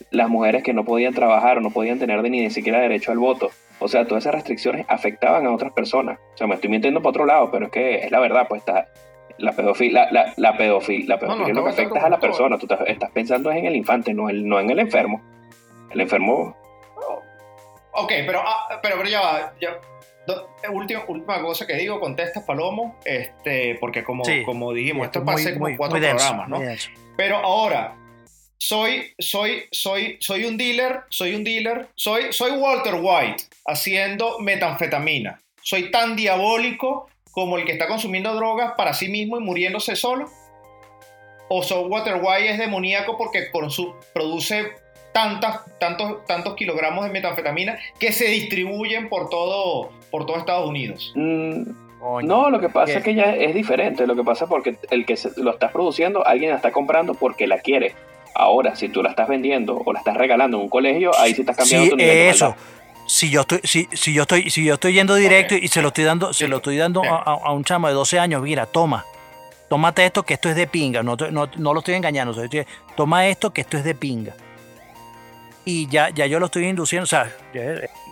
Las 0.10 0.30
mujeres 0.30 0.64
que 0.64 0.74
no 0.74 0.86
podían 0.86 1.14
trabajar 1.14 1.60
o 1.60 1.62
no 1.62 1.70
podían 1.70 2.00
tener 2.00 2.24
ni, 2.24 2.50
siquiera 2.50 2.80
derecho 2.80 3.12
al 3.12 3.20
voto. 3.20 3.52
O 3.78 3.88
sea, 3.88 4.08
todas 4.08 4.24
esas 4.24 4.34
restricciones 4.34 4.88
afectaban 4.90 5.46
a 5.46 5.54
otras 5.54 5.72
personas. 5.72 6.18
O 6.34 6.38
sea, 6.38 6.48
me 6.48 6.56
estoy 6.56 6.72
mintiendo 6.72 7.04
por 7.04 7.12
otro 7.12 7.28
lado, 7.28 7.52
pero 7.52 7.68
es 7.68 7.72
que 7.72 7.96
es 7.98 8.12
la 8.12 8.20
verdad, 8.20 8.48
pues 8.50 8.62
está, 8.62 8.88
la 9.38 9.52
pedofilia, 9.52 10.12
la, 10.12 10.34
la, 10.36 10.58
pedofilia, 10.58 11.06
la 11.10 11.20
pedofilia 11.20 11.54
lo 11.54 11.64
que 11.64 11.70
afecta 11.70 12.08
a 12.08 12.10
la 12.10 12.20
persona. 12.20 12.58
Tú 12.58 12.68
estás 12.88 13.12
pensando 13.12 13.52
en 13.52 13.66
el 13.66 13.76
infante, 13.76 14.16
no, 14.16 14.30
el, 14.30 14.48
no 14.48 14.60
en 14.60 14.72
el 14.72 14.80
enfermo. 14.80 15.22
El 15.92 16.02
enfermo 16.02 16.56
Ok, 17.96 18.12
pero, 18.26 18.42
ah, 18.46 18.80
pero, 18.82 18.98
pero 18.98 19.10
ya 19.10 19.22
va. 19.22 19.54
Ya, 19.62 19.80
última, 20.72 21.04
última 21.08 21.42
cosa 21.42 21.68
que 21.68 21.76
digo, 21.76 22.00
contesta 22.00 22.46
Palomo, 22.46 22.98
este, 23.06 23.76
porque 23.80 24.04
como, 24.04 24.24
como 24.46 24.74
dijimos, 24.74 25.06
esto 25.06 25.24
pasa 25.24 25.54
como 25.54 25.76
cuatro 25.78 26.00
programas, 26.00 26.50
¿no? 26.50 26.62
Pero 27.18 27.38
ahora, 27.38 27.96
soy, 28.58 29.14
soy, 29.20 29.66
soy, 29.72 30.18
soy 30.20 30.46
un 30.46 30.58
dealer, 30.58 31.02
soy 31.10 31.36
un 31.36 31.44
dealer, 31.44 31.90
soy, 31.96 32.32
soy 32.32 32.52
Walter 32.52 32.96
White 32.96 33.44
haciendo 33.66 34.40
metanfetamina. 34.40 35.40
Soy 35.62 35.92
tan 35.92 36.16
diabólico 36.16 37.10
como 37.32 37.58
el 37.58 37.66
que 37.66 37.74
está 37.74 37.88
consumiendo 37.88 38.34
drogas 38.36 38.74
para 38.78 38.94
sí 38.94 39.10
mismo 39.10 39.38
y 39.38 39.42
muriéndose 39.42 39.96
solo. 39.96 40.30
O 41.50 41.62
soy 41.62 41.84
Walter 41.86 42.16
White 42.22 42.52
es 42.52 42.58
demoníaco 42.58 43.18
porque 43.18 43.50
produce 44.14 44.72
tantas, 45.14 45.62
tantos, 45.80 46.26
tantos 46.26 46.56
kilogramos 46.56 47.06
de 47.06 47.12
metanfetamina 47.12 47.78
que 48.00 48.12
se 48.12 48.26
distribuyen 48.26 49.08
por 49.08 49.30
todo, 49.30 49.92
por 50.12 50.26
todo 50.26 50.38
Estados 50.38 50.68
Unidos. 50.68 51.14
Mm, 51.16 51.64
no, 52.24 52.50
lo 52.50 52.60
que 52.60 52.68
pasa 52.68 52.98
es 52.98 53.04
que 53.04 53.16
ya 53.16 53.34
es 53.34 53.56
diferente. 53.56 54.06
Lo 54.06 54.16
que 54.16 54.24
pasa 54.24 54.46
es 54.46 54.50
porque 54.50 54.76
el 54.90 55.06
que 55.06 55.18
lo 55.38 55.52
estás 55.52 55.72
produciendo, 55.72 56.26
alguien 56.28 56.50
la 56.50 56.58
está 56.58 56.72
comprando 56.72 57.14
porque 57.14 57.48
la 57.48 57.60
quiere. 57.60 57.94
Ahora, 58.36 58.76
si 58.76 58.90
tú 58.90 59.04
la 59.04 59.12
estás 59.12 59.30
vendiendo 59.30 59.82
o 59.86 59.94
la 59.94 60.00
estás 60.00 60.18
regalando 60.18 60.58
en 60.58 60.64
un 60.64 60.70
colegio, 60.70 61.12
ahí 61.18 61.34
sí 61.34 61.42
estás 61.42 61.56
cambiando 61.56 61.92
tu 61.92 61.96
nivel 61.98 62.18
eso. 62.18 62.56
si 63.06 63.30
yo 63.30 63.42
estoy, 63.42 63.60
si, 63.64 63.88
si, 63.94 64.12
yo 64.12 64.24
estoy, 64.24 64.50
si 64.50 64.66
yo 64.66 64.74
estoy 64.74 64.94
yendo 64.94 65.14
directo 65.16 65.56
y 65.56 65.68
se 65.68 65.84
lo 65.84 65.90
estoy 65.90 66.04
dando, 66.04 66.34
se 66.34 66.48
lo 66.48 66.58
estoy 66.58 66.78
dando 66.78 67.04
a, 67.04 67.20
a, 67.20 67.52
un 67.52 67.64
chamo 67.64 67.88
de 67.88 67.94
12 67.94 68.18
años, 68.18 68.42
mira, 68.42 68.66
toma, 68.66 69.06
tómate 69.70 70.04
esto 70.04 70.24
que 70.24 70.34
esto 70.34 70.50
es 70.50 70.56
de 70.56 70.66
pinga, 70.66 71.04
no, 71.04 71.16
no, 71.16 71.48
no 71.56 71.74
lo 71.74 71.80
estoy 71.80 71.94
engañando, 71.94 72.36
toma 72.96 73.28
esto 73.28 73.54
que 73.54 73.62
esto 73.62 73.78
es 73.78 73.84
de 73.84 73.94
pinga 73.94 74.34
y 75.66 75.88
ya, 75.88 76.10
ya 76.10 76.26
yo 76.26 76.40
lo 76.40 76.48
estoy 76.48 76.66
induciendo, 76.66 77.04
o 77.04 77.08
sea... 77.08 77.32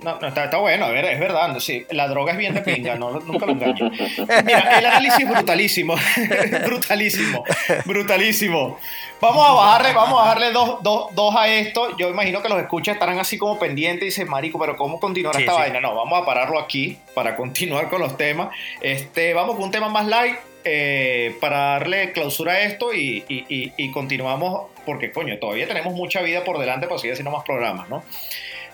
No, 0.03 0.19
no 0.19 0.27
está, 0.27 0.45
está, 0.45 0.57
bueno, 0.57 0.85
a 0.85 0.89
ver, 0.89 1.05
es 1.05 1.19
verdad, 1.19 1.59
sí, 1.59 1.85
la 1.91 2.07
droga 2.07 2.31
es 2.31 2.37
bien 2.37 2.53
de 2.53 2.61
pinga, 2.61 2.95
no, 2.95 3.19
nunca 3.19 3.45
lo 3.45 3.51
engaño. 3.51 3.91
Mira, 4.45 4.79
el 4.79 4.85
análisis 4.85 5.29
brutalísimo, 5.29 5.95
brutalísimo, 6.65 7.43
brutalísimo. 7.85 8.79
Vamos 9.19 9.47
a 9.47 9.53
bajarle, 9.53 9.93
vamos 9.93 10.19
a 10.19 10.23
bajarle 10.23 10.51
dos, 10.51 10.81
dos, 10.81 11.13
dos, 11.13 11.35
a 11.35 11.47
esto. 11.47 11.95
Yo 11.97 12.09
imagino 12.09 12.41
que 12.41 12.49
los 12.49 12.59
escuchas 12.59 12.95
estarán 12.95 13.19
así 13.19 13.37
como 13.37 13.59
pendientes 13.59 14.01
y 14.01 14.05
dicen, 14.05 14.27
marico, 14.27 14.57
pero 14.57 14.75
¿cómo 14.75 14.99
continuar 14.99 15.39
esta 15.39 15.53
vaina? 15.53 15.79
No, 15.79 15.93
vamos 15.93 16.19
a 16.19 16.25
pararlo 16.25 16.59
aquí 16.59 16.97
para 17.13 17.35
continuar 17.35 17.87
con 17.89 18.01
los 18.01 18.17
temas. 18.17 18.49
Este, 18.81 19.35
vamos 19.35 19.55
con 19.55 19.65
un 19.65 19.71
tema 19.71 19.89
más 19.89 20.07
light, 20.07 20.37
eh, 20.63 21.35
para 21.39 21.57
darle 21.57 22.11
clausura 22.11 22.53
a 22.53 22.61
esto 22.61 22.93
y, 22.93 23.91
continuamos, 23.93 24.69
porque 24.85 25.11
coño, 25.11 25.37
todavía 25.39 25.67
tenemos 25.67 25.93
mucha 25.93 26.21
vida 26.21 26.43
por 26.43 26.59
delante 26.59 26.87
para 26.87 26.99
seguir 26.99 27.13
haciendo 27.13 27.31
más 27.31 27.43
programas, 27.43 27.89
¿no? 27.89 28.03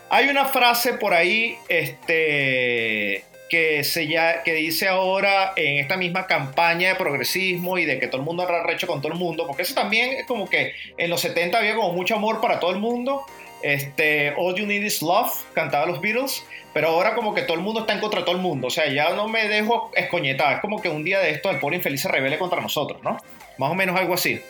Hay 0.09 0.29
una 0.29 0.45
frase 0.45 0.93
por 0.93 1.13
ahí 1.13 1.57
este, 1.67 3.23
que, 3.49 3.83
se 3.83 4.07
ya, 4.07 4.43
que 4.43 4.53
dice 4.53 4.87
ahora 4.87 5.53
en 5.55 5.79
esta 5.79 5.97
misma 5.97 6.27
campaña 6.27 6.89
de 6.89 6.95
progresismo 6.95 7.77
y 7.77 7.85
de 7.85 7.99
que 7.99 8.07
todo 8.07 8.21
el 8.21 8.25
mundo 8.25 8.43
ha 8.43 8.63
recho 8.63 8.87
con 8.87 9.01
todo 9.01 9.11
el 9.11 9.19
mundo, 9.19 9.45
porque 9.45 9.63
eso 9.63 9.73
también 9.73 10.11
es 10.11 10.25
como 10.25 10.49
que 10.49 10.73
en 10.97 11.09
los 11.09 11.21
70 11.21 11.57
había 11.57 11.75
como 11.75 11.93
mucho 11.93 12.15
amor 12.15 12.39
para 12.41 12.59
todo 12.59 12.71
el 12.71 12.79
mundo. 12.79 13.25
Este, 13.61 14.33
All 14.37 14.55
You 14.55 14.65
Need 14.65 14.83
Is 14.83 15.01
Love, 15.01 15.31
cantaba 15.53 15.85
los 15.85 15.99
Beatles, 16.01 16.45
pero 16.73 16.89
ahora 16.89 17.15
como 17.15 17.33
que 17.33 17.41
todo 17.41 17.57
el 17.57 17.63
mundo 17.63 17.81
está 17.81 17.93
en 17.93 17.99
contra 17.99 18.19
de 18.19 18.25
todo 18.25 18.35
el 18.35 18.41
mundo. 18.41 18.67
O 18.67 18.69
sea, 18.69 18.91
ya 18.91 19.11
no 19.11 19.27
me 19.27 19.47
dejo 19.47 19.91
escoñetar. 19.95 20.55
Es 20.55 20.59
como 20.61 20.81
que 20.81 20.89
un 20.89 21.03
día 21.03 21.19
de 21.19 21.31
esto 21.31 21.49
el 21.49 21.59
pobre 21.59 21.77
infeliz 21.77 22.01
se 22.01 22.07
revele 22.07 22.37
contra 22.37 22.61
nosotros, 22.61 23.01
¿no? 23.03 23.17
Más 23.57 23.71
o 23.71 23.75
menos 23.75 23.99
algo 23.99 24.13
así. 24.13 24.41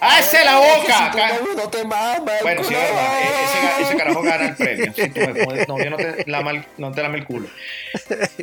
¡Hace 0.00 0.44
la 0.44 0.58
Es 0.60 0.76
que 0.78 0.80
boca! 0.92 1.10
si 1.50 1.56
no 1.56 1.68
te 1.68 1.84
mama 1.84 2.20
Bueno, 2.42 2.62
sí, 2.64 2.68
culo. 2.68 2.80
es 2.80 2.94
verdad. 2.94 3.20
e- 3.20 3.82
Ese, 3.82 3.96
carajo 3.96 4.22
gana 4.22 4.44
el 4.48 4.56
premio. 4.56 4.92
Si 4.94 5.08
tu 5.10 5.20
novio 5.68 5.90
no 5.90 5.96
te 5.96 6.24
lama 6.26 6.50
el, 6.52 6.64
no 6.78 6.90
te 6.92 7.00
el 7.02 7.24
culo. 7.24 7.48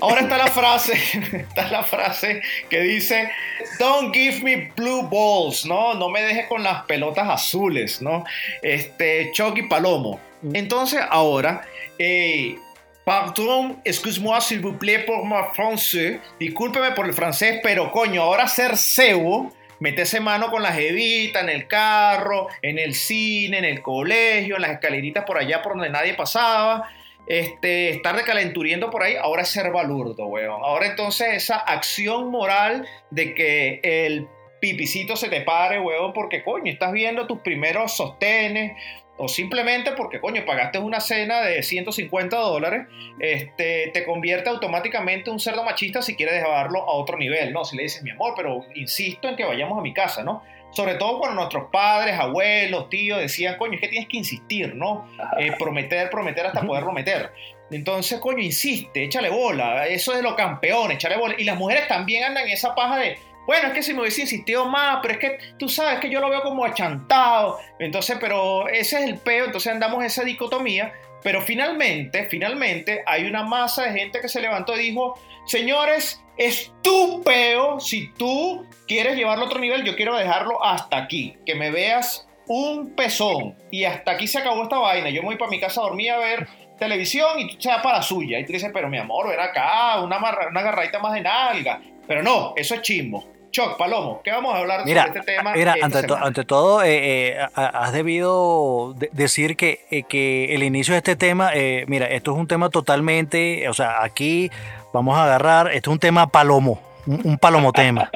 Ahora 0.01 0.21
está 0.21 0.37
la 0.37 0.47
frase, 0.47 0.93
está 1.49 1.69
la 1.69 1.83
frase 1.83 2.41
que 2.69 2.81
dice, 2.81 3.31
don't 3.79 4.13
give 4.13 4.41
me 4.43 4.71
blue 4.75 5.03
balls, 5.09 5.65
¿no? 5.65 5.93
No 5.95 6.09
me 6.09 6.21
dejes 6.21 6.45
con 6.47 6.63
las 6.63 6.83
pelotas 6.83 7.27
azules, 7.29 8.01
¿no? 8.01 8.23
Este, 8.61 9.31
Chucky 9.33 9.63
Palomo. 9.63 10.19
Entonces, 10.53 11.01
ahora, 11.09 11.63
eh, 11.97 12.57
pardon, 13.03 13.79
excuse-moi 13.83 14.39
s'il 14.41 14.59
vous 14.61 14.77
plaît 14.77 14.99
pour 14.99 15.25
mon 15.25 15.43
français. 15.55 16.19
Discúlpeme 16.39 16.91
por 16.91 17.07
el 17.07 17.13
francés, 17.13 17.59
pero 17.63 17.91
coño, 17.91 18.21
ahora 18.21 18.47
ser 18.47 18.77
cebo 18.77 19.51
meterse 19.79 20.19
mano 20.19 20.49
con 20.49 20.63
la 20.63 20.71
jevita 20.71 21.41
en 21.41 21.49
el 21.49 21.67
carro, 21.67 22.47
en 22.61 22.79
el 22.79 22.93
cine, 22.93 23.59
en 23.59 23.65
el 23.65 23.81
colegio, 23.81 24.55
en 24.55 24.61
las 24.61 24.71
escaleritas 24.71 25.25
por 25.25 25.37
allá 25.37 25.61
por 25.61 25.73
donde 25.73 25.89
nadie 25.89 26.13
pasaba. 26.13 26.89
Este, 27.27 27.89
estar 27.89 28.15
recalenturiendo 28.15 28.89
por 28.89 29.03
ahí, 29.03 29.15
ahora 29.15 29.41
es 29.41 29.49
ser 29.49 29.71
balurdo, 29.71 30.27
weón. 30.27 30.61
Ahora 30.63 30.87
entonces 30.87 31.27
esa 31.33 31.57
acción 31.57 32.31
moral 32.31 32.87
de 33.11 33.33
que 33.33 33.81
el 33.83 34.27
pipicito 34.61 35.15
se 35.17 35.29
te 35.29 35.41
pare, 35.41 35.79
weón, 35.79 36.13
porque 36.13 36.43
coño, 36.43 36.71
estás 36.71 36.93
viendo 36.93 37.27
tus 37.27 37.39
primeros 37.39 37.97
sostenes, 37.97 38.77
o 39.17 39.27
simplemente 39.27 39.91
porque, 39.93 40.19
coño, 40.19 40.45
pagaste 40.45 40.77
una 40.77 40.99
cena 40.99 41.41
de 41.41 41.63
150 41.63 42.37
dólares, 42.37 42.87
este, 43.19 43.89
te 43.93 44.05
convierte 44.05 44.49
automáticamente 44.49 45.29
en 45.29 45.33
un 45.33 45.39
cerdo 45.39 45.63
machista 45.63 46.01
si 46.01 46.15
quieres 46.15 46.35
llevarlo 46.35 46.83
a 46.83 46.93
otro 46.93 47.17
nivel, 47.17 47.51
¿no? 47.51 47.65
Si 47.65 47.75
le 47.75 47.83
dices, 47.83 48.03
mi 48.03 48.11
amor, 48.11 48.33
pero 48.35 48.65
insisto 48.75 49.27
en 49.27 49.35
que 49.35 49.43
vayamos 49.43 49.79
a 49.79 49.81
mi 49.81 49.93
casa, 49.93 50.23
¿no? 50.23 50.43
Sobre 50.71 50.95
todo 50.95 51.17
cuando 51.17 51.37
nuestros 51.37 51.69
padres, 51.71 52.19
abuelos, 52.19 52.89
tíos 52.89 53.19
decían, 53.19 53.57
coño, 53.57 53.75
es 53.75 53.81
que 53.81 53.87
tienes 53.87 54.07
que 54.07 54.17
insistir, 54.17 54.75
¿no? 54.75 55.09
Eh, 55.39 55.51
prometer, 55.57 56.09
prometer 56.09 56.45
hasta 56.45 56.61
poderlo 56.61 56.91
meter. 56.91 57.31
Entonces, 57.71 58.19
coño, 58.19 58.43
insiste, 58.43 59.03
échale 59.03 59.29
bola. 59.29 59.87
Eso 59.87 60.11
es 60.11 60.17
de 60.17 60.23
los 60.23 60.35
campeones, 60.35 60.97
échale 60.97 61.17
bola. 61.17 61.35
Y 61.37 61.45
las 61.45 61.57
mujeres 61.57 61.87
también 61.87 62.23
andan 62.23 62.45
en 62.45 62.51
esa 62.51 62.75
paja 62.75 62.97
de, 62.97 63.17
bueno, 63.47 63.69
es 63.69 63.73
que 63.73 63.81
si 63.81 63.93
me 63.93 64.01
hubiese 64.01 64.21
insistido 64.21 64.65
más, 64.65 64.99
pero 65.01 65.13
es 65.13 65.19
que 65.19 65.39
tú 65.57 65.69
sabes 65.69 65.99
que 66.01 66.09
yo 66.09 66.19
lo 66.19 66.29
veo 66.29 66.41
como 66.41 66.65
achantado. 66.65 67.57
Entonces, 67.79 68.17
pero 68.19 68.67
ese 68.67 68.97
es 68.97 69.09
el 69.09 69.17
peo, 69.19 69.45
entonces 69.45 69.71
andamos 69.71 70.03
esa 70.03 70.25
dicotomía. 70.25 70.91
Pero 71.23 71.41
finalmente, 71.41 72.25
finalmente, 72.25 73.03
hay 73.05 73.25
una 73.25 73.43
masa 73.43 73.83
de 73.83 73.97
gente 73.97 74.19
que 74.19 74.27
se 74.27 74.41
levantó 74.41 74.75
y 74.75 74.89
dijo, 74.89 75.17
señores, 75.45 76.21
es 76.37 76.73
tu 76.83 77.23
peo. 77.23 77.79
Si 77.79 78.11
tú 78.13 78.67
quieres 78.85 79.15
llevarlo 79.15 79.45
a 79.45 79.47
otro 79.47 79.59
nivel, 79.61 79.85
yo 79.85 79.95
quiero 79.95 80.17
dejarlo 80.17 80.61
hasta 80.61 80.97
aquí. 80.97 81.37
Que 81.45 81.55
me 81.55 81.71
veas 81.71 82.27
un 82.47 82.95
pezón. 82.95 83.55
Y 83.71 83.85
hasta 83.85 84.11
aquí 84.11 84.27
se 84.27 84.39
acabó 84.39 84.63
esta 84.63 84.77
vaina. 84.77 85.09
Yo 85.09 85.21
me 85.21 85.29
voy 85.29 85.37
para 85.37 85.51
mi 85.51 85.59
casa 85.61 85.79
a 85.79 85.85
dormir 85.85 86.11
a 86.11 86.17
ver 86.17 86.47
televisión 86.77 87.39
y 87.39 87.47
tú 87.47 87.61
se 87.61 87.69
va 87.69 87.81
para 87.81 87.99
la 87.99 88.03
suya. 88.03 88.39
Y 88.39 88.45
tú 88.45 88.51
dices, 88.51 88.71
pero 88.73 88.89
mi 88.89 88.97
amor, 88.97 89.29
ven 89.29 89.39
acá, 89.39 90.01
una, 90.01 90.17
una 90.17 90.59
agarradita 90.59 90.99
más 90.99 91.13
de 91.13 91.21
nalga. 91.21 91.79
Pero 92.07 92.21
no, 92.21 92.53
eso 92.55 92.75
es 92.75 92.81
chimbo. 92.81 93.36
Choc, 93.57 93.75
Palomo, 93.75 94.21
¿qué 94.23 94.31
vamos 94.31 94.53
a 94.53 94.59
hablar 94.59 94.85
Mira, 94.85 95.07
sobre 95.07 95.19
este 95.19 95.33
tema? 95.35 95.51
mira 95.55 95.73
ante, 95.81 96.01
to- 96.03 96.07
semana? 96.09 96.27
ante 96.27 96.45
todo, 96.45 96.83
eh, 96.83 97.29
eh, 97.29 97.37
ha- 97.55 97.65
has 97.85 97.91
debido 97.91 98.93
de- 98.95 99.09
decir 99.13 99.55
que, 99.57 99.83
eh, 99.89 100.03
que 100.03 100.53
el 100.53 100.61
inicio 100.61 100.93
de 100.93 100.99
este 100.99 101.15
tema, 101.15 101.49
mira, 101.87 102.05
esto 102.05 102.33
es 102.33 102.37
un 102.37 102.45
tema 102.47 102.69
totalmente, 102.69 103.67
o 103.67 103.73
sea, 103.73 104.03
aquí 104.03 104.51
vamos 104.93 105.17
a 105.17 105.23
agarrar, 105.23 105.71
esto 105.73 105.89
es 105.89 105.93
un 105.93 105.99
tema 105.99 106.27
palomo, 106.27 106.79
un, 107.07 107.19
un 107.23 107.37
palomo 107.39 107.73
tema. 107.73 108.11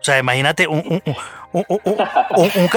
O 0.00 0.02
sea, 0.02 0.18
imagínate 0.18 0.66
un, 0.66 0.82
un- 0.88 1.02
un- 1.52 2.70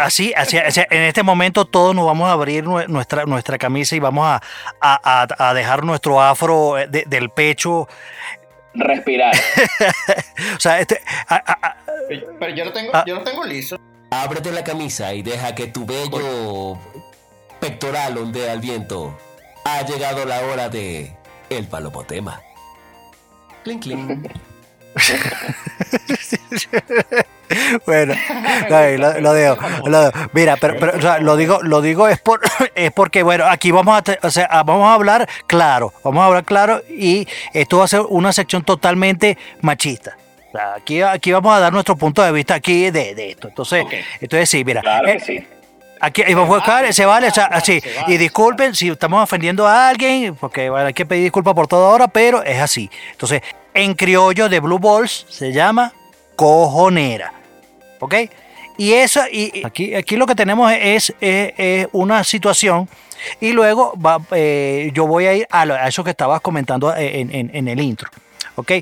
así, 0.00 0.32
así, 0.34 0.56
en 0.90 1.02
este 1.02 1.22
momento 1.22 1.64
todos 1.64 1.94
nos 1.94 2.06
vamos 2.06 2.28
a 2.28 2.32
abrir 2.32 2.64
nue- 2.64 2.86
nuestra, 2.88 3.24
nuestra 3.24 3.58
camisa 3.58 3.94
y 3.94 3.98
vamos 4.00 4.26
a, 4.26 4.40
a- 4.80 5.54
dejar 5.54 5.84
nuestro 5.84 6.20
afro 6.20 6.74
de- 6.88 7.04
del 7.06 7.30
pecho. 7.30 7.86
Respirar. 8.74 9.34
O 10.56 10.60
sea, 10.60 10.80
este, 10.80 11.00
a- 11.28 11.34
a- 11.36 11.66
a- 11.68 11.76
Pero 12.08 12.54
yo 12.54 12.64
lo 12.64 12.72
tengo, 12.72 12.92
yo 13.06 13.14
lo 13.16 13.22
tengo 13.24 13.44
listo. 13.44 13.76
Ábrete 14.10 14.52
la 14.52 14.64
camisa 14.64 15.12
y 15.14 15.22
deja 15.22 15.54
que 15.54 15.66
tu 15.66 15.84
bello 15.84 16.78
pectoral 17.60 18.16
ondee 18.18 18.48
al 18.50 18.60
viento. 18.60 19.18
Ha 19.64 19.82
llegado 19.82 20.24
la 20.24 20.40
hora 20.42 20.68
de 20.68 21.14
el 21.50 21.66
palopotema. 21.66 22.40
Clink, 23.64 23.82
clink. 23.82 24.32
Bueno, 27.86 28.14
no, 28.68 28.88
lo, 28.98 29.20
lo 29.20 29.34
digo, 29.34 29.56
lo 29.86 30.04
digo. 30.04 30.12
Mira, 30.32 30.56
pero, 30.60 30.76
pero, 30.78 30.98
o 30.98 31.00
sea, 31.00 31.18
lo 31.18 31.36
digo, 31.36 31.60
lo 31.62 31.80
digo 31.80 32.08
es 32.08 32.20
por 32.20 32.40
es 32.74 32.92
porque 32.92 33.22
bueno, 33.22 33.46
aquí 33.46 33.70
vamos 33.70 33.98
a, 33.98 34.26
o 34.26 34.30
sea, 34.30 34.46
ah, 34.50 34.62
vamos 34.62 34.86
a 34.86 34.94
hablar 34.94 35.28
claro, 35.46 35.92
vamos 36.04 36.22
a 36.22 36.26
hablar 36.26 36.44
claro 36.44 36.82
y 36.88 37.26
esto 37.54 37.78
va 37.78 37.84
a 37.84 37.88
ser 37.88 38.00
una 38.00 38.32
sección 38.32 38.64
totalmente 38.64 39.38
machista. 39.62 40.16
O 40.48 40.52
sea, 40.52 40.74
aquí, 40.74 41.02
aquí 41.02 41.32
vamos 41.32 41.54
a 41.54 41.60
dar 41.60 41.72
nuestro 41.72 41.96
punto 41.96 42.22
de 42.22 42.32
vista 42.32 42.54
aquí 42.54 42.90
de, 42.90 43.14
de 43.14 43.30
esto. 43.30 43.48
Entonces, 43.48 43.86
entonces 44.20 44.48
sí, 44.48 44.64
mira, 44.64 44.82
Claro 44.82 45.08
eh, 45.08 45.14
que 45.14 45.20
sí. 45.20 45.46
Aquí 46.00 46.22
a 46.22 46.38
buscar, 46.40 46.92
se 46.92 47.06
vale, 47.06 47.28
o 47.28 47.32
sea, 47.32 47.46
así. 47.46 47.80
se 47.80 47.94
vale. 47.94 48.14
Y 48.14 48.18
disculpen 48.18 48.74
si 48.74 48.88
estamos 48.88 49.22
ofendiendo 49.22 49.66
a 49.66 49.88
alguien, 49.88 50.36
porque 50.36 50.70
bueno, 50.70 50.86
hay 50.86 50.94
que 50.94 51.04
pedir 51.04 51.24
disculpas 51.24 51.54
por 51.54 51.66
todo 51.66 51.86
ahora, 51.86 52.06
pero 52.06 52.42
es 52.44 52.60
así. 52.60 52.88
Entonces, 53.12 53.42
en 53.82 53.94
criollo 53.94 54.48
de 54.48 54.60
Blue 54.60 54.78
Balls 54.78 55.26
se 55.28 55.52
llama 55.52 55.92
cojonera. 56.36 57.32
¿Ok? 58.00 58.14
Y 58.76 58.92
eso, 58.92 59.20
y 59.30 59.62
aquí, 59.64 59.94
aquí 59.94 60.16
lo 60.16 60.26
que 60.26 60.34
tenemos 60.34 60.72
es, 60.72 61.12
es- 61.20 61.88
una 61.92 62.22
situación. 62.24 62.88
Y 63.40 63.50
luego 63.52 63.92
va, 64.00 64.20
eh, 64.30 64.90
yo 64.94 65.06
voy 65.06 65.26
a 65.26 65.34
ir 65.34 65.46
a, 65.50 65.88
eso 65.88 66.04
que 66.04 66.10
estabas 66.10 66.40
comentando 66.40 66.94
en, 66.96 67.34
en- 67.34 67.50
en 67.54 67.68
el 67.68 67.80
intro. 67.80 68.08
¿Ok? 68.54 68.72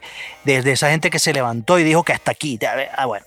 Desde 0.45 0.73
esa 0.73 0.91
gente 0.91 1.09
que 1.11 1.19
se 1.19 1.33
levantó 1.33 1.79
y 1.79 1.85
dijo 1.85 2.03
que 2.03 2.13
hasta 2.13 2.31
aquí. 2.33 2.59
Ah, 2.97 3.07
bueno 3.07 3.25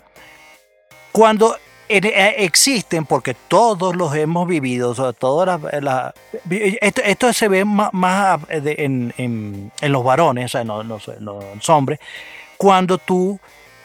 cuando 1.12 1.56
eh, 1.56 1.60
existen, 1.90 3.06
porque 3.06 3.34
todos 3.34 3.96
los 3.96 4.16
hemos 4.16 4.48
vivido, 4.48 4.94
todas 5.14 5.60
las- 5.82 6.14
esto, 6.82 7.34
se 7.34 7.48
ve 7.48 7.66
más, 7.66 7.90
más 7.94 8.40
de- 8.48 8.76
en, 8.80 9.14
en- 9.18 9.72
los 9.92 10.04
varones, 10.04 10.46
o 10.46 10.50
sea, 10.50 10.62
en 10.62 10.68
los, 10.68 11.08
en 11.08 11.26
los 11.26 11.70
hombres, 11.70 12.00
cuando 12.58 12.98
tú 13.00 13.40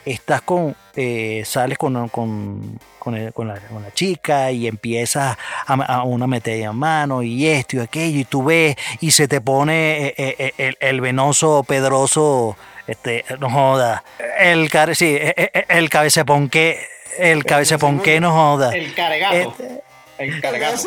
estás 0.05 0.43
con, 0.43 0.77
eh, 0.97 1.43
sales 1.47 1.79
con, 1.79 2.09
con, 2.11 2.79
con, 2.99 3.31
con 3.33 3.49
la, 3.49 3.59
chica 3.95 4.51
y 4.51 4.67
empiezas 4.67 5.37
a, 5.67 6.03
una 6.03 6.27
meter 6.27 6.61
en 6.61 6.77
mano 6.77 7.23
y 7.23 7.47
esto 7.47 7.77
y 7.77 7.81
aquello, 7.81 8.21
y 8.21 8.25
tú 8.25 8.45
ves 8.45 8.77
y 9.01 9.11
se 9.13 9.29
te 9.29 9.41
pone 9.41 10.09
eh, 10.09 10.15
eh, 10.19 10.53
eh, 10.59 10.75
el, 10.81 11.01
venoso 11.01 11.65
pedroso, 11.67 12.57
este, 12.87 13.25
no 13.41 13.49
joda, 13.51 14.05
el, 14.39 14.69
sí, 14.95 15.07
eh, 15.19 15.35
eh, 15.37 15.65
el 15.69 15.89
el 17.19 17.45
cabeceponque 17.45 18.21
no 18.21 18.33
joda. 18.33 18.75
El 18.75 18.95
cargato. 18.95 19.35
Este- 19.37 19.83
el 20.17 20.41
cargato. 20.41 20.79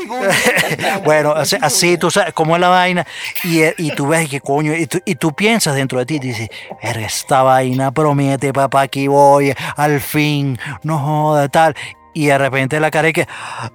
bueno, 1.04 1.32
así, 1.34 1.58
así 1.62 1.98
tú 1.98 2.10
sabes 2.10 2.34
cómo 2.34 2.56
es 2.56 2.62
la 2.62 2.70
vaina. 2.70 3.06
Y, 3.44 3.62
eh, 3.62 3.76
y 3.78 3.92
tú 3.94 4.08
ves 4.08 4.30
que 4.30 4.40
coño, 4.40 4.74
y 4.74 4.88
tú, 4.88 5.02
y 5.04 5.16
tú 5.16 5.34
piensas 5.34 5.76
dentro 5.76 6.00
de 6.00 6.06
ti, 6.06 6.16
y 6.16 6.20
dices, 6.20 6.50
"Verga, 6.82 7.06
esta 7.06 7.44
vaina 7.44 7.92
promete, 7.92 8.54
papá, 8.54 8.84
aquí 8.84 9.08
voy, 9.08 9.54
al 9.76 10.00
fin, 10.00 10.58
no 10.84 10.98
joda, 11.00 11.50
tal. 11.50 11.76
Y 12.14 12.28
de 12.28 12.38
repente 12.38 12.80
la 12.80 12.90
cara 12.90 13.10
es 13.10 13.14
que, 13.14 13.28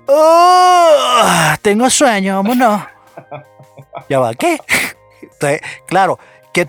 "Oh, 0.09 1.53
tengo 1.61 1.91
sueño, 1.91 2.37
vámonos. 2.37 2.83
Ya 4.09 4.19
va, 4.21 4.33
¿qué? 4.35 4.59
Entonces, 5.23 5.61
claro, 5.87 6.19
que 6.53 6.67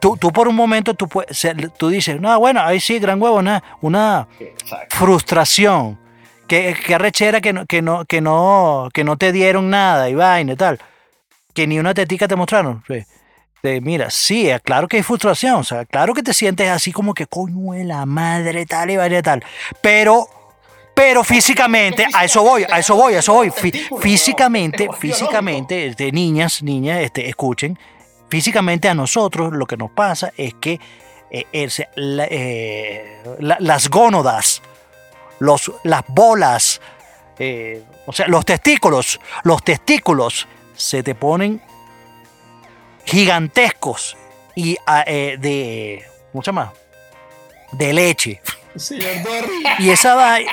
tú, 0.00 0.16
tú- 0.16 0.32
por 0.32 0.48
un 0.48 0.54
momento 0.56 0.94
tú, 0.94 1.08
tú 1.76 1.88
dices, 1.88 2.20
no, 2.20 2.38
bueno, 2.38 2.60
ahí 2.62 2.80
sí, 2.80 2.98
gran 2.98 3.20
huevo, 3.20 3.36
una, 3.36 3.62
una 3.80 4.26
Exacto. 4.38 4.96
frustración. 4.96 5.98
Que, 6.48 6.74
que 6.84 6.96
arrechera 6.96 7.40
que 7.40 7.52
no, 7.52 7.64
que 7.64 7.80
no, 7.80 8.04
que 8.06 8.20
no, 8.20 8.88
que 8.92 9.04
no 9.04 9.16
te 9.16 9.30
dieron 9.30 9.70
nada 9.70 10.08
y 10.10 10.16
vaina 10.16 10.54
y 10.54 10.56
tal. 10.56 10.80
Que 11.54 11.68
ni 11.68 11.78
una 11.78 11.94
tetica 11.94 12.26
te 12.26 12.34
mostraron. 12.34 12.82
Sí. 12.88 13.04
De, 13.62 13.80
mira, 13.80 14.10
sí, 14.10 14.50
es 14.50 14.60
claro 14.60 14.88
que 14.88 14.96
hay 14.96 15.04
frustración. 15.04 15.54
O 15.56 15.62
sea, 15.64 15.84
claro 15.84 16.12
que 16.12 16.24
te 16.24 16.34
sientes 16.34 16.68
así 16.68 16.90
como 16.90 17.14
que 17.14 17.26
coño 17.26 17.72
de 17.74 17.84
la 17.84 18.04
madre 18.04 18.66
tal 18.66 18.90
y 18.90 18.96
vaina 18.96 19.18
y 19.18 19.22
tal. 19.22 19.44
Pero, 19.80 20.26
pero 20.92 21.22
físicamente, 21.22 22.04
a 22.12 22.24
eso 22.24 22.42
voy, 22.42 22.64
a 22.68 22.80
eso 22.80 22.96
voy, 22.96 23.14
a 23.14 23.20
eso 23.20 23.32
voy. 23.32 23.50
Fí- 23.50 24.00
Físicamente, 24.00 24.88
físicamente, 24.98 25.94
de 25.94 26.10
niñas, 26.10 26.64
niñas, 26.64 26.98
este, 27.02 27.28
escuchen, 27.28 27.78
físicamente 28.30 28.88
a 28.88 28.94
nosotros 28.94 29.52
lo 29.52 29.66
que 29.66 29.76
nos 29.76 29.90
pasa 29.90 30.32
es 30.36 30.54
que 30.54 30.80
eh, 31.30 31.44
es- 31.52 31.82
la- 31.96 32.26
eh, 32.30 33.22
la- 33.38 33.58
las 33.60 33.88
gónodas, 33.88 34.62
los, 35.38 35.70
las 35.84 36.02
bolas, 36.08 36.80
eh, 37.38 37.82
o 38.06 38.12
sea, 38.12 38.26
los 38.28 38.44
testículos, 38.44 39.20
los 39.44 39.62
testículos 39.62 40.48
se 40.74 41.02
te 41.02 41.14
ponen 41.14 41.62
gigantescos 43.04 44.16
y 44.54 44.76
ah, 44.86 45.04
de, 45.06 46.04
¿cómo 46.32 46.42
se 46.42 46.46
llama? 46.48 46.72
De 47.72 47.92
leche. 47.92 48.40
Señor 48.76 49.22
Dorri, 49.24 49.62
Y 49.80 49.90
esa 49.90 50.14
vaina. 50.14 50.52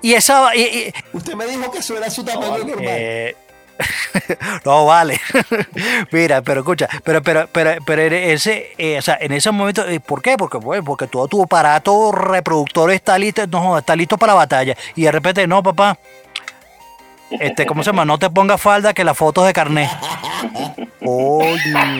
Y 0.00 0.14
esa 0.14 0.40
va- 0.40 0.56
y- 0.56 0.62
y- 0.62 0.92
usted 1.16 1.34
me 1.34 1.46
dijo 1.46 1.70
que 1.70 1.78
eso 1.78 1.96
era 1.96 2.10
su 2.10 2.24
tamaño 2.24 2.58
normal. 2.58 2.76
eh, 2.88 3.36
no 4.64 4.86
vale. 4.86 5.20
Mira, 6.12 6.42
pero 6.42 6.60
escucha, 6.60 6.88
pero 7.04 7.22
pero 7.22 7.48
pero 7.52 7.76
pero 7.84 8.02
en 8.02 8.12
ese, 8.12 8.72
eh, 8.78 8.98
o 8.98 9.02
sea, 9.02 9.18
en 9.20 9.32
ese 9.32 9.50
momento, 9.50 9.86
eh, 9.86 10.00
¿por 10.00 10.22
qué? 10.22 10.36
Porque 10.36 10.58
bueno, 10.58 10.84
porque 10.84 11.06
todo 11.06 11.28
tu 11.28 11.42
aparato 11.42 12.12
reproductor 12.12 12.90
está 12.90 13.18
listo, 13.18 13.46
no, 13.46 13.78
está 13.78 13.96
listo 13.96 14.18
para 14.18 14.32
la 14.32 14.38
batalla 14.38 14.76
y 14.94 15.02
de 15.02 15.12
repente 15.12 15.46
no, 15.46 15.62
papá. 15.62 15.98
Este, 17.30 17.64
¿cómo 17.64 17.82
se 17.82 17.90
llama? 17.90 18.04
No 18.04 18.18
te 18.18 18.28
pongas 18.28 18.60
falda 18.60 18.92
que 18.92 19.04
las 19.04 19.16
fotos 19.16 19.46
de 19.46 19.52
carnet. 19.52 19.90
Oye. 21.00 21.98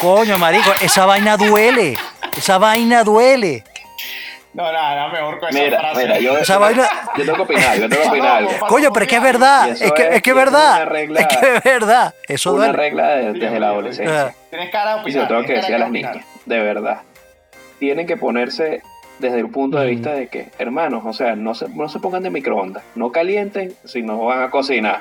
Coño, 0.00 0.36
marico, 0.36 0.70
esa 0.82 1.06
vaina 1.06 1.36
duele. 1.36 1.96
Esa 2.36 2.58
vaina 2.58 3.02
duele. 3.04 3.64
No, 4.56 4.72
nada, 4.72 5.08
mejor 5.08 5.38
con 5.38 5.50
esa 5.50 5.58
Mira, 5.58 5.78
frase. 5.80 6.00
mira, 6.02 6.18
yo, 6.18 6.38
Esa 6.38 6.56
vaina- 6.58 6.88
yo 7.16 7.24
tengo 7.24 7.36
que 7.36 7.42
opinar, 7.42 7.78
yo 7.78 7.88
tengo 7.90 8.02
que 8.02 8.08
opinar. 8.08 8.44
Coño, 8.68 8.90
pero 8.92 9.04
es 9.04 9.10
que 9.10 9.16
es 9.16 9.22
verdad. 9.22 9.66
Y 9.68 9.70
Es 9.70 9.78
que 9.78 9.84
es- 9.84 9.90
es 9.90 9.92
que 9.92 10.02
es 10.02 10.08
y 10.08 10.16
eso 10.16 10.30
es 10.30 10.34
verdad. 10.36 10.76
una 10.76 10.84
regla- 10.86 11.20
Es 11.20 11.26
que 11.28 11.56
es 11.56 11.62
verdad. 11.64 12.14
Eso 12.26 12.52
Una 12.54 12.64
duele. 12.68 12.78
regla 12.78 13.08
de- 13.08 13.32
desde 13.34 13.60
la 13.60 13.66
adolescencia. 13.68 14.34
Tienes 14.50 14.70
cara 14.70 15.02
de 15.02 15.08
Y 15.08 15.12
se 15.12 15.18
lo 15.18 15.24
opinar. 15.24 15.28
tengo 15.28 15.46
que 15.46 15.52
decir 15.60 15.74
a 15.74 15.78
las 15.78 15.90
niñas, 15.90 16.16
de 16.46 16.58
verdad. 16.60 17.02
Tienen 17.78 18.06
que 18.06 18.16
ponerse 18.16 18.80
desde 19.18 19.38
el 19.40 19.50
punto 19.50 19.78
de 19.78 19.86
vista 19.88 20.12
de 20.14 20.28
que, 20.28 20.48
hermanos, 20.58 21.02
o 21.04 21.12
sea, 21.12 21.36
no 21.36 21.54
se, 21.54 21.68
no 21.68 21.88
se 21.90 21.98
pongan 22.00 22.22
de 22.22 22.30
microondas, 22.30 22.82
no 22.94 23.12
calienten 23.12 23.74
si 23.84 24.02
no 24.02 24.24
van 24.24 24.42
a 24.42 24.50
cocinar. 24.50 25.00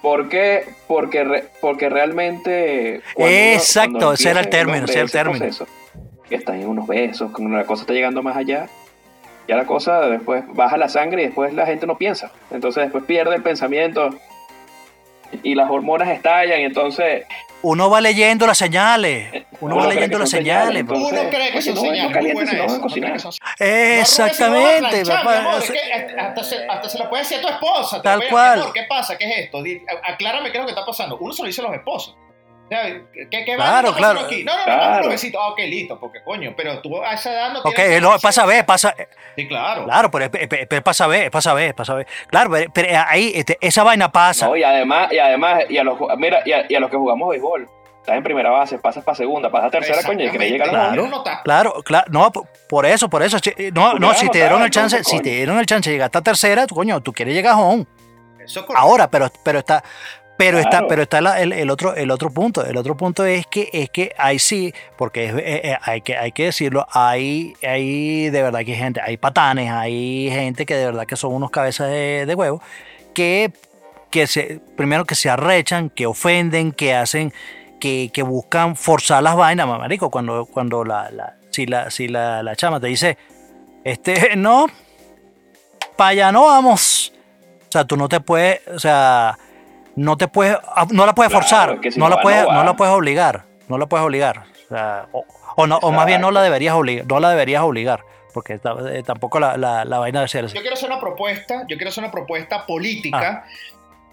¿Por 0.00 0.28
qué? 0.28 0.64
Porque, 0.86 1.24
re- 1.24 1.44
porque 1.60 1.88
realmente... 1.88 3.02
uno- 3.16 3.26
Exacto, 3.28 3.90
cuando 3.98 4.12
ese 4.14 4.30
era 4.30 4.40
el 4.40 4.48
término, 4.48 4.84
ese 4.84 4.92
era 4.94 5.00
el 5.02 5.06
ese 5.06 5.18
término. 5.18 5.38
proceso, 5.40 5.66
están 6.30 6.60
en 6.60 6.68
unos 6.68 6.86
besos, 6.86 7.30
cuando 7.32 7.56
la 7.56 7.64
cosa 7.64 7.82
está 7.82 7.92
llegando 7.92 8.22
más 8.22 8.36
allá, 8.36 8.66
ya 9.48 9.56
la 9.56 9.66
cosa 9.66 10.00
después 10.08 10.44
baja 10.48 10.76
la 10.76 10.88
sangre 10.88 11.22
y 11.22 11.26
después 11.26 11.52
la 11.54 11.66
gente 11.66 11.86
no 11.86 11.98
piensa. 11.98 12.32
Entonces 12.50 12.84
después 12.84 13.04
pierde 13.04 13.34
el 13.36 13.42
pensamiento 13.42 14.10
y 15.42 15.54
las 15.54 15.70
hormonas 15.70 16.08
estallan 16.08 16.60
y 16.60 16.64
entonces 16.64 17.24
Uno 17.62 17.88
va 17.88 18.00
leyendo 18.00 18.46
las 18.46 18.58
señales. 18.58 19.44
Uno 19.60 19.76
va 19.76 19.82
Uno 19.82 19.90
leyendo 19.92 20.18
las 20.18 20.30
señales. 20.30 20.64
señales, 20.66 20.86
bro. 20.86 20.96
Uno 20.98 21.08
Entonces, 21.08 21.34
cree 21.34 21.50
que 21.52 21.58
oye, 21.58 21.72
son 21.72 22.90
señales. 22.90 23.24
Exactamente, 23.58 25.02
hasta, 26.18 26.44
se, 26.44 26.66
hasta 26.66 26.88
se 26.88 26.98
lo 26.98 27.08
puede 27.08 27.22
decir 27.22 27.38
a 27.38 27.42
tu 27.42 27.48
esposa. 27.48 28.02
Tal 28.02 28.28
cual. 28.28 28.64
¿Qué 28.74 28.82
pasa? 28.88 29.16
¿Qué 29.16 29.24
es 29.30 29.38
esto? 29.44 29.62
Aclárame 30.04 30.50
qué 30.50 30.58
es 30.58 30.62
lo 30.62 30.66
que 30.66 30.72
está 30.72 30.84
pasando. 30.84 31.16
Uno 31.18 31.32
se 31.32 31.42
lo 31.42 31.46
dice 31.46 31.60
a 31.60 31.64
los 31.64 31.74
esposos. 31.74 32.16
Sea, 32.68 33.02
¿Qué, 33.12 33.28
qué 33.28 33.44
Claro, 33.56 33.88
pasando 33.88 33.92
claro. 33.96 34.20
Aquí? 34.20 34.44
No, 34.44 34.52
no, 34.52 34.58
no, 34.58 34.64
Claro. 34.64 35.02
no, 35.04 35.08
besito. 35.10 35.40
Ah, 35.40 35.48
ok, 35.50 35.58
listo, 35.68 36.00
porque 36.00 36.22
coño, 36.24 36.54
pero 36.56 36.80
tú 36.80 37.02
a 37.02 37.12
esa 37.14 37.32
edad 37.32 37.52
no 37.52 37.60
Ok, 37.60 37.74
tienes... 37.74 38.00
no, 38.00 38.18
pasa 38.18 38.42
a 38.44 38.46
ver, 38.46 38.64
pasa. 38.64 38.94
Sí, 39.36 39.46
claro. 39.46 39.84
Claro, 39.84 40.10
pero 40.10 40.24
es- 40.26 40.30
es 40.70 40.80
pasa 40.82 41.04
a 41.04 41.08
ver, 41.08 41.30
pasa 41.30 41.50
a 41.50 41.54
ver, 41.54 41.74
pasa 41.74 41.92
a 41.92 41.96
ver. 41.96 42.06
Claro, 42.28 42.50
pero, 42.50 42.70
pero 42.72 42.88
ahí 43.08 43.32
este, 43.34 43.58
esa 43.60 43.82
vaina 43.82 44.10
pasa. 44.10 44.46
No, 44.46 44.56
y 44.56 44.62
además, 44.62 45.12
y 45.12 45.18
además, 45.18 45.64
y 45.68 45.76
a 45.76 45.84
los, 45.84 45.98
mira, 46.16 46.40
y 46.46 46.52
a, 46.52 46.64
y 46.68 46.74
a 46.74 46.80
los 46.80 46.90
que 46.90 46.96
jugamos 46.96 47.28
béisbol, 47.28 47.68
estás 48.00 48.16
en 48.16 48.22
primera 48.22 48.48
base, 48.50 48.78
pasas 48.78 49.04
para 49.04 49.16
segunda, 49.16 49.50
pasas 49.50 49.68
a 49.68 49.70
tercera, 49.70 50.02
coño, 50.04 50.24
y 50.24 50.30
querés 50.30 50.52
llegar 50.52 50.68
a 50.70 50.72
la 50.72 50.92
Claro. 50.92 51.16
Está- 51.18 51.42
Claro, 51.42 51.74
claro, 51.84 52.06
no, 52.10 52.32
por- 52.68 52.86
eso, 52.86 53.10
por 53.10 53.22
eso. 53.22 53.38
che, 53.38 53.70
No, 53.72 53.94
no, 53.94 54.14
si 54.14 54.26
a 54.26 54.30
te 54.30 54.38
dieron 54.38 54.62
el 54.62 54.70
chance, 54.70 55.04
si 55.04 55.20
te 55.20 55.28
dieron 55.30 55.58
el 55.58 55.66
chance 55.66 55.90
de 55.90 55.96
llegar 55.96 56.06
hasta 56.06 56.22
tercera, 56.22 56.66
tú, 56.66 56.74
coño, 56.74 57.02
tú 57.02 57.12
quieres 57.12 57.34
llegar 57.34 57.54
home. 57.58 57.84
Eso 58.42 58.60
es 58.60 58.66
correcto. 58.66 58.76
Ahora, 58.88 59.08
pero, 59.08 59.30
pero 59.44 59.60
está, 59.60 59.84
pero 60.44 60.58
está, 60.58 60.86
pero 60.88 61.02
está 61.02 61.20
la- 61.20 61.40
el, 61.40 61.52
el 61.52 61.70
otro, 61.70 61.94
el 61.94 62.10
otro 62.10 62.30
punto. 62.30 62.64
El 62.64 62.76
otro 62.76 62.96
punto 62.96 63.24
es 63.24 63.46
que, 63.46 63.68
es 63.72 63.90
que 63.90 64.12
ahí 64.18 64.38
sí, 64.38 64.72
porque 64.96 65.26
es- 65.26 65.34
eh, 65.34 65.60
eh, 65.64 65.76
hay 65.82 66.00
que, 66.00 66.16
hay 66.16 66.32
que 66.32 66.44
decirlo, 66.46 66.86
hay, 66.92 67.54
hay 67.66 68.30
de 68.30 68.42
verdad 68.42 68.60
que 68.64 68.72
hay 68.72 68.78
gente, 68.78 69.00
hay 69.00 69.16
patanes, 69.16 69.70
hay 69.70 70.28
gente 70.30 70.66
que 70.66 70.74
de 70.76 70.86
verdad 70.86 71.06
que 71.06 71.16
son 71.16 71.32
unos 71.34 71.50
cabezas 71.50 71.88
de, 71.88 72.24
de 72.26 72.34
huevo, 72.34 72.60
que, 73.14 73.52
que 74.10 74.26
se, 74.26 74.60
primero 74.76 75.04
que 75.04 75.14
se 75.14 75.30
arrechan, 75.30 75.90
que 75.90 76.06
ofenden, 76.06 76.72
que 76.72 76.94
hacen, 76.94 77.32
que, 77.80 78.10
que 78.12 78.22
buscan 78.22 78.76
forzar 78.76 79.22
las 79.22 79.36
vainas, 79.36 79.66
marico, 79.66 80.10
cuando, 80.10 80.46
cuando 80.46 80.84
la, 80.84 81.10
la, 81.10 81.34
si 81.50 81.66
la, 81.66 81.90
si 81.90 82.08
la, 82.08 82.42
la 82.42 82.54
chama 82.56 82.78
te 82.80 82.86
dice, 82.88 83.16
este, 83.84 84.36
no, 84.36 84.66
para 85.96 86.10
allá 86.10 86.32
no 86.32 86.44
vamos. 86.46 87.12
O 87.68 87.72
sea, 87.72 87.84
tú 87.84 87.96
no 87.96 88.08
te 88.08 88.20
puedes, 88.20 88.60
o 88.68 88.78
sea, 88.78 89.38
no 89.96 90.16
te 90.16 90.28
puedes, 90.28 90.56
ah, 90.74 90.86
no 90.90 91.06
la 91.06 91.14
puedes 91.14 91.30
Claro, 91.30 91.42
forzar, 91.46 91.74
es 91.74 91.80
que 91.80 91.90
si 91.92 91.98
no, 91.98 92.06
no 92.06 92.10
la 92.10 92.16
va, 92.16 92.22
puedes, 92.22 92.44
no 92.46 92.64
la 92.64 92.74
puedes 92.76 92.94
obligar, 92.94 93.44
no 93.68 93.78
la 93.78 93.86
puedes 93.86 94.04
obligar. 94.06 94.44
O, 94.64 94.68
sea, 94.74 95.06
o, 95.12 95.24
o 95.56 95.66
no, 95.66 95.78
o 95.78 95.92
más 95.92 96.06
bien 96.06 96.20
no 96.20 96.30
la 96.30 96.42
deberías 96.42 96.74
obligar, 96.74 97.06
no 97.06 97.20
la 97.20 97.30
deberías 97.30 97.62
obligar, 97.62 98.00
porque 98.32 98.54
eh, 98.54 99.02
tampoco 99.04 99.38
la, 99.38 99.56
la, 99.56 99.84
la 99.84 99.98
vaina 99.98 100.20
de 100.22 100.28
ser 100.28 100.44
así. 100.46 100.54
Yo 100.54 100.60
quiero 100.62 100.74
hacer 100.74 100.90
una 100.90 101.00
propuesta, 101.00 101.62
yo 101.68 101.76
quiero 101.76 101.88
hacer 101.90 102.02
una 102.04 102.12
propuesta 102.12 102.64
política, 102.66 103.44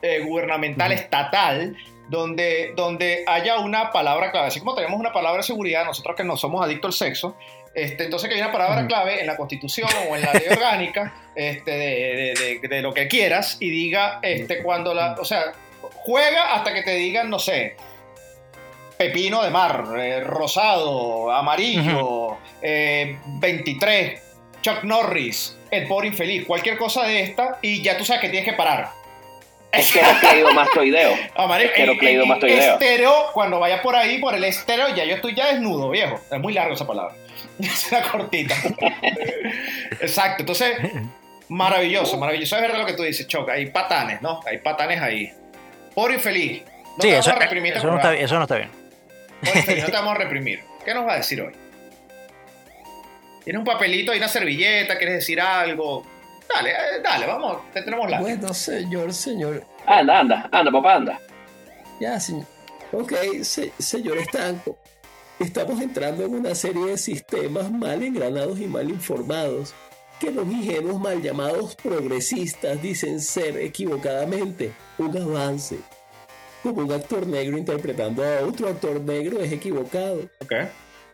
eh, 0.02 0.20
gubernamental, 0.22 0.92
estatal, 0.92 1.76
donde, 2.10 2.74
donde 2.76 3.24
haya 3.28 3.60
una 3.60 3.92
palabra 3.92 4.32
clave. 4.32 4.48
Así 4.48 4.60
como 4.60 4.74
tenemos 4.76 5.00
una 5.00 5.14
palabra 5.14 5.38
de 5.38 5.44
seguridad, 5.44 5.86
nosotros 5.86 6.16
que 6.16 6.24
no 6.24 6.36
somos 6.38 6.66
adictos 6.66 7.02
al 7.02 7.08
sexo, 7.08 7.38
este, 7.76 8.06
entonces 8.06 8.28
que 8.28 8.36
haya 8.36 8.46
una 8.46 8.52
palabra 8.52 8.88
clave 8.88 9.22
en 9.22 9.28
la 9.28 9.38
constitución 9.38 9.88
o 10.10 10.16
en 10.16 10.24
la 10.24 10.34
ley 10.34 10.44
orgánica 10.52 11.14
este, 11.36 11.70
de, 11.72 12.34
de- 12.36 12.60
de- 12.62 12.68
de 12.68 12.82
lo 12.82 12.94
que 12.94 13.08
quieras 13.08 13.58
y 13.60 13.70
diga 13.70 14.20
este, 14.24 14.64
cuando 14.64 14.94
la, 14.94 15.14
o 15.20 15.24
sea, 15.24 15.52
juega 16.10 16.56
hasta 16.56 16.74
que 16.74 16.82
te 16.82 16.96
digan, 16.96 17.30
no 17.30 17.38
sé, 17.38 17.76
pepino 18.98 19.44
de 19.44 19.52
mar, 19.52 19.86
eh, 20.00 20.22
rosado, 20.22 21.32
amarillo, 21.32 22.38
eh, 22.64 23.16
23, 23.26 24.20
Chuck 24.62 24.84
Norris, 24.84 25.56
el 25.70 25.88
pobre 25.88 26.08
infeliz, 26.08 26.48
cualquier 26.48 26.80
cosa 26.80 27.04
de 27.04 27.22
esta 27.22 27.60
y 27.62 27.84
ya 27.84 27.96
tú 27.96 28.04
sabes 28.06 28.22
que 28.24 28.30
tienes 28.30 28.50
que 28.50 28.56
parar. 28.58 28.90
Es 29.72 29.94
que 29.94 30.00
era 30.00 30.20
cleidomastoideo. 30.20 31.14
Amarillo, 31.36 31.70
Quiero 31.76 31.92
en- 31.92 32.00
Cleido 32.00 32.24
en- 32.24 32.30
más 32.30 32.40
tu 32.40 32.48
en 32.48 32.54
idea. 32.54 32.74
estéreo, 32.74 33.14
cuando 33.34 33.60
vaya 33.60 33.84
por 33.84 33.96
ahí, 33.96 34.18
por 34.18 34.34
el 34.34 34.44
estéreo, 34.46 34.96
ya 34.96 35.06
yo 35.06 35.14
estoy 35.16 35.36
ya 35.36 35.54
desnudo, 35.54 35.92
viejo. 35.92 36.20
Es 36.32 36.40
muy 36.40 36.54
largo 36.54 36.74
esa 36.74 36.88
palabra. 36.88 37.14
Es 37.60 37.92
una 37.92 38.02
cortita. 38.02 38.56
Exacto. 40.02 40.42
Entonces, 40.42 40.76
maravilloso, 41.50 42.18
maravilloso. 42.18 42.56
Es 42.56 42.62
verdad 42.64 42.80
lo 42.80 42.86
que 42.88 42.94
tú 42.94 43.04
dices, 43.04 43.28
Choc. 43.28 43.48
Hay 43.50 43.68
patanes, 43.68 44.22
¿no? 44.24 44.40
Hay 44.46 44.58
patanes 44.58 45.00
ahí. 45.02 45.32
Pobre 46.00 46.14
infeliz. 46.16 46.62
No 46.62 47.04
Sí, 47.04 47.10
te 47.10 47.18
eso, 47.18 47.30
vamos 47.30 47.42
a 47.42 47.46
reprimir 47.46 47.74
este 47.74 47.80
eso 47.80 47.88
no 47.92 47.96
está, 47.98 48.16
eso 48.16 48.36
no 48.36 48.42
está 48.44 48.56
bien. 48.56 48.70
Pobre 49.44 49.60
infeliz, 49.60 49.84
no 49.84 49.86
te 49.90 49.92
vamos 49.98 50.12
a 50.16 50.18
reprimir. 50.18 50.60
¿Qué 50.86 50.94
nos 50.94 51.06
va 51.06 51.14
a 51.14 51.18
decir 51.18 51.42
hoy? 51.42 51.54
¿Tienes 53.44 53.60
un 53.60 53.66
papelito 53.66 54.14
y 54.14 54.18
una 54.18 54.28
servilleta? 54.28 54.98
¿Quieres 54.98 55.16
decir 55.16 55.42
algo? 55.42 56.06
Dale, 56.54 56.72
eh, 56.72 57.02
dale, 57.04 57.26
vamos, 57.28 57.72
te 57.74 57.82
tenemos 57.82 58.10
la. 58.10 58.20
Bueno, 58.22 58.54
señor, 58.54 59.14
señor. 59.14 59.64
Anda, 59.86 60.20
anda, 60.20 60.50
anda, 60.52 60.72
papá, 60.72 60.96
anda. 60.96 61.20
Ya, 62.00 62.20
señor. 62.20 62.46
Ok, 62.92 63.14
se- 63.44 63.72
señor 63.78 64.18
Estanco. 64.20 64.78
Estamos 65.40 65.82
entrando 65.82 66.26
en 66.26 66.34
una 66.34 66.56
serie 66.56 66.86
de 66.86 66.98
sistemas 66.98 67.72
mal 67.72 68.02
engranados 68.04 68.60
y 68.60 68.68
mal 68.68 68.90
informados 68.90 69.74
que 70.20 70.32
los 70.32 70.46
ingenuos 70.48 71.00
mal 71.00 71.22
llamados 71.22 71.76
progresistas 71.76 72.82
dicen 72.82 73.22
ser 73.22 73.58
equivocadamente 73.58 74.74
un 74.98 75.18
avance. 75.18 75.80
Como 76.62 76.82
un 76.82 76.92
actor 76.92 77.26
negro 77.26 77.58
interpretando 77.58 78.24
a 78.24 78.42
otro 78.46 78.68
actor 78.68 79.00
negro 79.00 79.40
es 79.40 79.52
equivocado. 79.52 80.30
Ok. 80.42 80.54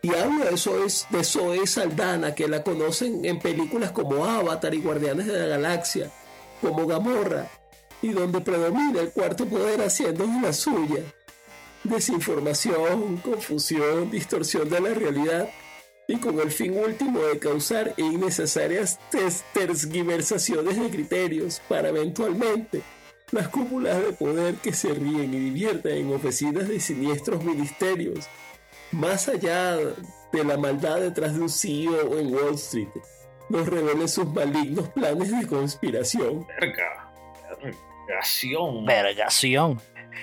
Y 0.02 0.14
hablo 0.14 0.44
de 0.44 0.56
Zoe, 0.56 0.86
de 1.10 1.24
Zoe 1.24 1.66
Saldana, 1.66 2.34
que 2.34 2.48
la 2.48 2.62
conocen 2.62 3.24
en 3.24 3.38
películas 3.38 3.92
como 3.92 4.24
Avatar 4.24 4.74
y 4.74 4.80
Guardianes 4.80 5.26
de 5.26 5.38
la 5.38 5.46
Galaxia, 5.46 6.10
como 6.60 6.86
Gamorra, 6.86 7.48
y 8.02 8.08
donde 8.08 8.40
predomina 8.40 9.00
el 9.00 9.10
cuarto 9.10 9.46
poder 9.46 9.80
haciendo 9.82 10.26
la 10.42 10.52
suya. 10.52 11.02
Desinformación, 11.84 13.18
confusión, 13.18 14.10
distorsión 14.10 14.68
de 14.68 14.80
la 14.80 14.94
realidad, 14.94 15.48
y 16.08 16.16
con 16.18 16.38
el 16.40 16.50
fin 16.50 16.78
último 16.78 17.20
de 17.20 17.38
causar 17.38 17.94
innecesarias 17.96 18.98
tergiversaciones 19.52 20.78
de 20.80 20.90
criterios 20.90 21.60
para 21.68 21.88
eventualmente 21.88 22.82
las 23.32 23.48
cúpulas 23.48 24.00
de 24.04 24.12
poder 24.12 24.54
que 24.56 24.72
se 24.72 24.94
ríen 24.94 25.34
y 25.34 25.38
divierten 25.38 25.96
en 25.96 26.14
oficinas 26.14 26.68
de 26.68 26.78
siniestros 26.78 27.42
ministerios 27.42 28.28
más 28.92 29.28
allá 29.28 29.76
de 29.76 30.44
la 30.44 30.56
maldad 30.56 31.00
detrás 31.00 31.34
de 31.34 31.40
un 31.40 31.48
CEO 31.50 32.18
en 32.18 32.32
Wall 32.32 32.54
Street, 32.54 32.88
nos 33.48 33.66
revelen 33.68 34.08
sus 34.08 34.26
malignos 34.26 34.88
planes 34.90 35.36
de 35.36 35.46
conspiración. 35.46 36.46
Verga. 36.60 37.10
Vergación. 38.06 38.84
Vergación. 38.86 39.80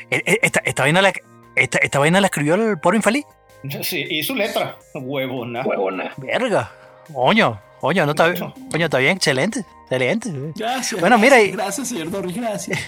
E- 0.10 0.24
e- 0.26 0.40
Esta, 0.42 0.62
esta, 0.64 0.84
vaina 0.84 1.02
la, 1.02 1.14
esta, 1.56 1.78
esta 1.80 2.00
vaina 2.00 2.22
la 2.22 2.28
escribió 2.28 2.56
el 2.56 2.80
pobre 2.80 2.98
infeliz. 2.98 3.26
Sí, 3.84 4.06
y 4.10 4.24
su 4.24 4.36
letra. 4.36 4.78
Huevona. 4.94 5.64
Huevona. 5.66 6.14
Verga. 6.18 6.72
Coño, 7.14 7.62
coño, 7.80 8.06
no 8.06 8.12
está 8.12 8.28
bien. 8.28 8.54
Coño, 8.72 8.86
está 8.86 8.98
bien, 8.98 9.18
excelente, 9.18 9.66
excelente. 9.84 10.30
Gracias. 10.56 11.00
Bueno, 11.02 11.18
mira, 11.18 11.36
gracias, 11.38 11.50
y- 11.54 11.58
gracias, 11.58 11.88
señor 11.90 12.08
Norris, 12.12 12.36
gracias. 12.36 12.80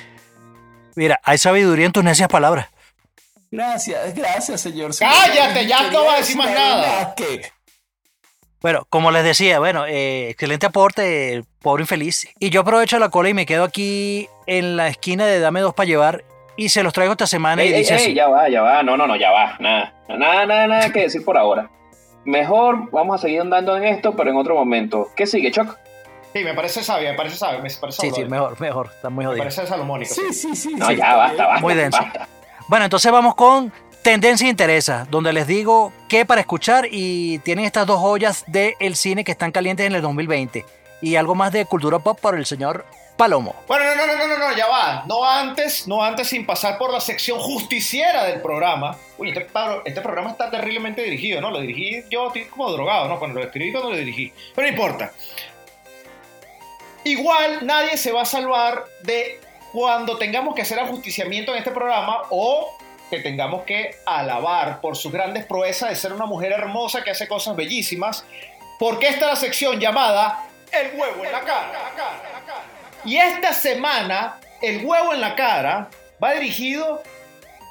Mira, 0.97 1.19
hay 1.23 1.37
sabiduría 1.37 1.85
en 1.85 1.91
tus 1.91 2.03
necias 2.03 2.29
palabras. 2.29 2.67
Gracias, 3.51 4.15
gracias, 4.15 4.61
señor. 4.61 4.93
señor 4.93 5.13
Cállate, 5.13 5.65
ya 5.67 5.91
no 5.91 6.05
va 6.05 6.13
a 6.13 6.17
decir 6.17 6.37
más 6.37 6.49
nada. 6.53 7.13
que 7.15 7.41
Bueno, 8.61 8.85
como 8.89 9.11
les 9.11 9.23
decía, 9.25 9.59
bueno, 9.59 9.85
eh, 9.85 10.29
excelente 10.29 10.65
aporte, 10.65 11.43
pobre 11.61 11.83
infeliz. 11.83 12.27
Y 12.39 12.49
yo 12.49 12.61
aprovecho 12.61 12.97
la 12.97 13.09
cola 13.09 13.27
y 13.29 13.33
me 13.33 13.45
quedo 13.45 13.63
aquí 13.65 14.27
en 14.47 14.77
la 14.77 14.87
esquina 14.87 15.25
de 15.25 15.39
Dame 15.39 15.59
dos 15.59 15.73
para 15.73 15.87
llevar 15.87 16.23
y 16.57 16.69
se 16.69 16.83
los 16.83 16.93
traigo 16.93 17.13
esta 17.13 17.27
semana 17.27 17.61
Ey, 17.63 17.69
y 17.69 17.73
dice 17.73 17.95
ey, 17.95 18.01
así. 18.01 18.13
ya 18.13 18.27
va, 18.27 18.49
ya 18.49 18.61
va. 18.61 18.83
No, 18.83 18.95
no, 18.97 19.07
no, 19.07 19.15
ya 19.15 19.31
va. 19.31 19.55
Nada, 19.59 19.93
nada, 20.07 20.45
nada, 20.45 20.67
nada 20.67 20.89
que 20.91 21.01
decir 21.01 21.23
por 21.23 21.37
ahora. 21.37 21.69
Mejor 22.23 22.89
vamos 22.91 23.15
a 23.19 23.21
seguir 23.21 23.41
andando 23.41 23.77
en 23.77 23.83
esto, 23.85 24.15
pero 24.15 24.31
en 24.31 24.37
otro 24.37 24.55
momento. 24.55 25.09
¿Qué 25.15 25.27
sigue, 25.27 25.51
Choc? 25.51 25.77
Sí, 26.33 26.43
me 26.43 26.53
parece 26.53 26.83
sabio, 26.83 27.09
me 27.11 27.15
parece 27.15 27.37
sabio, 27.37 27.61
me 27.61 27.69
parece 27.69 28.01
Sí, 28.01 28.11
sí, 28.13 28.25
mejor, 28.25 28.59
mejor, 28.59 28.89
está 28.93 29.09
muy 29.09 29.23
Me 29.23 29.27
jodido. 29.29 29.43
parece 29.43 29.65
salomónico. 29.67 30.13
Sí, 30.13 30.33
sí, 30.33 30.55
sí. 30.55 30.75
No, 30.75 30.87
sí, 30.87 30.97
ya 30.97 31.15
basta, 31.15 31.45
basta. 31.47 31.61
Muy 31.61 31.75
denso. 31.75 31.97
basta. 32.01 32.27
Bueno, 32.67 32.85
entonces 32.85 33.11
vamos 33.11 33.35
con 33.35 33.71
Tendencia 34.03 34.47
e 34.47 34.49
Interesa, 34.49 35.07
donde 35.09 35.31
les 35.33 35.47
digo 35.47 35.93
qué 36.09 36.25
para 36.25 36.41
escuchar 36.41 36.87
y 36.91 37.39
tienen 37.39 37.63
estas 37.65 37.85
dos 37.87 37.99
joyas 37.99 38.43
del 38.47 38.95
cine 38.95 39.23
que 39.23 39.31
están 39.31 39.51
calientes 39.51 39.85
en 39.85 39.93
el 39.93 40.01
2020 40.01 40.65
y 41.01 41.15
algo 41.15 41.35
más 41.35 41.51
de 41.51 41.65
cultura 41.65 41.99
pop 41.99 42.19
por 42.19 42.35
el 42.35 42.45
señor 42.45 42.85
Palomo. 43.17 43.55
Bueno, 43.67 43.85
no, 43.95 43.95
no, 43.95 44.15
no, 44.17 44.27
no, 44.27 44.37
no, 44.37 44.57
ya 44.57 44.67
va. 44.67 45.03
No 45.07 45.23
antes, 45.23 45.87
no 45.87 46.03
antes 46.03 46.27
sin 46.27 46.45
pasar 46.45 46.77
por 46.77 46.91
la 46.91 46.99
sección 46.99 47.39
justiciera 47.39 48.25
del 48.25 48.41
programa. 48.41 48.97
Uy, 49.17 49.29
este, 49.29 49.47
este 49.85 50.01
programa 50.01 50.31
está 50.31 50.51
terriblemente 50.51 51.01
dirigido, 51.01 51.39
¿no? 51.39 51.49
Lo 51.49 51.61
dirigí 51.61 52.03
yo, 52.09 52.27
estoy 52.27 52.45
como 52.45 52.69
drogado, 52.71 53.07
¿no? 53.07 53.17
Cuando 53.17 53.39
lo 53.39 53.45
escribí, 53.45 53.71
cuando 53.71 53.91
lo 53.91 53.97
dirigí. 53.97 54.33
Pero 54.53 54.67
no 54.67 54.73
importa. 54.73 55.13
Igual 57.05 57.65
nadie 57.65 57.95
se 57.97 58.11
va 58.11 58.23
a 58.23 58.25
salvar 58.25 58.83
de 59.03 59.39
cuando 59.71 60.17
tengamos 60.17 60.53
que 60.53 60.63
hacer 60.63 60.79
ajusticiamiento 60.79 61.53
en 61.53 61.59
este 61.59 61.71
programa 61.71 62.23
o 62.31 62.77
que 63.09 63.19
tengamos 63.19 63.63
que 63.63 63.95
alabar 64.05 64.81
por 64.81 64.97
sus 64.97 65.11
grandes 65.11 65.45
proezas 65.45 65.89
de 65.89 65.95
ser 65.95 66.11
una 66.11 66.25
mujer 66.25 66.51
hermosa 66.51 67.03
que 67.03 67.11
hace 67.11 67.27
cosas 67.27 67.55
bellísimas. 67.55 68.25
Porque 68.77 69.07
esta 69.07 69.25
es 69.25 69.31
la 69.31 69.35
sección 69.37 69.79
llamada 69.79 70.49
El 70.71 70.99
huevo 70.99 71.23
en 71.23 71.31
la 71.31 71.41
cara. 71.41 71.91
Y 73.05 73.17
esta 73.17 73.53
semana, 73.53 74.37
el 74.61 74.85
huevo 74.85 75.13
en 75.13 75.21
la 75.21 75.35
cara 75.35 75.89
va 76.23 76.33
dirigido, 76.33 77.01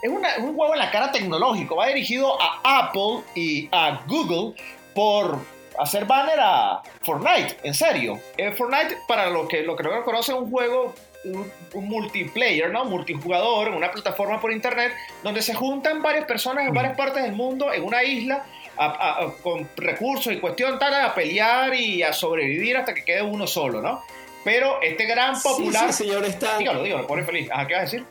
es 0.02 0.10
una- 0.10 0.36
un 0.38 0.50
huevo 0.56 0.74
en 0.74 0.78
la 0.78 0.90
cara 0.90 1.10
tecnológico, 1.10 1.76
va 1.76 1.88
dirigido 1.88 2.40
a 2.40 2.60
Apple 2.86 3.22
y 3.34 3.68
a 3.72 4.02
Google 4.06 4.54
por 4.94 5.38
hacer 5.78 6.04
banner 6.04 6.38
a 6.40 6.82
Fortnite, 7.02 7.58
en 7.64 7.74
serio. 7.74 8.20
Eh, 8.36 8.52
Fortnite, 8.52 8.98
para 9.08 9.28
los 9.30 9.48
que, 9.48 9.62
lo 9.62 9.74
que 9.74 9.82
no 9.82 9.90
lo 9.90 10.04
conocen, 10.04 10.36
es 10.36 10.40
un 10.42 10.50
juego, 10.50 10.94
un, 11.24 11.50
un 11.72 11.88
multiplayer, 11.88 12.70
¿no? 12.70 12.84
multijugador, 12.84 13.70
una 13.70 13.90
plataforma 13.90 14.40
por 14.40 14.52
internet, 14.52 14.92
donde 15.24 15.42
se 15.42 15.54
juntan 15.54 16.00
varias 16.02 16.26
personas 16.26 16.66
en 16.68 16.74
varias 16.74 16.96
partes 16.96 17.22
del 17.24 17.32
mundo, 17.32 17.72
en 17.72 17.82
una 17.82 18.04
isla, 18.04 18.44
a- 18.76 18.84
a- 18.86 19.24
a- 19.24 19.32
con 19.42 19.68
recursos 19.76 20.32
y 20.32 20.38
cuestión 20.38 20.78
tal, 20.78 20.94
a 20.94 21.14
pelear 21.14 21.74
y 21.74 22.02
a 22.02 22.12
sobrevivir 22.12 22.76
hasta 22.76 22.92
que 22.94 23.04
quede 23.04 23.22
uno 23.22 23.46
solo, 23.46 23.80
¿no? 23.80 24.02
Pero 24.44 24.80
este 24.82 25.06
gran 25.06 25.40
popular... 25.40 25.86
Sí, 25.92 25.92
sí, 25.92 26.04
señor 26.04 26.24
Estanco. 26.24 26.58
Dígalo, 26.58 26.82
dígalo, 26.82 27.06
pobre 27.06 27.24
feliz. 27.24 27.50
Ajá, 27.50 27.66
¿qué 27.66 27.74
vas 27.74 27.80
a 27.80 27.84
decir? 27.84 28.04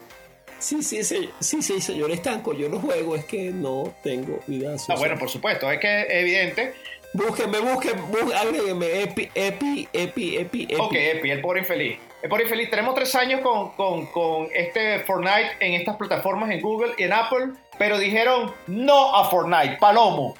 Sí, 0.59 0.81
sí, 0.81 1.03
sí, 1.03 1.29
sí, 1.39 1.61
sí, 1.61 1.81
señor 1.81 2.09
Estanco. 2.11 2.53
Yo 2.53 2.69
no 2.69 2.79
juego, 2.79 3.15
es 3.15 3.25
que 3.25 3.51
no 3.51 3.93
tengo 4.03 4.39
vida 4.47 4.71
Ah, 4.73 4.77
social. 4.77 4.97
bueno, 4.97 5.17
por 5.19 5.29
supuesto, 5.29 5.69
es 5.71 5.79
que 5.79 6.01
es 6.01 6.07
evidente. 6.09 6.73
Búsquenme, 7.13 7.59
búsquenme, 7.59 8.01
bú- 8.03 8.33
agréguenme. 8.33 9.01
Epi, 9.03 9.29
epi, 9.35 9.87
epi, 9.93 10.37
epi, 10.37 10.63
epi. 10.63 10.75
Ok, 10.79 10.93
Epi, 10.95 11.29
el 11.31 11.41
pobre 11.41 11.59
infeliz. 11.59 11.99
El 12.23 12.29
pobre 12.29 12.43
infeliz, 12.43 12.69
tenemos 12.69 12.95
tres 12.95 13.13
años 13.15 13.41
con, 13.41 13.73
con, 13.75 14.05
con 14.07 14.47
este 14.53 14.99
Fortnite 15.01 15.57
en 15.59 15.73
estas 15.73 15.97
plataformas, 15.97 16.49
en 16.49 16.61
Google 16.61 16.93
y 16.97 17.03
en 17.03 17.11
Apple, 17.13 17.49
pero 17.77 17.99
dijeron 17.99 18.51
no 18.67 19.13
a 19.15 19.29
Fortnite, 19.29 19.75
palomo. 19.79 20.33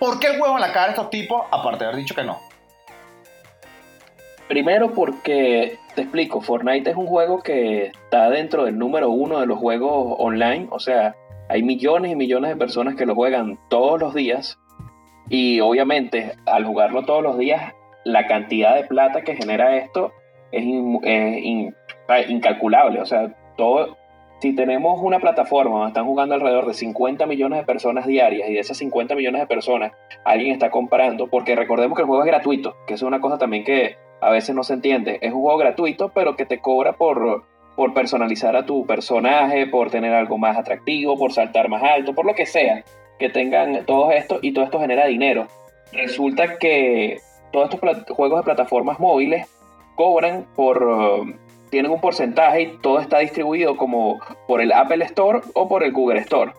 ¿Por 0.00 0.18
qué 0.18 0.26
el 0.26 0.40
huevo 0.40 0.56
en 0.56 0.60
la 0.60 0.72
cara 0.72 0.86
de 0.86 0.90
estos 0.90 1.08
tipos, 1.10 1.46
aparte 1.50 1.84
de 1.84 1.90
haber 1.90 2.00
dicho 2.00 2.14
que 2.14 2.24
no? 2.24 2.40
Primero 4.48 4.92
porque, 4.92 5.78
te 5.94 6.02
explico, 6.02 6.40
Fortnite 6.40 6.90
es 6.90 6.96
un 6.96 7.06
juego 7.06 7.42
que 7.42 7.86
está 7.86 8.30
dentro 8.30 8.64
del 8.64 8.78
número 8.78 9.10
uno 9.10 9.40
de 9.40 9.46
los 9.46 9.58
juegos 9.58 10.14
online, 10.18 10.68
o 10.70 10.78
sea, 10.78 11.14
hay 11.50 11.62
millones 11.62 12.12
y 12.12 12.16
millones 12.16 12.50
de 12.50 12.56
personas 12.56 12.94
que 12.94 13.04
lo 13.04 13.14
juegan 13.14 13.58
todos 13.68 14.00
los 14.00 14.14
días. 14.14 14.58
Y 15.28 15.60
obviamente 15.60 16.32
al 16.46 16.64
jugarlo 16.64 17.04
todos 17.04 17.22
los 17.22 17.36
días, 17.36 17.74
la 18.04 18.26
cantidad 18.26 18.74
de 18.74 18.84
plata 18.84 19.20
que 19.20 19.36
genera 19.36 19.76
esto 19.76 20.12
es, 20.50 20.64
in- 20.64 20.98
es 21.04 21.44
in- 21.44 21.74
incalculable, 22.28 23.00
o 23.00 23.06
sea, 23.06 23.34
todo... 23.56 23.96
Si 24.40 24.54
tenemos 24.54 25.00
una 25.02 25.18
plataforma 25.18 25.72
donde 25.74 25.88
están 25.88 26.06
jugando 26.06 26.36
alrededor 26.36 26.64
de 26.66 26.72
50 26.74 27.26
millones 27.26 27.58
de 27.58 27.66
personas 27.66 28.06
diarias 28.06 28.48
y 28.48 28.52
de 28.54 28.60
esas 28.60 28.78
50 28.78 29.16
millones 29.16 29.40
de 29.40 29.48
personas 29.48 29.90
alguien 30.24 30.52
está 30.52 30.70
comprando, 30.70 31.26
porque 31.26 31.56
recordemos 31.56 31.96
que 31.96 32.02
el 32.02 32.06
juego 32.08 32.22
es 32.22 32.28
gratuito, 32.28 32.76
que 32.86 32.94
es 32.94 33.02
una 33.02 33.20
cosa 33.20 33.36
también 33.36 33.64
que 33.64 33.96
a 34.20 34.30
veces 34.30 34.54
no 34.54 34.64
se 34.64 34.74
entiende. 34.74 35.18
Es 35.22 35.32
un 35.32 35.40
juego 35.40 35.58
gratuito, 35.58 36.10
pero 36.10 36.36
que 36.36 36.46
te 36.46 36.60
cobra 36.60 36.94
por, 36.94 37.44
por 37.76 37.94
personalizar 37.94 38.56
a 38.56 38.66
tu 38.66 38.86
personaje, 38.86 39.66
por 39.66 39.90
tener 39.90 40.12
algo 40.12 40.38
más 40.38 40.56
atractivo, 40.56 41.16
por 41.16 41.32
saltar 41.32 41.68
más 41.68 41.82
alto, 41.82 42.14
por 42.14 42.26
lo 42.26 42.34
que 42.34 42.46
sea. 42.46 42.84
Que 43.18 43.28
tengan 43.28 43.84
todo 43.84 44.10
esto 44.10 44.38
y 44.42 44.52
todo 44.52 44.64
esto 44.64 44.80
genera 44.80 45.06
dinero. 45.06 45.46
Resulta 45.92 46.58
que 46.58 47.18
todos 47.52 47.70
estos 47.72 48.16
juegos 48.16 48.40
de 48.40 48.44
plataformas 48.44 49.00
móviles 49.00 49.48
cobran 49.94 50.46
por... 50.54 51.34
tienen 51.70 51.90
un 51.90 52.00
porcentaje 52.00 52.62
y 52.62 52.78
todo 52.78 53.00
está 53.00 53.18
distribuido 53.18 53.76
como 53.76 54.20
por 54.46 54.60
el 54.60 54.72
Apple 54.72 55.04
Store 55.04 55.40
o 55.54 55.68
por 55.68 55.82
el 55.82 55.92
Google 55.92 56.20
Store. 56.20 56.52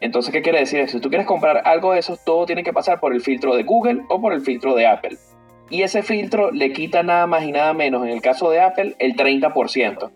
Entonces, 0.00 0.32
¿qué 0.32 0.42
quiere 0.42 0.58
decir 0.58 0.80
eso? 0.80 0.98
Si 0.98 1.00
tú 1.00 1.10
quieres 1.10 1.28
comprar 1.28 1.62
algo 1.64 1.92
de 1.92 2.00
eso, 2.00 2.18
todo 2.24 2.44
tiene 2.44 2.64
que 2.64 2.72
pasar 2.72 2.98
por 2.98 3.14
el 3.14 3.20
filtro 3.20 3.54
de 3.54 3.62
Google 3.62 4.02
o 4.08 4.20
por 4.20 4.32
el 4.32 4.40
filtro 4.40 4.74
de 4.74 4.86
Apple 4.86 5.16
y 5.70 5.82
ese 5.82 6.02
filtro 6.02 6.50
le 6.50 6.72
quita 6.72 7.02
nada 7.02 7.26
más 7.26 7.44
y 7.44 7.52
nada 7.52 7.72
menos, 7.72 8.04
en 8.04 8.10
el 8.10 8.20
caso 8.20 8.50
de 8.50 8.60
Apple, 8.60 8.94
el 8.98 9.16
30%. 9.16 10.10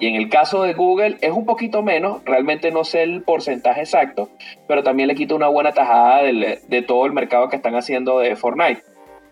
Y 0.00 0.08
en 0.08 0.16
el 0.16 0.28
caso 0.28 0.62
de 0.62 0.74
Google 0.74 1.18
es 1.20 1.30
un 1.30 1.46
poquito 1.46 1.82
menos, 1.82 2.22
realmente 2.24 2.70
no 2.70 2.84
sé 2.84 3.02
el 3.02 3.22
porcentaje 3.22 3.80
exacto, 3.80 4.28
pero 4.66 4.82
también 4.82 5.08
le 5.08 5.14
quita 5.14 5.34
una 5.34 5.48
buena 5.48 5.72
tajada 5.72 6.22
de 6.22 6.84
todo 6.86 7.06
el 7.06 7.12
mercado 7.12 7.48
que 7.48 7.56
están 7.56 7.76
haciendo 7.76 8.18
de 8.18 8.34
Fortnite. 8.34 8.82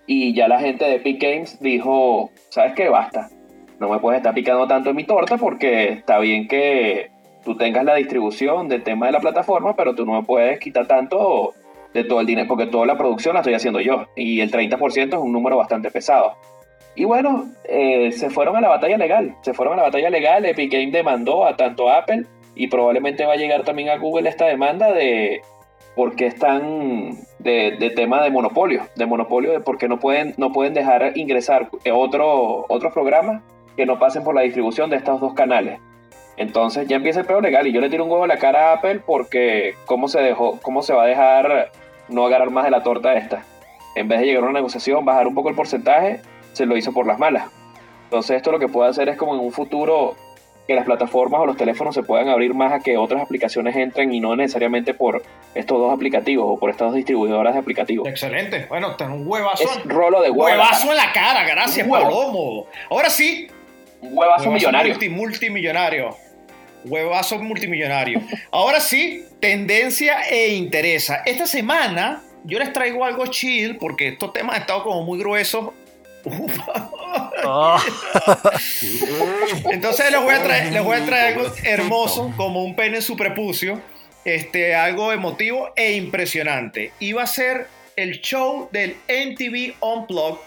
Y 0.07 0.35
ya 0.35 0.49
la 0.49 0.61
gente 0.61 0.85
de 0.85 0.97
Epic 0.97 1.23
Games 1.23 1.61
dijo, 1.61 2.31
¿sabes 2.49 2.75
qué? 2.75 2.89
Basta. 2.89 3.29
No 3.81 3.89
me 3.89 3.99
puedes 3.99 4.19
estar 4.19 4.35
picando 4.35 4.67
tanto 4.69 4.91
en 4.91 4.97
mi 4.97 5.05
torta 5.05 5.37
porque 5.37 5.89
está 5.89 6.19
bien 6.19 6.47
que 6.47 7.11
tú 7.45 7.57
tengas 7.57 7.85
la 7.85 7.97
distribución 7.97 8.69
del 8.69 8.85
tema 8.85 9.07
de 9.07 9.13
la 9.13 9.21
plataforma, 9.21 9.75
pero 9.75 9.95
tú 9.95 10.07
no 10.07 10.13
me 10.13 10.23
puedes 10.23 10.61
quitar 10.61 10.87
tanto 10.87 11.55
de 11.95 12.05
todo 12.05 12.21
el 12.21 12.27
dinero, 12.27 12.49
porque 12.49 12.67
toda 12.67 12.87
la 12.87 12.97
producción 12.97 13.35
la 13.35 13.41
estoy 13.41 13.55
haciendo 13.55 13.81
yo, 13.81 14.07
y 14.17 14.41
el 14.41 14.51
30% 14.51 15.09
es 15.09 15.15
un 15.15 15.33
número 15.33 15.57
bastante 15.57 15.91
pesado. 15.91 16.35
Y 16.95 17.05
bueno, 17.05 17.51
eh, 17.65 18.13
se 18.13 18.29
fueron 18.29 18.57
a 18.57 18.61
la 18.61 18.69
batalla 18.69 18.99
legal, 18.99 19.35
se 19.43 19.55
fueron 19.55 19.75
a 19.75 19.77
la 19.79 19.83
batalla 19.85 20.11
legal, 20.11 20.45
Epic 20.45 20.73
Games 20.73 20.93
demandó 20.93 21.47
a 21.47 21.57
tanto 21.57 21.91
Apple 21.91 22.27
y 22.55 22.67
probablemente 22.67 23.25
va 23.25 23.33
a 23.33 23.37
llegar 23.37 23.65
también 23.65 23.89
a 23.89 23.97
Google 23.97 24.29
esta 24.29 24.47
demanda 24.47 24.93
de 24.93 25.41
porque 25.95 26.27
están 26.27 27.11
de, 27.39 27.77
de 27.79 27.91
tema 27.91 28.23
de 28.23 28.31
monopolio, 28.31 28.83
de 28.95 29.07
monopolio 29.07 29.53
de 29.53 29.61
porque 29.61 29.89
no 29.89 29.99
pueden, 29.99 30.35
no 30.37 30.53
pueden 30.53 30.75
dejar 30.75 31.13
ingresar 31.17 31.69
otro, 31.93 32.65
otros 32.69 32.93
programas 32.93 33.43
que 33.77 33.87
no 33.87 33.99
pasen 33.99 34.25
por 34.25 34.35
la 34.35 34.43
distribución 34.43 34.91
de 34.91 34.97
estos 34.97 35.21
dos 35.21 35.35
canales. 35.35 35.81
Entonces 36.37 36.89
ya 36.89 36.97
empieza 36.97 37.21
el 37.21 37.27
peor 37.27 37.43
legal 37.43 37.67
y 37.67 37.73
yo 37.73 37.81
le 37.81 37.91
tiro 37.91 38.05
un 38.05 38.11
huevo 38.11 38.25
a 38.25 38.27
la 38.27 38.39
cara 38.39 38.71
a 38.71 38.75
Apple 38.75 39.01
porque 39.05 39.75
cómo 39.85 40.09
se 40.09 40.21
dejó, 40.21 40.59
cómo 40.63 40.83
se 40.83 40.95
va 40.95 41.05
a 41.05 41.07
dejar 41.07 41.73
no 42.13 42.27
agarrar 42.27 42.51
más 42.51 42.65
de 42.65 42.71
la 42.71 42.83
torta 42.83 43.15
esta. 43.15 43.43
En 43.95 44.09
vez 44.09 44.21
de 44.21 44.27
llegar 44.27 44.43
a 44.43 44.47
una 44.47 44.55
negociación, 44.55 45.05
bajar 45.05 45.27
un 45.27 45.35
poco 45.35 45.49
el 45.49 45.55
porcentaje, 45.55 46.21
se 46.53 46.67
lo 46.67 46.77
hizo 46.77 46.93
por 46.93 47.07
las 47.07 47.19
malas. 47.19 47.45
Entonces 48.05 48.37
esto 48.37 48.53
lo 48.53 48.59
que 48.59 48.69
puede 48.69 48.91
hacer 48.91 49.09
es 49.09 49.17
como 49.17 49.35
en 49.35 49.41
un 49.41 49.53
futuro 49.53 50.15
que 50.67 50.75
las 50.75 50.85
plataformas 50.85 51.41
o 51.41 51.47
los 51.47 51.57
teléfonos 51.57 51.95
se 51.95 52.03
puedan 52.05 52.29
abrir 52.29 52.55
más 52.55 52.73
a 52.73 52.79
que 52.81 52.97
otras 52.97 53.21
aplicaciones 53.23 53.75
entren 53.75 54.15
y 54.15 54.21
no 54.21 54.37
necesariamente 54.37 54.95
por 54.95 55.23
estos 55.55 55.79
dos 55.79 55.93
aplicativos 55.93 56.47
o 56.49 56.59
por 56.59 56.71
estas 56.71 56.89
dos 56.89 56.95
distribuidoras 56.95 57.55
de 57.55 57.61
aplicativos. 57.61 58.07
Excelente. 58.09 58.67
Bueno, 58.69 58.95
ten 58.97 59.11
un 59.11 59.27
huevazo. 59.27 59.65
Es 59.65 59.85
rolo 59.87 60.23
de 60.23 60.31
huevazo 60.31 60.91
en 60.93 60.97
la 60.99 61.13
cara, 61.13 61.45
gracias. 61.45 61.87
Palomo. 61.89 62.67
Ahora 62.91 63.11
sí, 63.11 63.49
Un 64.03 64.17
huevazo 64.17 64.45
Huevazo 64.45 64.51
millonario. 64.53 64.95
multi- 64.95 65.09
multimillonario. 65.09 66.17
Huevazo 66.85 67.39
multimillonario. 67.39 68.23
Ahora 68.51 68.81
sí, 68.81 69.25
tendencia 69.41 70.23
e 70.29 70.55
interesa. 70.55 71.23
Esta 71.25 71.47
semana 71.47 72.23
yo 72.45 72.59
les 72.59 72.73
traigo 72.73 73.05
algo 73.05 73.27
chill 73.27 73.77
porque 73.77 74.09
estos 74.09 74.33
temas 74.33 74.57
han 74.57 74.63
estado 74.63 74.83
como 74.83 75.03
muy 75.05 75.19
gruesos. 75.19 75.71
Oh, 77.45 77.77
Entonces 79.71 80.13
les 80.13 80.21
voy 80.23 80.33
a 80.33 80.43
traer, 80.43 80.73
les 80.73 80.83
voy 80.85 80.97
a 80.97 81.05
traer 81.05 81.37
algo 81.37 81.53
hermoso 81.65 82.33
como 82.37 82.63
un 82.63 82.77
pene 82.77 82.99
en 82.99 83.03
su 83.03 83.17
prepucio. 83.17 83.83
Este, 84.25 84.77
algo 84.77 85.13
emotivo 85.13 85.71
e 85.75 85.93
impresionante. 85.95 86.93
Iba 87.01 87.25
a 87.25 87.27
ser 87.27 87.67
el 87.97 88.21
show 88.21 88.69
del 88.71 88.97
MTV 89.09 89.75
Unplugged 89.81 90.41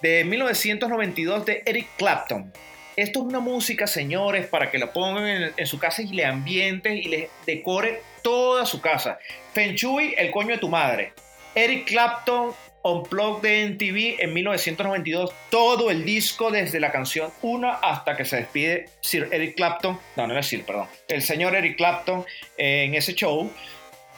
de 0.00 0.24
1992 0.24 1.44
de 1.44 1.62
Eric 1.66 1.88
Clapton. 1.96 2.52
Esto 2.98 3.20
es 3.20 3.26
una 3.26 3.38
música, 3.38 3.86
señores, 3.86 4.48
para 4.48 4.72
que 4.72 4.78
la 4.78 4.92
pongan 4.92 5.52
en, 5.56 5.66
su 5.68 5.78
casa 5.78 6.02
y 6.02 6.08
le 6.08 6.24
ambiente 6.24 6.96
y 6.96 7.04
le 7.04 7.30
decore 7.46 8.02
toda 8.24 8.66
su 8.66 8.80
casa. 8.80 9.20
Feng 9.52 9.76
Shui, 9.76 10.16
el 10.18 10.32
coño 10.32 10.48
de 10.48 10.58
tu 10.58 10.68
madre. 10.68 11.12
Eric 11.54 11.86
Clapton 11.86 12.52
Unplugged 12.82 13.42
de 13.42 13.68
MTV 13.68 14.20
en 14.20 14.34
1992, 14.34 15.32
todo 15.48 15.92
el 15.92 16.04
disco 16.04 16.50
desde 16.50 16.80
la 16.80 16.90
canción 16.90 17.30
1 17.40 17.78
hasta 17.82 18.16
que 18.16 18.24
se 18.24 18.38
despide 18.38 18.88
Sir 19.00 19.28
Eric 19.30 19.54
Clapton, 19.54 19.96
no, 20.16 20.26
no 20.26 20.36
es 20.36 20.46
Sir, 20.46 20.64
perdón, 20.64 20.88
el 21.06 21.22
señor 21.22 21.54
Eric 21.54 21.76
Clapton 21.76 22.26
en 22.56 22.96
ese 22.96 23.14
show. 23.14 23.48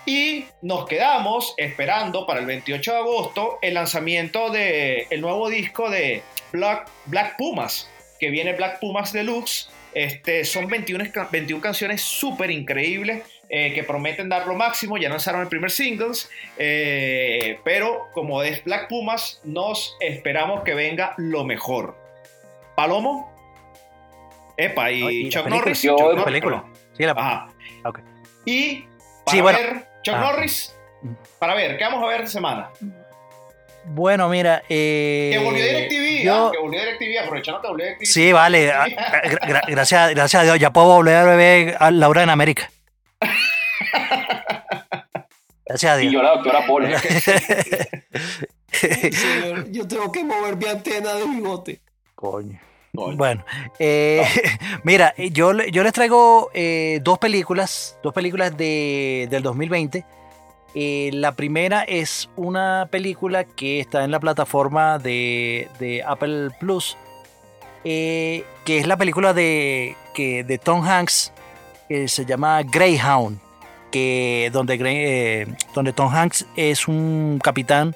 Y 0.07 0.47
nos 0.63 0.87
quedamos 0.87 1.53
esperando 1.59 2.27
para 2.27 2.41
el 2.41 2.47
28 2.47 2.93
de 2.93 2.99
agosto 2.99 3.59
el 3.61 3.75
lanzamiento 3.75 4.49
del 4.49 5.05
el 5.11 5.21
nuevo 5.21 5.51
disco 5.51 5.91
de 5.91 6.23
Black, 6.51 6.89
Black 7.05 7.37
Pumas, 7.37 7.91
que 8.21 8.31
viene 8.31 8.53
Black 8.53 8.79
Pumas 8.79 9.13
Deluxe. 9.13 9.71
Este, 9.93 10.45
son 10.45 10.69
21, 10.69 11.05
21 11.33 11.61
canciones 11.61 12.01
súper 12.03 12.53
increíbles 12.53 13.25
eh, 13.49 13.73
que 13.75 13.83
prometen 13.83 14.29
dar 14.29 14.47
lo 14.47 14.55
máximo. 14.55 14.97
Ya 14.99 15.09
lanzaron 15.09 15.41
el 15.41 15.49
primer 15.49 15.71
singles, 15.73 16.31
eh, 16.59 17.59
pero 17.65 18.09
como 18.13 18.43
es 18.45 18.63
Black 18.63 18.89
Pumas, 18.89 19.41
nos 19.43 19.97
esperamos 19.99 20.63
que 20.63 20.75
venga 20.75 21.15
lo 21.17 21.45
mejor. 21.45 21.97
Palomo, 22.77 23.35
Epa, 24.57 24.91
y, 24.93 25.29
Chuck 25.31 25.47
Norris. 25.49 25.83
Yo, 25.83 25.97
Chuck 25.97 26.17
de 26.19 26.23
película. 26.23 26.65
Sí, 26.97 27.03
la 27.05 27.13
Ajá. 27.13 27.49
Ok. 27.85 27.99
Y 28.45 28.83
para 29.25 29.37
Sí, 29.37 29.41
bueno. 29.41 29.59
ver 29.59 29.87
Chuck 30.03 30.15
Ah. 30.15 30.21
Norris, 30.21 30.77
para 31.39 31.55
ver, 31.55 31.77
¿qué 31.79 31.85
vamos 31.85 32.03
a 32.05 32.07
ver 32.07 32.21
esta 32.21 32.33
semana? 32.33 32.71
Bueno, 33.85 34.29
mira. 34.29 34.63
Eh, 34.69 35.31
Que 35.33 35.39
volvió 35.45 35.65
DirecTV, 35.65 36.23
yo- 36.25 36.47
ah, 36.49 36.51
que 36.53 36.59
volvió 36.59 36.81
DirecTV, 36.81 37.19
aprovechando 37.25 37.61
que 37.63 37.69
volvió 37.69 37.85
DirecTV. 37.87 38.07
Sí, 38.07 38.33
vale. 38.33 38.71
ah, 38.73 38.87
ah, 38.97 39.23
gra- 39.25 39.41
gra- 39.41 39.63
gracias, 39.69 40.11
gracias 40.15 40.41
a 40.43 40.45
Dios. 40.45 40.59
Ya 40.59 40.71
puedo 40.73 40.87
volver 40.89 41.17
a 41.17 41.25
ver 41.37 41.77
a 41.79 41.91
Laura 41.91 42.23
en 42.23 42.31
América. 42.31 42.71
Gracias 45.67 45.93
a 45.93 45.99
Y 45.99 46.09
Dios. 46.09 46.15
yo 46.15 46.23
la 46.23 46.31
doctora 46.31 46.67
Polo. 46.67 46.89
Señor, 48.73 49.71
yo 49.71 49.87
tengo 49.87 50.11
que 50.13 50.25
mover 50.25 50.57
mi 50.57 50.67
antena 50.67 51.15
de 51.15 51.25
bigote. 51.27 51.81
Coño. 52.15 52.59
Coño. 52.95 53.17
Bueno, 53.17 53.45
eh, 53.79 54.25
mira, 54.85 55.15
yo 55.17 55.53
les 55.53 55.93
traigo 55.93 56.51
eh, 56.55 56.99
dos 57.03 57.19
películas, 57.19 57.97
dos 58.03 58.13
películas 58.13 58.57
de, 58.57 59.29
del 59.31 59.43
2020. 59.45 60.05
Eh, 60.75 61.11
la 61.13 61.33
primera 61.33 61.83
es 61.83 62.31
una 62.37 62.87
película 62.91 63.45
que 63.45 63.81
está 63.81 64.05
en 64.05 64.11
la 64.13 64.21
plataforma 64.21 64.99
de, 64.99 65.69
de 65.81 66.03
Apple 66.05 66.51
Plus, 66.61 66.97
eh, 67.85 68.45
que 68.65 68.79
es 68.79 68.87
la 68.87 68.97
película 68.97 69.33
de, 69.33 69.97
que, 70.15 70.45
de 70.45 70.59
Tom 70.59 70.85
Hanks, 70.87 71.33
que 71.89 72.07
se 72.07 72.25
llama 72.25 72.63
Greyhound, 72.63 73.39
que 73.91 74.49
donde, 74.53 74.79
eh, 74.81 75.47
donde 75.75 75.93
Tom 75.93 76.15
Hanks 76.15 76.47
es 76.55 76.87
un 76.87 77.41
capitán 77.43 77.95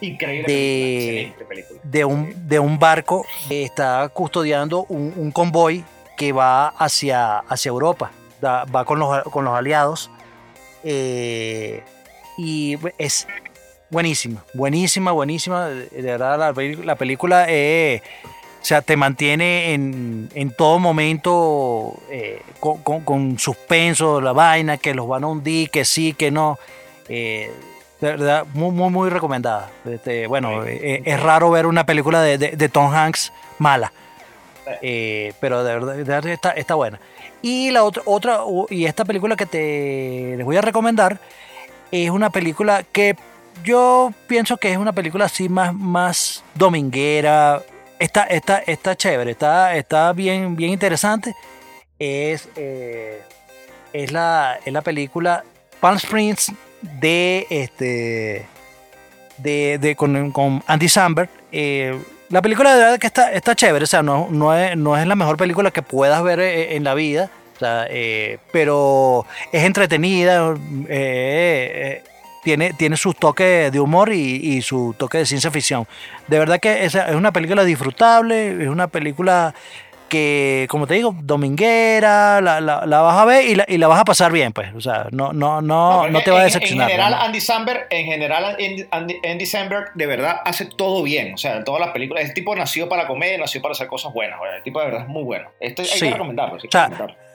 Increíble 0.00 0.52
de- 0.52 1.32
película, 1.48 1.80
de 1.84 2.04
un, 2.04 2.48
de 2.48 2.58
un 2.58 2.78
barco 2.78 3.24
que 3.48 3.62
está 3.62 4.08
custodiando 4.08 4.84
un, 4.88 5.12
un 5.16 5.30
convoy 5.30 5.84
que 6.16 6.32
va 6.32 6.68
hacia, 6.68 7.38
hacia 7.38 7.68
Europa, 7.68 8.10
va 8.42 8.84
con 8.84 8.98
los, 8.98 9.22
con 9.24 9.44
los 9.44 9.54
aliados. 9.54 10.10
eh, 10.82 11.82
y 12.36 12.76
es 12.98 13.26
buenísima, 13.90 14.44
buenísima, 14.54 15.12
buenísima. 15.12 15.66
De 15.68 16.02
verdad, 16.02 16.38
la, 16.38 16.52
la 16.84 16.94
película 16.96 17.46
eh, 17.48 18.02
o 18.60 18.64
sea, 18.64 18.82
te 18.82 18.96
mantiene 18.96 19.74
en, 19.74 20.28
en 20.34 20.50
todo 20.50 20.78
momento 20.78 21.94
eh, 22.10 22.40
con, 22.60 22.78
con- 22.82 23.02
con 23.02 23.38
suspenso, 23.38 24.20
la 24.20 24.32
vaina, 24.32 24.76
que 24.76 24.92
los 24.94 25.06
van 25.06 25.24
a 25.24 25.28
hundir, 25.28 25.70
que 25.70 25.84
sí, 25.84 26.14
que 26.14 26.30
no. 26.30 26.58
Eh, 27.08 27.50
de 28.00 28.08
verdad, 28.08 28.44
muy, 28.52 28.72
muy, 28.72 28.90
muy 28.90 29.08
recomendada. 29.08 29.70
Este, 29.88 30.26
bueno, 30.26 30.64
eh, 30.66 31.00
es 31.04 31.20
raro 31.22 31.48
ver 31.50 31.66
una 31.66 31.86
película 31.86 32.20
de, 32.22 32.36
de- 32.38 32.56
de 32.56 32.68
Tom 32.68 32.92
Hanks 32.92 33.32
mala. 33.58 33.92
Eh, 34.82 35.32
pero 35.40 35.62
de 35.62 35.72
verdad, 35.74 35.94
de 35.94 36.02
verdad 36.02 36.32
está, 36.32 36.50
está 36.50 36.74
buena. 36.74 36.98
Y 37.40 37.70
la 37.70 37.84
otra, 37.84 38.02
otra, 38.04 38.40
y 38.68 38.84
esta 38.86 39.04
película 39.04 39.36
que 39.36 39.46
te 39.46 40.34
les 40.36 40.44
voy 40.44 40.56
a 40.56 40.60
recomendar 40.60 41.20
es 41.90 42.10
una 42.10 42.30
película 42.30 42.82
que 42.82 43.16
yo 43.64 44.12
pienso 44.26 44.56
que 44.56 44.72
es 44.72 44.78
una 44.78 44.92
película 44.92 45.24
así 45.26 45.48
más, 45.48 45.74
más 45.74 46.44
dominguera. 46.54 47.62
Está, 47.98 48.24
está, 48.24 48.58
está 48.58 48.94
chévere, 48.96 49.30
está, 49.30 49.74
está 49.76 50.12
bien, 50.12 50.54
bien 50.56 50.70
interesante. 50.72 51.34
Es, 51.98 52.48
eh, 52.56 53.22
es, 53.92 54.12
la, 54.12 54.58
es 54.64 54.72
la 54.72 54.82
película 54.82 55.44
Palm 55.80 55.96
Springs 55.96 56.52
de 56.82 57.46
este 57.48 58.46
de, 59.38 59.78
de- 59.80 59.96
con, 59.96 60.30
con 60.32 60.62
Andy 60.66 60.88
Samberg. 60.88 61.30
Eh, 61.52 61.98
la 62.28 62.42
película 62.42 62.74
de 62.74 62.80
verdad 62.82 62.98
que 62.98 63.06
está, 63.06 63.32
está 63.32 63.54
chévere, 63.54 63.84
o 63.84 63.86
sea, 63.86 64.02
no, 64.02 64.28
no, 64.30 64.54
es, 64.54 64.76
no 64.76 64.96
es 64.98 65.06
la 65.06 65.14
mejor 65.14 65.36
película 65.36 65.70
que 65.70 65.80
puedas 65.82 66.22
ver 66.22 66.40
eh, 66.40 66.76
en 66.76 66.84
la 66.84 66.94
vida, 66.94 67.30
o 67.56 67.58
sea, 67.58 67.86
eh, 67.90 68.38
pero 68.52 69.24
es 69.52 69.64
entretenida, 69.64 70.54
eh, 70.88 72.02
eh, 72.02 72.04
tiene, 72.44 72.72
tiene 72.74 72.96
sus 72.96 73.16
toques 73.16 73.72
de 73.72 73.80
humor 73.80 74.12
y, 74.12 74.36
y 74.56 74.62
su 74.62 74.94
toque 74.96 75.18
de 75.18 75.26
ciencia 75.26 75.50
ficción. 75.50 75.86
De 76.28 76.38
verdad 76.38 76.60
que 76.60 76.84
es, 76.84 76.94
es 76.94 77.14
una 77.14 77.32
película 77.32 77.64
disfrutable, 77.64 78.62
es 78.62 78.68
una 78.68 78.86
película 78.88 79.52
que, 80.08 80.68
como 80.70 80.86
te 80.86 80.94
digo, 80.94 81.16
dominguera, 81.20 82.40
la, 82.40 82.60
la- 82.60 82.86
la 82.86 83.00
vas 83.00 83.18
a 83.18 83.24
ver 83.24 83.44
y 83.44 83.56
la, 83.56 83.64
y 83.66 83.76
la 83.78 83.88
vas 83.88 84.00
a 84.00 84.04
pasar 84.04 84.30
bien, 84.30 84.52
pues, 84.52 84.72
o 84.72 84.80
sea, 84.80 85.08
no, 85.10 85.32
no, 85.32 85.60
no, 85.60 86.06
no 86.08 86.18
es 86.18 86.24
te 86.24 86.30
va 86.30 86.38
a 86.38 86.40
en- 86.42 86.46
decepcionar. 86.46 86.88
En 86.88 86.96
general, 86.96 87.18
¿no? 87.18 87.24
Andy 87.24 87.40
Samberg, 87.40 87.86
en 87.90 88.06
general, 88.06 88.44
Andy, 88.44 88.86
Andy- 88.92 89.18
Andy 89.28 89.46
Samberg 89.46 89.92
de 89.94 90.06
verdad 90.06 90.36
hace 90.44 90.66
todo 90.66 91.02
bien. 91.02 91.34
O 91.34 91.38
sea, 91.38 91.64
todas 91.64 91.80
las 91.80 91.90
películas. 91.90 92.24
El 92.24 92.34
tipo 92.34 92.54
nació 92.54 92.88
para 92.88 93.08
comer, 93.08 93.40
nació 93.40 93.60
para 93.60 93.72
hacer 93.72 93.88
cosas 93.88 94.12
buenas. 94.12 94.38
El 94.56 94.62
tipo 94.62 94.78
de 94.78 94.86
verdad 94.86 95.02
es 95.02 95.08
muy 95.08 95.24
bueno. 95.24 95.48
Esto 95.58 95.82
hay 95.82 95.88
Sí. 95.88 96.06
que 96.06 96.12
recomendarlo. 96.12 96.54
O 96.54 96.60
sea, 96.60 96.66
hay 96.66 96.70
que 96.70 96.94
recomendarlo. 96.94 97.25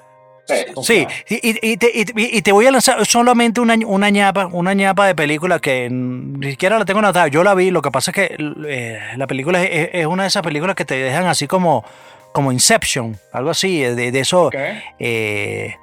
Sí, 0.84 1.08
y, 1.30 1.50
y- 1.50 1.60
y 1.74 1.78
te, 1.78 1.92
y- 1.94 2.38
y 2.38 2.42
te 2.42 2.52
voy 2.52 2.66
a 2.66 2.72
lanzar 2.72 3.06
solamente 3.06 3.62
una, 3.62 3.76
una 3.86 4.10
ñapa, 4.10 4.48
una 4.48 4.74
ñapa 4.74 5.08
de 5.08 5.16
película 5.16 5.60
que 5.60 5.90
ni 5.90 6.52
siquiera 6.52 6.78
la 6.80 6.86
tengo 6.86 7.00
anotada. 7.00 7.28
Yo 7.28 7.44
la 7.44 7.54
vi, 7.54 7.72
lo 7.72 7.82
que 7.82 7.92
pasa 7.92 8.12
es 8.12 8.16
que 8.16 8.36
eh, 8.68 9.00
la 9.18 9.28
película 9.28 9.62
es, 9.64 9.90
es 9.94 10.06
una 10.06 10.24
de 10.24 10.28
esas 10.28 10.44
películas 10.44 10.76
que 10.76 10.86
te 10.86 10.96
dejan 10.96 11.26
así 11.28 11.48
como, 11.48 11.86
como 12.34 12.52
Inception, 12.52 13.18
algo 13.32 13.50
así, 13.52 13.80
de, 13.82 14.12
de 14.12 14.20
eso. 14.20 14.48
Ok. 14.48 14.56
eh, 15.00 15.76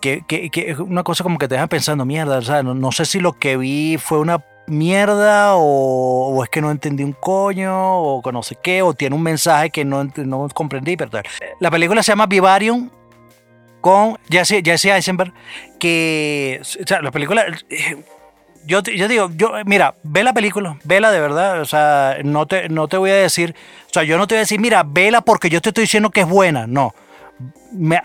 que, 0.00 0.22
que, 0.28 0.48
que 0.50 0.70
es 0.70 0.78
una 0.78 1.02
cosa 1.02 1.24
como 1.24 1.38
que 1.38 1.48
te 1.48 1.54
dejan 1.56 1.68
pensando, 1.68 2.04
mierda, 2.04 2.38
o 2.38 2.42
sea, 2.42 2.62
no, 2.62 2.72
no 2.74 2.92
sé 2.92 3.04
si 3.04 3.18
lo 3.18 3.32
que 3.32 3.56
vi 3.56 3.98
fue 3.98 4.18
una 4.20 4.44
mierda 4.68 5.56
o, 5.56 6.28
o 6.36 6.44
es 6.44 6.50
que 6.50 6.60
no 6.60 6.70
entendí 6.70 7.02
un 7.02 7.14
coño 7.14 7.98
o 8.00 8.32
no 8.32 8.42
sé 8.44 8.56
qué, 8.62 8.82
o 8.82 8.94
tiene 8.94 9.16
un 9.16 9.22
mensaje 9.22 9.70
que 9.70 9.84
no, 9.84 10.04
no 10.16 10.48
comprendí, 10.54 10.96
pero 10.96 11.10
tal. 11.10 11.24
La 11.58 11.70
película 11.70 12.02
se 12.02 12.12
llama 12.12 12.26
Vivarium 12.26 12.90
con 13.80 14.18
Jesse, 14.28 14.62
Jesse 14.64 14.86
Eisenberg, 14.86 15.32
que, 15.78 16.60
o 16.60 16.86
sea, 16.86 17.02
la 17.02 17.10
película, 17.10 17.46
eh, 17.70 17.96
yo, 18.66 18.82
yo 18.82 19.08
digo, 19.08 19.30
yo, 19.34 19.52
mira, 19.64 19.94
ve 20.02 20.22
la 20.22 20.32
película, 20.32 20.78
vela 20.84 21.10
de 21.10 21.20
verdad, 21.20 21.60
o 21.60 21.64
sea, 21.64 22.18
no 22.22 22.46
te, 22.46 22.68
no 22.68 22.86
te 22.88 22.96
voy 22.96 23.10
a 23.10 23.16
decir, 23.16 23.54
o 23.88 23.92
sea, 23.92 24.02
yo 24.02 24.18
no 24.18 24.26
te 24.26 24.34
voy 24.34 24.38
a 24.38 24.40
decir, 24.40 24.60
mira, 24.60 24.82
vela 24.86 25.22
porque 25.22 25.48
yo 25.48 25.60
te 25.60 25.70
estoy 25.70 25.84
diciendo 25.84 26.10
que 26.10 26.20
es 26.20 26.28
buena, 26.28 26.66
no. 26.66 26.94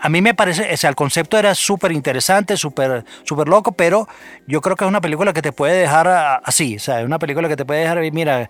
A 0.00 0.08
mí 0.08 0.22
me 0.22 0.34
parece, 0.34 0.72
o 0.72 0.76
sea, 0.76 0.90
el 0.90 0.96
concepto 0.96 1.36
era 1.38 1.54
súper 1.54 1.90
interesante, 1.90 2.56
súper 2.56 3.04
súper 3.24 3.48
loco, 3.48 3.72
pero 3.72 4.06
yo 4.46 4.60
creo 4.60 4.76
que 4.76 4.84
es 4.84 4.88
una 4.88 5.00
película 5.00 5.32
que 5.32 5.42
te 5.42 5.52
puede 5.52 5.80
dejar 5.80 6.40
así, 6.44 6.76
o 6.76 6.80
sea, 6.80 7.00
es 7.00 7.06
una 7.06 7.18
película 7.18 7.48
que 7.48 7.56
te 7.56 7.64
puede 7.64 7.80
dejar, 7.80 7.98
mira, 8.12 8.48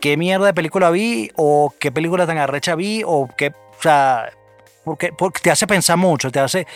qué 0.00 0.16
mierda 0.16 0.46
de 0.46 0.54
película 0.54 0.90
vi, 0.90 1.30
o 1.36 1.72
qué 1.78 1.92
película 1.92 2.26
tan 2.26 2.38
arrecha 2.38 2.74
vi, 2.74 3.02
o 3.04 3.28
qué, 3.36 3.48
o 3.48 3.82
sea, 3.82 4.30
porque, 4.84 5.12
porque 5.12 5.40
te 5.40 5.50
hace 5.50 5.66
pensar 5.66 5.96
mucho, 5.96 6.30
te 6.30 6.40
hace, 6.40 6.66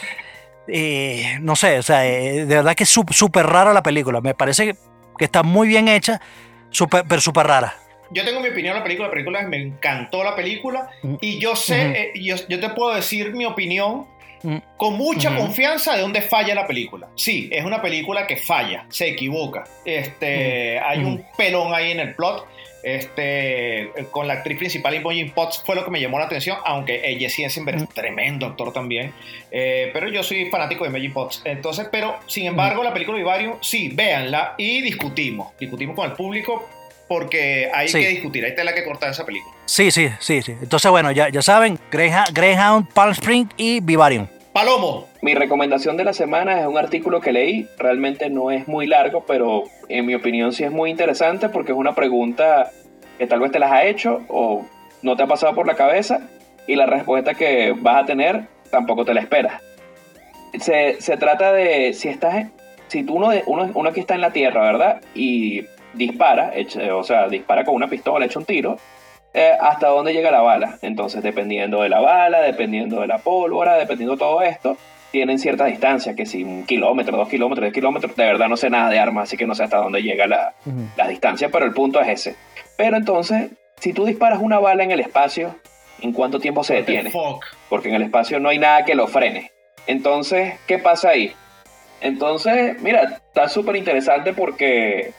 eh, 0.66 1.38
no 1.40 1.56
sé, 1.56 1.78
o 1.78 1.82
sea, 1.82 2.06
eh, 2.06 2.46
de 2.46 2.54
verdad 2.56 2.74
que 2.74 2.84
es 2.84 2.90
súper 2.90 3.46
rara 3.46 3.72
la 3.72 3.82
película, 3.82 4.20
me 4.20 4.34
parece 4.34 4.66
que, 5.18 5.24
está 5.24 5.42
muy 5.42 5.68
bien 5.68 5.88
hecha, 5.88 6.20
súper, 6.70 7.04
pero 7.08 7.20
súper 7.20 7.46
rara. 7.46 7.74
Yo 8.10 8.24
tengo 8.24 8.40
mi 8.40 8.48
opinión 8.48 8.72
de 8.74 8.78
la 8.78 8.84
película. 8.84 9.08
La 9.08 9.12
película 9.12 9.42
me 9.42 9.58
encantó 9.58 10.24
la 10.24 10.34
película. 10.34 10.88
Mm. 11.02 11.16
Y 11.20 11.38
yo 11.38 11.54
sé, 11.54 11.84
Ujú. 11.88 11.94
eh, 11.94 12.12
yo, 12.14 12.36
yo 12.48 12.58
te 12.58 12.70
puedo 12.70 12.94
decir 12.94 13.34
mi 13.34 13.44
opinión 13.44 14.06
Mm. 14.42 14.58
con 14.76 14.94
mucha 14.94 15.34
confianza 15.36 15.96
de 15.96 16.02
dónde 16.02 16.22
falla 16.22 16.54
la 16.54 16.64
película. 16.66 17.08
Sí, 17.16 17.48
es 17.52 17.64
una 17.64 17.82
película 17.82 18.24
que 18.26 18.36
falla, 18.36 18.86
se 18.88 19.08
equivoca. 19.08 19.64
Este, 19.84 20.78
Hay 20.78 21.02
un 21.02 21.24
pelón 21.36 21.74
ahí 21.74 21.90
en 21.90 21.98
el 22.00 22.14
plot. 22.14 22.46
Este, 22.82 23.90
con 24.10 24.26
la 24.28 24.34
actriz 24.34 24.58
principal 24.58 24.94
Imogen 24.94 25.30
Potts 25.32 25.62
fue 25.64 25.74
lo 25.74 25.84
que 25.84 25.90
me 25.90 26.00
llamó 26.00 26.18
la 26.18 26.26
atención, 26.26 26.56
aunque 26.64 27.16
Jesse 27.18 27.40
Eisenberg 27.40 27.78
es 27.82 27.88
tremendo 27.90 28.46
actor 28.46 28.72
también. 28.72 29.12
Eh, 29.50 29.90
pero 29.92 30.08
yo 30.08 30.22
soy 30.22 30.50
fanático 30.50 30.84
de 30.84 30.90
Imogen 30.90 31.12
Potts. 31.12 31.42
Entonces, 31.44 31.88
pero 31.90 32.16
sin 32.26 32.46
embargo, 32.46 32.82
la 32.82 32.92
película 32.92 33.18
Vivarium, 33.18 33.54
sí, 33.60 33.88
véanla 33.94 34.54
y 34.58 34.80
discutimos. 34.82 35.56
Discutimos 35.58 35.96
con 35.96 36.08
el 36.10 36.16
público 36.16 36.68
porque 37.08 37.70
hay 37.72 37.88
Sí. 37.88 38.00
que 38.00 38.08
discutir, 38.08 38.44
hay 38.44 38.54
tela 38.54 38.74
que 38.74 38.84
cortar 38.84 39.10
esa 39.10 39.24
película. 39.24 39.54
Sí, 39.64 39.90
sí, 39.90 40.08
sí, 40.20 40.42
sí. 40.42 40.52
Entonces, 40.60 40.90
bueno, 40.90 41.10
ya, 41.10 41.30
ya 41.30 41.42
saben, 41.42 41.78
Greyhound, 41.90 42.32
Greyhound, 42.34 42.92
Palm 42.92 43.12
Springs 43.12 43.50
y 43.56 43.80
Vivarium. 43.80 44.26
Palomo. 44.58 45.06
Mi 45.22 45.36
recomendación 45.36 45.96
de 45.96 46.02
la 46.02 46.12
semana 46.12 46.58
es 46.58 46.66
un 46.66 46.76
artículo 46.76 47.20
que 47.20 47.30
leí. 47.30 47.68
Realmente 47.78 48.28
no 48.28 48.50
es 48.50 48.66
muy 48.66 48.88
largo, 48.88 49.22
pero 49.24 49.62
en 49.88 50.04
mi 50.04 50.16
opinión 50.16 50.52
sí 50.52 50.64
es 50.64 50.72
muy 50.72 50.90
interesante 50.90 51.48
porque 51.48 51.70
es 51.70 51.78
una 51.78 51.94
pregunta 51.94 52.72
que 53.18 53.28
tal 53.28 53.38
vez 53.38 53.52
te 53.52 53.60
las 53.60 53.70
ha 53.70 53.84
hecho 53.84 54.22
o 54.26 54.66
no 55.02 55.14
te 55.14 55.22
ha 55.22 55.28
pasado 55.28 55.54
por 55.54 55.68
la 55.68 55.76
cabeza 55.76 56.22
y 56.66 56.74
la 56.74 56.86
respuesta 56.86 57.34
que 57.34 57.72
vas 57.78 58.02
a 58.02 58.06
tener 58.06 58.48
tampoco 58.68 59.04
te 59.04 59.14
la 59.14 59.20
esperas. 59.20 59.62
Se, 60.58 61.00
se 61.00 61.16
trata 61.16 61.52
de 61.52 61.92
si 61.92 62.08
estás, 62.08 62.48
si 62.88 63.04
tú 63.04 63.14
uno, 63.14 63.30
uno, 63.46 63.70
uno 63.72 63.88
aquí 63.88 64.00
está 64.00 64.16
en 64.16 64.22
la 64.22 64.32
tierra, 64.32 64.62
¿verdad? 64.62 65.00
Y 65.14 65.66
dispara, 65.94 66.52
o 66.96 67.04
sea, 67.04 67.28
dispara 67.28 67.64
con 67.64 67.76
una 67.76 67.86
pistola, 67.86 68.26
echa 68.26 68.40
un 68.40 68.44
tiro, 68.44 68.76
eh, 69.34 69.52
hasta 69.60 69.88
dónde 69.88 70.12
llega 70.12 70.30
la 70.30 70.40
bala. 70.40 70.78
Entonces, 70.82 71.22
dependiendo 71.22 71.82
de 71.82 71.88
la 71.88 72.00
bala, 72.00 72.40
dependiendo 72.40 73.00
de 73.00 73.06
la 73.06 73.18
pólvora, 73.18 73.76
dependiendo 73.76 74.14
de 74.14 74.18
todo 74.18 74.42
esto, 74.42 74.76
tienen 75.10 75.38
cierta 75.38 75.64
distancia, 75.64 76.14
que 76.14 76.26
si 76.26 76.44
un 76.44 76.64
kilómetro, 76.64 77.16
dos 77.16 77.28
kilómetros, 77.28 77.64
diez 77.64 77.74
kilómetros, 77.74 78.14
de 78.14 78.24
verdad 78.24 78.48
no 78.48 78.56
sé 78.56 78.68
nada 78.70 78.90
de 78.90 78.98
armas, 78.98 79.24
así 79.24 79.36
que 79.36 79.46
no 79.46 79.54
sé 79.54 79.64
hasta 79.64 79.78
dónde 79.78 80.02
llega 80.02 80.26
la, 80.26 80.54
la 80.96 81.08
distancia, 81.08 81.48
pero 81.50 81.64
el 81.64 81.72
punto 81.72 82.00
es 82.00 82.08
ese. 82.08 82.36
Pero 82.76 82.96
entonces, 82.96 83.50
si 83.80 83.92
tú 83.92 84.04
disparas 84.04 84.40
una 84.40 84.58
bala 84.58 84.84
en 84.84 84.90
el 84.90 85.00
espacio, 85.00 85.54
¿en 86.00 86.12
cuánto 86.12 86.40
tiempo 86.40 86.62
se 86.64 86.74
detiene? 86.74 87.10
Porque 87.68 87.88
en 87.88 87.94
el 87.94 88.02
espacio 88.02 88.38
no 88.40 88.48
hay 88.48 88.58
nada 88.58 88.84
que 88.84 88.94
lo 88.94 89.06
frene. 89.06 89.50
Entonces, 89.86 90.54
¿qué 90.66 90.78
pasa 90.78 91.10
ahí? 91.10 91.32
Entonces, 92.00 92.80
mira, 92.82 93.20
está 93.28 93.48
súper 93.48 93.76
interesante 93.76 94.32
porque 94.32 95.12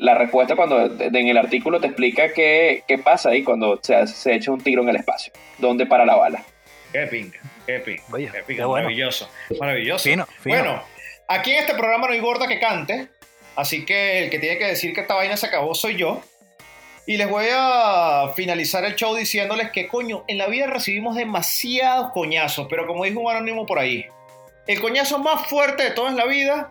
la 0.00 0.14
respuesta 0.14 0.56
cuando 0.56 0.86
en 0.98 1.28
el 1.28 1.36
artículo 1.36 1.78
te 1.78 1.88
explica 1.88 2.32
qué, 2.32 2.84
qué 2.88 2.96
pasa 2.96 3.30
ahí 3.30 3.44
cuando 3.44 3.78
se, 3.82 4.06
se, 4.06 4.34
echa 4.34 4.50
un 4.50 4.60
tiro 4.60 4.82
en 4.82 4.88
el 4.88 4.96
espacio, 4.96 5.30
dónde 5.58 5.84
para 5.84 6.06
la 6.06 6.16
bala. 6.16 6.42
Qué 6.90 7.06
pinga, 7.06 7.38
qué 7.66 7.80
pinga, 7.80 8.32
qué 8.32 8.42
pinga, 8.46 8.66
maravilloso, 8.66 9.28
maravilloso. 9.60 10.08
Bueno, 10.44 10.82
aquí 11.28 11.52
en 11.52 11.58
este 11.58 11.74
programa 11.74 12.06
no 12.06 12.14
hay 12.14 12.20
gorda 12.20 12.48
que 12.48 12.58
cante, 12.58 13.08
así 13.56 13.84
que 13.84 14.24
el 14.24 14.30
que 14.30 14.38
tiene 14.38 14.56
que 14.56 14.68
decir 14.68 14.94
que 14.94 15.02
esta 15.02 15.14
vaina 15.14 15.36
se 15.36 15.46
acabó 15.46 15.74
soy 15.74 15.96
yo. 15.96 16.22
Y 17.06 17.16
les 17.16 17.28
voy 17.28 17.46
a 17.50 18.30
finalizar 18.36 18.84
el 18.84 18.94
show 18.94 19.14
diciéndoles 19.14 19.70
que, 19.70 19.88
coño, 19.88 20.24
en 20.28 20.38
la 20.38 20.46
vida 20.46 20.66
recibimos 20.66 21.16
demasiados 21.16 22.12
coñazos, 22.12 22.68
pero 22.70 22.86
como 22.86 23.04
dijo 23.04 23.20
un 23.20 23.30
anónimo 23.30 23.66
por 23.66 23.80
ahí, 23.80 24.06
el 24.66 24.80
coñazo 24.80 25.18
más 25.18 25.48
fuerte 25.48 25.82
de 25.82 25.90
todo 25.90 26.08
en 26.08 26.16
la 26.16 26.26
vida 26.26 26.70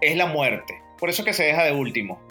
es 0.00 0.16
la 0.16 0.26
muerte. 0.26 0.82
Por 0.98 1.08
eso 1.08 1.24
que 1.24 1.34
se 1.34 1.44
deja 1.44 1.62
de 1.62 1.72
último 1.72 2.26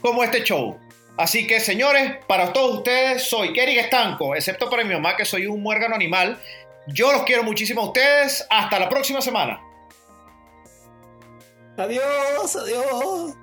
como 0.00 0.22
este 0.22 0.42
show. 0.42 0.78
Así 1.16 1.46
que, 1.46 1.58
señores, 1.58 2.18
para 2.28 2.52
todos 2.52 2.78
ustedes, 2.78 3.24
soy 3.24 3.52
Kerry 3.52 3.78
Estanco, 3.78 4.36
excepto 4.36 4.70
para 4.70 4.84
mi 4.84 4.94
mamá, 4.94 5.16
que 5.16 5.24
soy 5.24 5.46
un 5.46 5.62
muérgano 5.62 5.94
animal. 5.94 6.38
Yo 6.86 7.12
los 7.12 7.24
quiero 7.24 7.42
muchísimo 7.42 7.82
a 7.82 7.86
ustedes. 7.86 8.46
Hasta 8.48 8.78
la 8.78 8.88
próxima 8.88 9.20
semana. 9.20 9.60
Adiós, 11.76 12.56
adiós. 12.56 13.34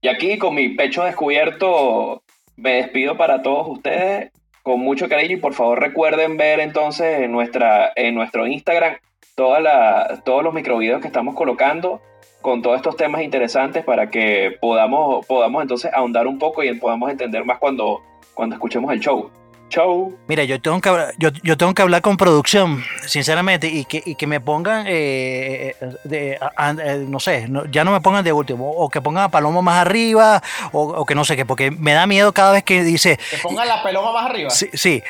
Y 0.00 0.08
aquí, 0.08 0.38
con 0.38 0.54
mi 0.54 0.68
pecho 0.70 1.04
descubierto, 1.04 2.22
me 2.56 2.74
despido 2.74 3.16
para 3.16 3.42
todos 3.42 3.66
ustedes 3.68 4.30
con 4.62 4.80
mucho 4.80 5.08
cariño. 5.08 5.36
Y 5.36 5.40
por 5.40 5.54
favor, 5.54 5.80
recuerden 5.80 6.36
ver 6.36 6.60
entonces 6.60 7.22
en, 7.22 7.32
nuestra, 7.32 7.92
en 7.96 8.14
nuestro 8.14 8.46
Instagram 8.46 8.98
toda 9.34 9.60
la, 9.60 10.22
todos 10.24 10.44
los 10.44 10.54
microvideos 10.54 11.00
que 11.00 11.08
estamos 11.08 11.34
colocando 11.34 12.00
con 12.40 12.62
todos 12.62 12.76
estos 12.76 12.96
temas 12.96 13.22
interesantes 13.22 13.84
para 13.84 14.08
que 14.08 14.56
podamos, 14.60 15.26
podamos 15.26 15.62
entonces 15.62 15.90
ahondar 15.92 16.26
un 16.26 16.38
poco 16.38 16.62
y 16.62 16.74
podamos 16.74 17.10
entender 17.10 17.44
más 17.44 17.58
cuando, 17.58 18.02
cuando 18.34 18.54
escuchemos 18.54 18.92
el 18.92 19.00
show. 19.00 19.30
Show. 19.68 20.18
Mira, 20.26 20.42
yo 20.42 20.60
tengo 20.60 20.80
que, 20.80 20.90
yo, 21.18 21.28
yo 21.44 21.56
tengo 21.56 21.74
que 21.74 21.82
hablar 21.82 22.02
con 22.02 22.16
producción, 22.16 22.82
sinceramente, 23.06 23.68
y 23.68 23.84
que, 23.84 24.02
y 24.04 24.16
que 24.16 24.26
me 24.26 24.40
pongan, 24.40 24.84
eh, 24.88 25.76
de, 26.02 26.32
eh, 26.32 27.04
no 27.06 27.20
sé, 27.20 27.48
ya 27.70 27.84
no 27.84 27.92
me 27.92 28.00
pongan 28.00 28.24
de 28.24 28.32
último, 28.32 28.68
o 28.68 28.88
que 28.88 29.00
pongan 29.00 29.24
a 29.24 29.28
Paloma 29.28 29.62
más 29.62 29.86
arriba, 29.86 30.42
o, 30.72 30.82
o, 30.82 31.06
que 31.06 31.14
no 31.14 31.24
sé 31.24 31.36
qué, 31.36 31.46
porque 31.46 31.70
me 31.70 31.92
da 31.92 32.08
miedo 32.08 32.32
cada 32.32 32.50
vez 32.50 32.64
que 32.64 32.82
dice... 32.82 33.16
Que 33.30 33.36
pongan 33.38 33.68
la 33.68 33.80
Paloma 33.80 34.12
más 34.12 34.28
arriba. 34.28 34.50
Sí, 34.50 34.68
sí. 34.72 35.04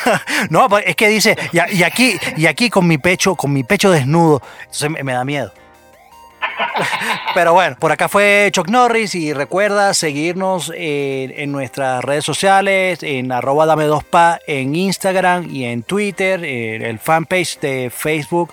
no, 0.48 0.66
pues, 0.70 0.84
es 0.86 0.96
que 0.96 1.08
dice, 1.08 1.36
y, 1.52 1.76
y, 1.76 1.82
aquí, 1.82 2.16
y 2.38 2.46
aquí 2.46 2.70
con 2.70 2.86
mi 2.86 2.96
pecho, 2.96 3.34
con 3.34 3.52
mi 3.52 3.64
pecho 3.64 3.90
desnudo, 3.90 4.40
entonces 4.60 4.88
me, 4.88 5.02
me 5.02 5.12
da 5.12 5.26
miedo. 5.26 5.52
Pero 7.34 7.52
bueno, 7.52 7.76
por 7.78 7.92
acá 7.92 8.08
fue 8.08 8.48
Chuck 8.52 8.68
Norris 8.68 9.14
y 9.14 9.32
recuerda 9.32 9.94
seguirnos 9.94 10.72
en, 10.74 11.32
en 11.36 11.52
nuestras 11.52 12.04
redes 12.04 12.24
sociales, 12.24 13.02
en 13.02 13.32
arroba 13.32 13.66
dame 13.66 13.84
2 13.84 14.04
pa 14.04 14.40
en 14.46 14.74
Instagram 14.74 15.48
y 15.50 15.64
en 15.64 15.82
Twitter, 15.82 16.44
en 16.44 16.82
el 16.82 16.98
fanpage 16.98 17.60
de 17.60 17.90
Facebook 17.94 18.52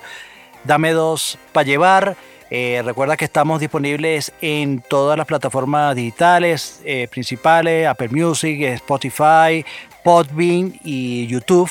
Dame 0.64 0.92
2 0.92 1.38
pa 1.52 1.62
llevar. 1.62 2.16
Eh, 2.50 2.82
recuerda 2.84 3.16
que 3.16 3.24
estamos 3.24 3.60
disponibles 3.60 4.32
en 4.40 4.80
todas 4.80 5.18
las 5.18 5.26
plataformas 5.26 5.94
digitales 5.94 6.80
eh, 6.84 7.08
principales, 7.10 7.86
Apple 7.86 8.08
Music, 8.10 8.60
Spotify, 8.62 9.64
Podbean 10.02 10.78
y 10.82 11.26
YouTube. 11.26 11.70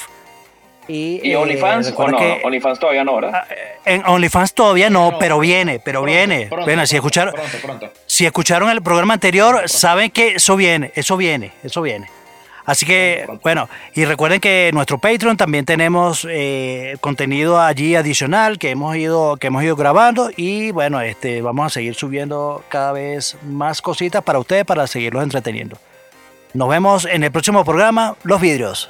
¿Y, 0.88 1.28
¿Y 1.28 1.36
OnlyFans 1.36 1.90
eh, 1.90 1.94
o 1.96 2.08
no? 2.08 2.18
Que, 2.18 2.42
OnlyFans 2.44 2.80
todavía 2.80 3.04
no, 3.04 3.16
¿verdad? 3.16 3.46
En 3.86 4.06
OnlyFans 4.06 4.54
todavía 4.54 4.90
no, 4.90 5.12
no 5.12 5.20
pero 5.20 5.40
viene, 5.40 5.80
pero 5.80 6.02
pronto, 6.02 6.16
viene. 6.16 6.48
Pronto, 6.48 6.66
bueno, 6.66 6.86
si 6.86 6.96
escucharon, 6.96 7.34
pronto, 7.62 7.90
si 8.06 8.26
escucharon 8.26 8.70
el 8.70 8.82
programa 8.82 9.14
anterior, 9.14 9.68
saben 9.68 10.12
que 10.12 10.36
eso 10.36 10.56
viene, 10.56 10.92
eso 10.96 11.18
viene, 11.18 11.52
eso 11.64 11.82
viene. 11.82 12.08
Así 12.66 12.86
que, 12.86 13.28
bueno, 13.44 13.68
y 13.94 14.06
recuerden 14.06 14.40
que 14.40 14.70
en 14.70 14.76
nuestro 14.76 14.98
Patreon 14.98 15.36
también 15.36 15.66
tenemos 15.66 16.26
eh, 16.30 16.96
contenido 17.02 17.60
allí 17.60 17.96
adicional 17.96 18.58
que 18.58 18.70
hemos 18.70 18.96
ido, 18.96 19.36
que 19.36 19.48
hemos 19.48 19.64
ido 19.64 19.76
grabando 19.76 20.30
y 20.36 20.72
bueno, 20.72 21.02
este, 21.02 21.42
vamos 21.42 21.66
a 21.66 21.70
seguir 21.70 21.96
subiendo 21.96 22.64
cada 22.70 22.94
vez 22.94 23.38
más 23.44 23.82
cositas 23.82 24.24
para 24.24 24.40
ustedes 24.40 24.64
para 24.64 24.88
seguirlos 24.88 25.24
entreteniendo. 25.24 25.78
Nos 26.54 26.70
vemos 26.70 27.06
en 27.06 27.24
el 27.24 27.32
próximo 27.32 27.66
programa, 27.66 28.16
Los 28.24 28.40
Vidrios. 28.40 28.90